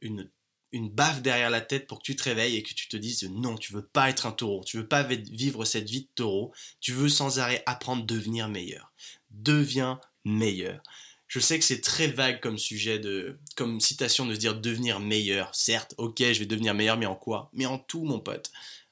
une, 0.00 0.28
une 0.72 0.90
baffe 0.90 1.22
derrière 1.22 1.50
la 1.50 1.60
tête 1.60 1.86
pour 1.86 1.98
que 1.98 2.04
tu 2.04 2.16
te 2.16 2.24
réveilles 2.24 2.56
et 2.56 2.64
que 2.64 2.74
tu 2.74 2.88
te 2.88 2.96
dises 2.96 3.22
non, 3.30 3.56
tu 3.56 3.72
veux 3.72 3.86
pas 3.86 4.10
être 4.10 4.26
un 4.26 4.32
taureau, 4.32 4.64
tu 4.64 4.78
veux 4.78 4.88
pas 4.88 5.04
vivre 5.04 5.64
cette 5.64 5.88
vie 5.88 6.02
de 6.02 6.08
taureau, 6.16 6.52
tu 6.80 6.92
veux 6.92 7.08
sans 7.08 7.38
arrêt 7.38 7.62
apprendre 7.66 8.02
à 8.02 8.06
devenir 8.06 8.48
meilleur. 8.48 8.92
Deviens 9.30 10.00
meilleur. 10.24 10.82
Je 11.30 11.38
sais 11.38 11.60
que 11.60 11.64
c'est 11.64 11.80
très 11.80 12.08
vague 12.08 12.40
comme 12.40 12.58
sujet 12.58 12.98
de, 12.98 13.38
comme 13.56 13.80
citation 13.80 14.26
de 14.26 14.34
se 14.34 14.38
dire 14.40 14.60
devenir 14.60 14.98
meilleur. 14.98 15.54
Certes, 15.54 15.94
ok, 15.96 16.18
je 16.18 16.40
vais 16.40 16.46
devenir 16.46 16.74
meilleur, 16.74 16.96
mais 16.96 17.06
en 17.06 17.14
quoi? 17.14 17.50
Mais 17.52 17.66
en 17.66 17.78
tout, 17.78 18.04
mon 18.04 18.18
pote 18.18 18.50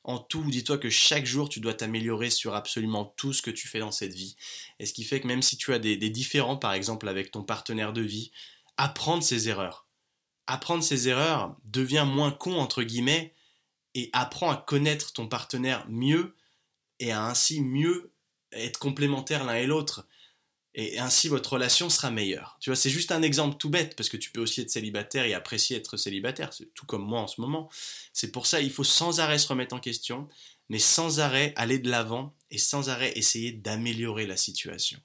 en 0.09 0.18
tout, 0.18 0.42
dis-toi 0.42 0.79
que 0.79 0.88
chaque 0.88 1.27
jour, 1.27 1.51
tu 1.51 1.61
dois 1.61 1.74
t'améliorer 1.74 2.31
sur 2.31 2.55
absolument 2.55 3.05
tout 3.18 3.35
ce 3.35 3.42
que 3.42 3.51
tu 3.51 3.68
fais 3.68 3.81
dans 3.81 3.90
cette 3.90 4.14
vie. 4.14 4.37
Et 4.79 4.87
ce 4.87 4.94
qui 4.94 5.05
fait 5.05 5.20
que 5.20 5.27
même 5.27 5.42
si 5.42 5.59
tu 5.59 5.74
as 5.74 5.79
des, 5.79 5.98
différends, 5.98 6.57
par 6.57 6.72
exemple, 6.72 7.09
avec 7.09 7.31
ton 7.31 7.42
partenaire 7.42 7.92
de 7.92 8.01
vie, 8.01 8.33
apprendre 8.79 9.22
ses 9.22 9.51
erreurs. 9.51 9.87
Apprendre 10.46 10.83
ses 10.83 11.09
erreurs, 11.09 11.55
devient 11.66 12.07
moins 12.09 12.31
con, 12.31 12.57
entre 12.57 12.85
guillemets, 12.85 13.35
et 13.94 14.09
apprends 14.14 14.51
à 14.51 14.57
connaître 14.57 15.12
ton 15.12 15.29
partenaire 15.29 15.85
mieux 15.90 16.35
et 17.01 17.12
à 17.12 17.27
ainsi 17.27 17.61
mieux 17.61 18.11
être 18.53 18.79
complémentaires 18.79 19.44
l'un 19.44 19.57
et 19.57 19.66
l'autre 19.66 20.07
et 20.78 21.00
ainsi 21.00 21.28
votre 21.28 21.54
relation 21.54 21.90
sera 21.90 22.12
meilleure. 22.12 22.56
Tu 22.60 22.70
vois, 22.70 22.76
c'est 22.76 22.88
juste 22.88 23.10
un 23.10 23.22
exemple 23.22 23.56
tout 23.58 23.68
bête, 23.68 23.96
parce 23.96 24.08
que 24.08 24.16
tu 24.16 24.30
peux 24.30 24.40
aussi 24.40 24.60
être 24.60 24.70
célibataire 24.70 25.24
et 25.24 25.34
apprécier 25.34 25.76
être 25.76 25.96
célibataire, 25.96 26.50
tout 26.72 26.86
comme 26.86 27.04
moi 27.04 27.20
en 27.20 27.26
ce 27.26 27.40
moment. 27.40 27.68
C'est 28.12 28.30
pour 28.30 28.46
ça 28.46 28.60
il 28.60 28.70
faut 28.70 28.84
sans 28.84 29.18
arrêt 29.18 29.40
se 29.40 29.48
remettre 29.48 29.74
en 29.74 29.80
question, 29.80 30.28
mais 30.68 30.78
sans 30.78 31.18
arrêt 31.18 31.52
aller 31.56 31.80
de 31.80 31.90
l'avant 31.90 32.32
et 32.52 32.58
sans 32.58 32.90
arrêt 32.90 33.12
essayer 33.18 33.50
d'améliorer 33.50 34.24
la 34.24 34.36
situation. 34.36 35.00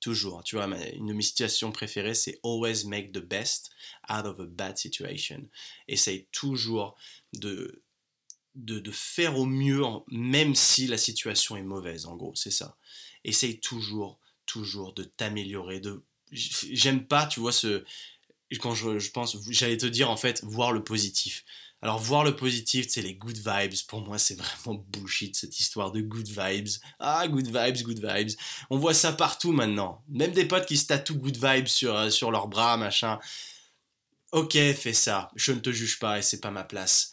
Toujours, 0.00 0.44
tu 0.44 0.56
vois, 0.56 0.66
une 0.66 1.06
de 1.06 1.14
mes 1.14 1.22
situations 1.22 1.72
préférées, 1.72 2.12
c'est 2.12 2.38
always 2.44 2.84
make 2.84 3.10
the 3.12 3.24
best 3.24 3.70
out 4.10 4.26
of 4.26 4.38
a 4.38 4.44
bad 4.44 4.76
situation. 4.76 5.48
Essaye 5.88 6.26
toujours 6.30 6.94
de, 7.32 7.82
de 8.54 8.90
faire 8.90 9.38
au 9.38 9.46
mieux, 9.46 9.82
même 10.10 10.54
si 10.54 10.88
la 10.88 10.98
situation 10.98 11.56
est 11.56 11.62
mauvaise, 11.62 12.04
en 12.04 12.16
gros, 12.16 12.34
c'est 12.34 12.50
ça. 12.50 12.76
Essaye 13.24 13.60
toujours 13.60 14.20
toujours 14.54 14.92
de 14.94 15.02
t'améliorer. 15.02 15.80
De... 15.80 16.04
J'aime 16.30 17.06
pas, 17.06 17.26
tu 17.26 17.40
vois, 17.40 17.52
ce. 17.52 17.84
Quand 18.60 18.74
je, 18.74 19.10
pense, 19.10 19.36
j'allais 19.50 19.76
te 19.76 19.86
dire 19.86 20.10
en 20.10 20.16
fait, 20.16 20.44
voir 20.44 20.70
le 20.70 20.84
positif. 20.84 21.44
Alors, 21.82 21.98
voir 21.98 22.22
le 22.22 22.36
positif, 22.36 22.86
c'est 22.88 23.02
les 23.02 23.14
good 23.14 23.36
vibes. 23.36 23.74
Pour 23.88 24.00
moi, 24.00 24.16
c'est 24.16 24.36
vraiment 24.38 24.84
bullshit 24.88 25.34
cette 25.34 25.58
histoire 25.58 25.90
de 25.90 26.00
good 26.00 26.28
vibes. 26.28 26.68
Ah, 27.00 27.26
good 27.26 27.46
vibes, 27.46 27.82
good 27.82 27.98
vibes. 27.98 28.30
On 28.70 28.78
voit 28.78 28.94
ça 28.94 29.12
partout 29.12 29.52
maintenant. 29.52 30.04
Même 30.08 30.32
des 30.32 30.46
potes 30.46 30.66
qui 30.66 30.76
se 30.76 30.86
tatouent 30.86 31.18
good 31.18 31.36
vibes 31.36 31.66
sur, 31.66 31.96
euh, 31.96 32.10
sur 32.10 32.30
leurs 32.30 32.46
bras, 32.46 32.76
machin. 32.76 33.18
Ok, 34.30 34.52
fais 34.52 34.92
ça. 34.92 35.30
Je 35.34 35.52
ne 35.52 35.58
te 35.58 35.72
juge 35.72 35.98
pas 35.98 36.18
et 36.20 36.22
c'est 36.22 36.40
pas 36.40 36.52
ma 36.52 36.64
place. 36.64 37.12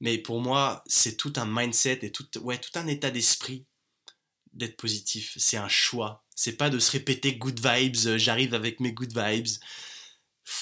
Mais 0.00 0.18
pour 0.18 0.40
moi, 0.40 0.82
c'est 0.86 1.16
tout 1.16 1.32
un 1.36 1.46
mindset 1.46 2.00
et 2.02 2.10
tout, 2.10 2.26
ouais, 2.40 2.58
tout 2.58 2.76
un 2.78 2.88
état 2.88 3.10
d'esprit 3.10 3.64
d'être 4.52 4.76
positif. 4.76 5.34
C'est 5.36 5.56
un 5.56 5.68
choix. 5.68 6.24
C'est 6.40 6.56
pas 6.56 6.70
de 6.70 6.78
se 6.78 6.92
répéter 6.92 7.36
good 7.36 7.60
vibes, 7.60 8.06
euh, 8.06 8.16
j'arrive 8.16 8.54
avec 8.54 8.80
mes 8.80 8.94
good 8.94 9.12
vibes. 9.14 9.58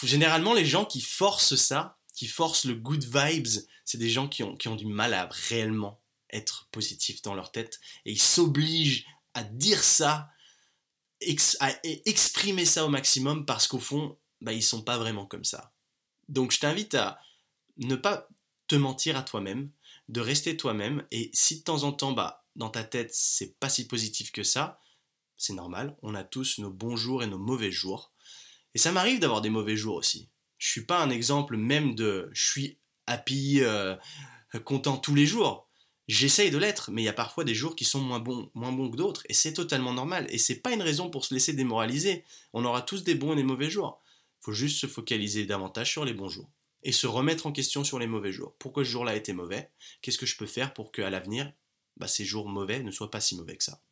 Généralement, 0.02 0.52
les 0.52 0.66
gens 0.66 0.84
qui 0.84 1.00
forcent 1.00 1.54
ça, 1.54 2.00
qui 2.16 2.26
forcent 2.26 2.64
le 2.64 2.74
good 2.74 3.04
vibes, 3.04 3.62
c'est 3.84 3.96
des 3.96 4.10
gens 4.10 4.26
qui 4.26 4.42
ont, 4.42 4.56
du 4.74 4.86
mal 4.86 5.14
à 5.14 5.28
réellement 5.30 6.02
être 6.30 6.66
positifs 6.72 7.22
dans 7.22 7.36
leur 7.36 7.52
tête 7.52 7.78
et 8.04 8.10
ils 8.10 8.20
s'obligent 8.20 9.06
à 9.34 9.44
dire 9.44 9.84
ça, 9.84 10.28
à 11.60 11.70
exprimer 11.84 12.64
ça 12.64 12.84
au 12.84 12.88
maximum 12.88 13.46
parce 13.46 13.68
qu'au 13.68 13.78
fond, 13.78 14.18
bah, 14.40 14.52
ils 14.52 14.64
sont 14.64 14.82
pas 14.82 14.98
vraiment 14.98 15.26
comme 15.26 15.44
ça. 15.44 15.72
Donc 16.28 16.50
je 16.50 16.58
t'invite 16.58 16.96
à 16.96 17.20
ne 17.76 17.94
pas 17.94 18.26
te 18.66 18.74
mentir 18.74 19.16
à 19.16 19.22
toi-même, 19.22 19.70
de 20.08 20.20
rester 20.20 20.56
toi-même 20.56 21.06
et 21.12 21.30
si 21.34 21.60
de 21.60 21.62
temps 21.62 21.84
en 21.84 21.92
temps, 21.92 22.10
bah, 22.10 22.44
dans 22.56 22.68
ta 22.68 22.82
tête, 22.82 23.14
c'est 23.14 23.56
pas 23.60 23.68
si 23.68 23.86
positif 23.86 24.32
que 24.32 24.42
ça, 24.42 24.80
c'est 25.38 25.54
normal, 25.54 25.96
on 26.02 26.14
a 26.14 26.24
tous 26.24 26.58
nos 26.58 26.70
bons 26.70 26.96
jours 26.96 27.22
et 27.22 27.26
nos 27.26 27.38
mauvais 27.38 27.70
jours. 27.70 28.12
Et 28.74 28.78
ça 28.78 28.92
m'arrive 28.92 29.20
d'avoir 29.20 29.40
des 29.40 29.50
mauvais 29.50 29.76
jours 29.76 29.94
aussi. 29.94 30.28
Je 30.58 30.68
suis 30.68 30.84
pas 30.84 31.00
un 31.00 31.10
exemple 31.10 31.56
même 31.56 31.94
de 31.94 32.28
je 32.32 32.50
suis 32.50 32.78
happy, 33.06 33.60
euh, 33.62 33.96
content 34.64 34.96
tous 34.96 35.14
les 35.14 35.26
jours. 35.26 35.68
J'essaye 36.08 36.50
de 36.50 36.58
l'être, 36.58 36.90
mais 36.90 37.02
il 37.02 37.04
y 37.04 37.10
a 37.10 37.14
parfois 37.14 37.44
des 37.44 37.54
jours 37.54 37.76
qui 37.76 37.84
sont 37.84 38.00
moins 38.00 38.18
bons, 38.18 38.50
que 38.90 38.96
d'autres, 38.96 39.24
et 39.28 39.34
c'est 39.34 39.52
totalement 39.52 39.92
normal. 39.92 40.26
Et 40.30 40.38
c'est 40.38 40.56
pas 40.56 40.72
une 40.72 40.82
raison 40.82 41.10
pour 41.10 41.24
se 41.24 41.34
laisser 41.34 41.52
démoraliser. 41.52 42.24
On 42.54 42.64
aura 42.64 42.82
tous 42.82 43.04
des 43.04 43.14
bons 43.14 43.34
et 43.34 43.36
des 43.36 43.42
mauvais 43.42 43.70
jours. 43.70 44.00
Faut 44.40 44.52
juste 44.52 44.78
se 44.78 44.86
focaliser 44.86 45.44
davantage 45.44 45.90
sur 45.90 46.04
les 46.04 46.14
bons 46.14 46.28
jours 46.28 46.50
et 46.82 46.92
se 46.92 47.06
remettre 47.06 47.46
en 47.46 47.52
question 47.52 47.84
sur 47.84 47.98
les 47.98 48.06
mauvais 48.06 48.32
jours. 48.32 48.54
Pourquoi 48.58 48.84
ce 48.84 48.90
jour-là 48.90 49.12
a 49.12 49.16
été 49.16 49.32
mauvais? 49.32 49.70
Qu'est-ce 50.00 50.18
que 50.18 50.26
je 50.26 50.36
peux 50.36 50.46
faire 50.46 50.72
pour 50.72 50.92
qu'à 50.92 51.10
l'avenir, 51.10 51.52
bah, 51.96 52.08
ces 52.08 52.24
jours 52.24 52.48
mauvais 52.48 52.82
ne 52.82 52.90
soient 52.90 53.10
pas 53.10 53.20
si 53.20 53.36
mauvais 53.36 53.56
que 53.56 53.64
ça? 53.64 53.82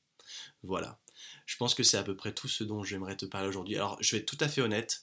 Voilà. 0.62 0.99
Je 1.47 1.57
pense 1.57 1.74
que 1.74 1.82
c'est 1.82 1.97
à 1.97 2.03
peu 2.03 2.16
près 2.16 2.34
tout 2.34 2.49
ce 2.49 2.64
dont 2.64 2.82
j'aimerais 2.82 3.16
te 3.16 3.24
parler 3.24 3.49
aujourd'hui. 3.49 3.76
Alors, 3.76 3.97
je 4.01 4.14
vais 4.14 4.20
être 4.20 4.26
tout 4.26 4.44
à 4.44 4.49
fait 4.49 4.61
honnête. 4.61 5.03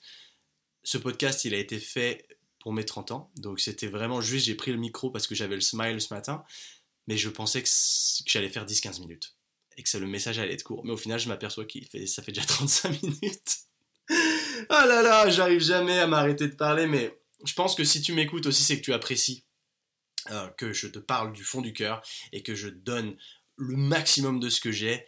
Ce 0.84 0.98
podcast, 0.98 1.46
il 1.46 1.54
a 1.54 1.58
été 1.58 1.80
fait 1.80 2.28
pour 2.60 2.74
mes 2.74 2.86
30 2.86 3.12
ans. 3.12 3.32
Donc, 3.38 3.60
c'était 3.60 3.88
vraiment 3.88 4.22
juste, 4.22 4.46
j'ai 4.46 4.56
pris 4.56 4.72
le 4.72 4.78
micro 4.78 5.10
parce 5.10 5.26
que 5.26 5.36
j'avais 5.36 5.56
le 5.56 5.62
smile 5.62 6.02
ce 6.02 6.14
matin. 6.14 6.44
Mais 7.08 7.18
je 7.18 7.30
pensais 7.30 7.64
que, 7.64 7.70
j'allais 8.26 8.50
faire 8.50 8.66
10-15 8.66 9.00
minutes. 9.00 9.36
Et 9.78 9.84
que 9.84 9.98
le 9.98 10.06
message 10.06 10.38
allait 10.38 10.54
être 10.54 10.64
court. 10.64 10.86
Mais 10.86 10.92
au 10.92 10.98
final, 10.98 11.20
je 11.20 11.30
m'aperçois 11.30 11.66
que 11.66 11.80
ça 12.06 12.22
fait 12.22 12.34
déjà 12.34 12.46
35 12.48 13.02
minutes. 13.02 13.58
oh 14.10 14.66
là 14.70 15.02
là, 15.02 15.30
j'arrive 15.30 15.62
jamais 15.62 15.98
à 15.98 16.08
m'arrêter 16.08 16.48
de 16.48 16.56
parler. 16.56 16.88
Mais 16.88 17.18
je 17.46 17.54
pense 17.54 17.74
que 17.74 17.86
si 17.86 18.02
tu 18.02 18.14
m'écoutes 18.14 18.46
aussi, 18.46 18.64
c'est 18.64 18.78
que 18.78 18.86
tu 18.86 18.94
apprécies 18.94 19.46
euh, 20.32 20.48
que 20.58 20.74
je 20.74 20.88
te 20.88 21.00
parle 21.00 21.34
du 21.34 21.44
fond 21.44 21.62
du 21.62 21.74
cœur 21.74 22.02
et 22.32 22.44
que 22.44 22.56
je 22.56 22.70
donne 22.70 23.18
le 23.58 23.76
maximum 23.76 24.40
de 24.40 24.50
ce 24.50 24.62
que 24.62 24.72
j'ai 24.72 25.06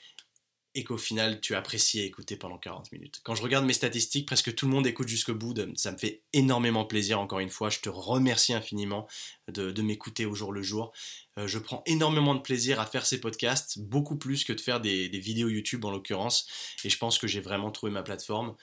et 0.76 0.84
qu'au 0.84 0.98
final 0.98 1.42
tu 1.42 1.56
apprécies 1.56 2.02
écouter 2.02 2.36
pendant 2.36 2.58
40 2.58 2.92
minutes. 2.92 3.22
Quand 3.24 3.34
je 3.34 3.42
regarde 3.42 3.66
mes 3.66 3.74
statistiques, 3.74 4.28
presque 4.28 4.54
tout 4.54 4.68
le 4.68 4.74
monde 4.74 4.86
écoute 4.86 5.08
jusqu'au 5.08 5.34
bout, 5.34 5.56
ça 5.76 5.92
me 5.92 5.98
fait 5.98 6.24
énormément 6.34 6.86
plaisir 6.86 7.20
encore 7.20 7.40
une 7.40 7.50
fois, 7.50 7.70
je 7.70 7.80
te 7.80 7.90
remercie 7.90 8.54
infiniment 8.54 9.08
de, 9.48 9.82
m'écouter 9.82 10.26
au 10.26 10.36
jour 10.36 10.52
le 10.52 10.62
jour. 10.62 10.92
Euh, 11.38 11.48
je 11.48 11.60
prends 11.60 11.84
énormément 11.86 12.36
de 12.36 12.42
plaisir 12.42 12.80
à 12.80 12.86
faire 12.86 13.06
ces 13.06 13.20
podcasts, 13.20 13.80
beaucoup 13.80 14.18
plus 14.18 14.44
que 14.44 14.54
de 14.54 14.62
faire 14.62 14.82
des 14.82 15.08
vidéos 15.10 15.50
YouTube 15.50 15.86
en 15.86 15.92
l'occurrence, 15.92 16.48
et 16.84 16.90
je 16.90 16.98
pense 16.98 17.18
que 17.18 17.28
j'ai 17.28 17.42
vraiment 17.42 17.72
trouvé 17.72 17.92
ma 17.92 18.04
plateforme. 18.04 18.56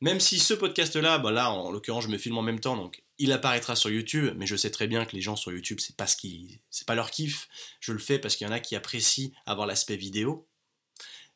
Même 0.00 0.20
si 0.20 0.38
ce 0.38 0.54
podcast-là, 0.54 1.18
bah 1.18 1.32
là, 1.32 1.50
en 1.50 1.72
l'occurrence, 1.72 2.04
je 2.04 2.08
me 2.08 2.18
filme 2.18 2.38
en 2.38 2.42
même 2.42 2.60
temps, 2.60 2.76
donc 2.76 3.02
il 3.18 3.32
apparaîtra 3.32 3.74
sur 3.74 3.90
YouTube, 3.90 4.32
mais 4.36 4.46
je 4.46 4.54
sais 4.54 4.70
très 4.70 4.86
bien 4.86 5.04
que 5.04 5.16
les 5.16 5.20
gens 5.20 5.34
sur 5.34 5.50
YouTube, 5.50 5.80
c'est 5.80 5.96
pas 5.96 6.06
ce 6.06 6.16
qui, 6.16 6.60
c'est 6.70 6.86
pas 6.86 6.94
leur 6.94 7.10
kiff. 7.10 7.48
Je 7.80 7.92
le 7.92 7.98
fais 7.98 8.20
parce 8.20 8.36
qu'il 8.36 8.46
y 8.46 8.50
en 8.50 8.52
a 8.52 8.60
qui 8.60 8.76
apprécient 8.76 9.30
avoir 9.44 9.66
l'aspect 9.66 9.96
vidéo, 9.96 10.47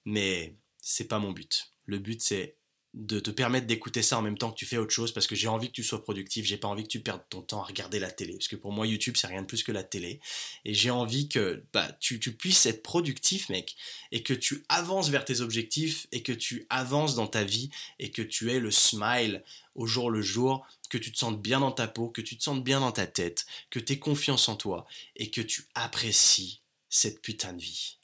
mais 0.04 0.56
c'est 0.80 1.08
pas 1.08 1.18
mon 1.18 1.32
but. 1.32 1.72
Le 1.86 1.98
but, 1.98 2.22
c'est 2.22 2.56
de 2.94 3.20
te 3.20 3.30
permettre 3.30 3.66
d'écouter 3.66 4.02
ça 4.02 4.18
en 4.18 4.22
même 4.22 4.36
temps 4.36 4.50
que 4.50 4.56
tu 4.56 4.66
fais 4.66 4.76
autre 4.76 4.92
chose 4.92 5.12
parce 5.12 5.26
que 5.26 5.34
j'ai 5.34 5.48
envie 5.48 5.68
que 5.68 5.72
tu 5.72 5.82
sois 5.82 6.02
productif, 6.02 6.44
j'ai 6.44 6.58
pas 6.58 6.68
envie 6.68 6.82
que 6.82 6.88
tu 6.88 7.00
perdes 7.00 7.22
ton 7.30 7.40
temps 7.40 7.62
à 7.62 7.64
regarder 7.64 7.98
la 7.98 8.10
télé 8.10 8.34
parce 8.34 8.48
que 8.48 8.56
pour 8.56 8.70
moi 8.70 8.86
YouTube 8.86 9.16
c'est 9.16 9.28
rien 9.28 9.40
de 9.40 9.46
plus 9.46 9.62
que 9.62 9.72
la 9.72 9.82
télé 9.82 10.20
et 10.66 10.74
j'ai 10.74 10.90
envie 10.90 11.26
que 11.26 11.64
bah, 11.72 11.90
tu, 12.00 12.20
tu, 12.20 12.32
puisses 12.32 12.66
être 12.66 12.82
productif 12.82 13.48
mec 13.48 13.76
et 14.10 14.22
que 14.22 14.34
tu 14.34 14.62
avances 14.68 15.08
vers 15.08 15.24
tes 15.24 15.40
objectifs 15.40 16.06
et 16.12 16.22
que 16.22 16.32
tu 16.32 16.66
avances 16.68 17.14
dans 17.14 17.26
ta 17.26 17.44
vie 17.44 17.70
et 17.98 18.10
que 18.10 18.20
tu 18.20 18.50
aies 18.50 18.60
le 18.60 18.70
smile 18.70 19.42
au 19.74 19.86
jour 19.86 20.10
le 20.10 20.20
jour, 20.20 20.66
que 20.90 20.98
tu 20.98 21.10
te 21.12 21.18
sentes 21.18 21.40
bien 21.40 21.60
dans 21.60 21.72
ta 21.72 21.88
peau, 21.88 22.10
que 22.10 22.20
tu 22.20 22.36
te 22.36 22.42
sentes 22.42 22.62
bien 22.62 22.80
dans 22.80 22.92
ta 22.92 23.06
tête, 23.06 23.46
que 23.70 23.78
tu 23.78 23.94
aies 23.94 23.98
confiance 23.98 24.50
en 24.50 24.56
toi 24.56 24.86
et 25.16 25.30
que 25.30 25.40
tu 25.40 25.64
apprécies 25.74 26.60
cette 26.90 27.22
putain 27.22 27.54
de 27.54 27.62
vie. 27.62 27.96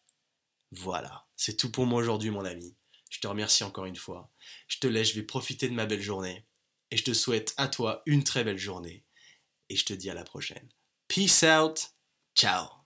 Voilà, 0.71 1.27
c'est 1.37 1.57
tout 1.57 1.71
pour 1.71 1.87
moi 1.87 2.01
aujourd'hui 2.01 2.31
mon 2.31 2.45
ami. 2.45 2.77
Je 3.11 3.21
te 3.21 3.27
remercie 3.27 3.65
encore 3.65 3.87
une 3.87 3.97
fois. 3.97 4.31
Je 4.67 4.79
te 4.79 4.87
laisse, 4.87 5.09
je 5.11 5.15
vais 5.15 5.23
profiter 5.23 5.69
de 5.69 5.75
ma 5.75 5.87
belle 5.87 6.03
journée. 6.03 6.47
Et 6.91 6.97
je 6.97 7.05
te 7.05 7.15
souhaite 7.15 7.55
à 7.57 7.69
toi 7.69 8.03
une 8.07 8.25
très 8.25 8.45
belle 8.45 8.59
journée. 8.59 9.05
Et 9.69 9.77
je 9.77 9.85
te 9.85 9.93
dis 9.93 10.11
à 10.11 10.15
la 10.15 10.25
prochaine. 10.25 10.69
Peace 11.09 11.43
out. 11.43 11.95
Ciao. 12.35 12.78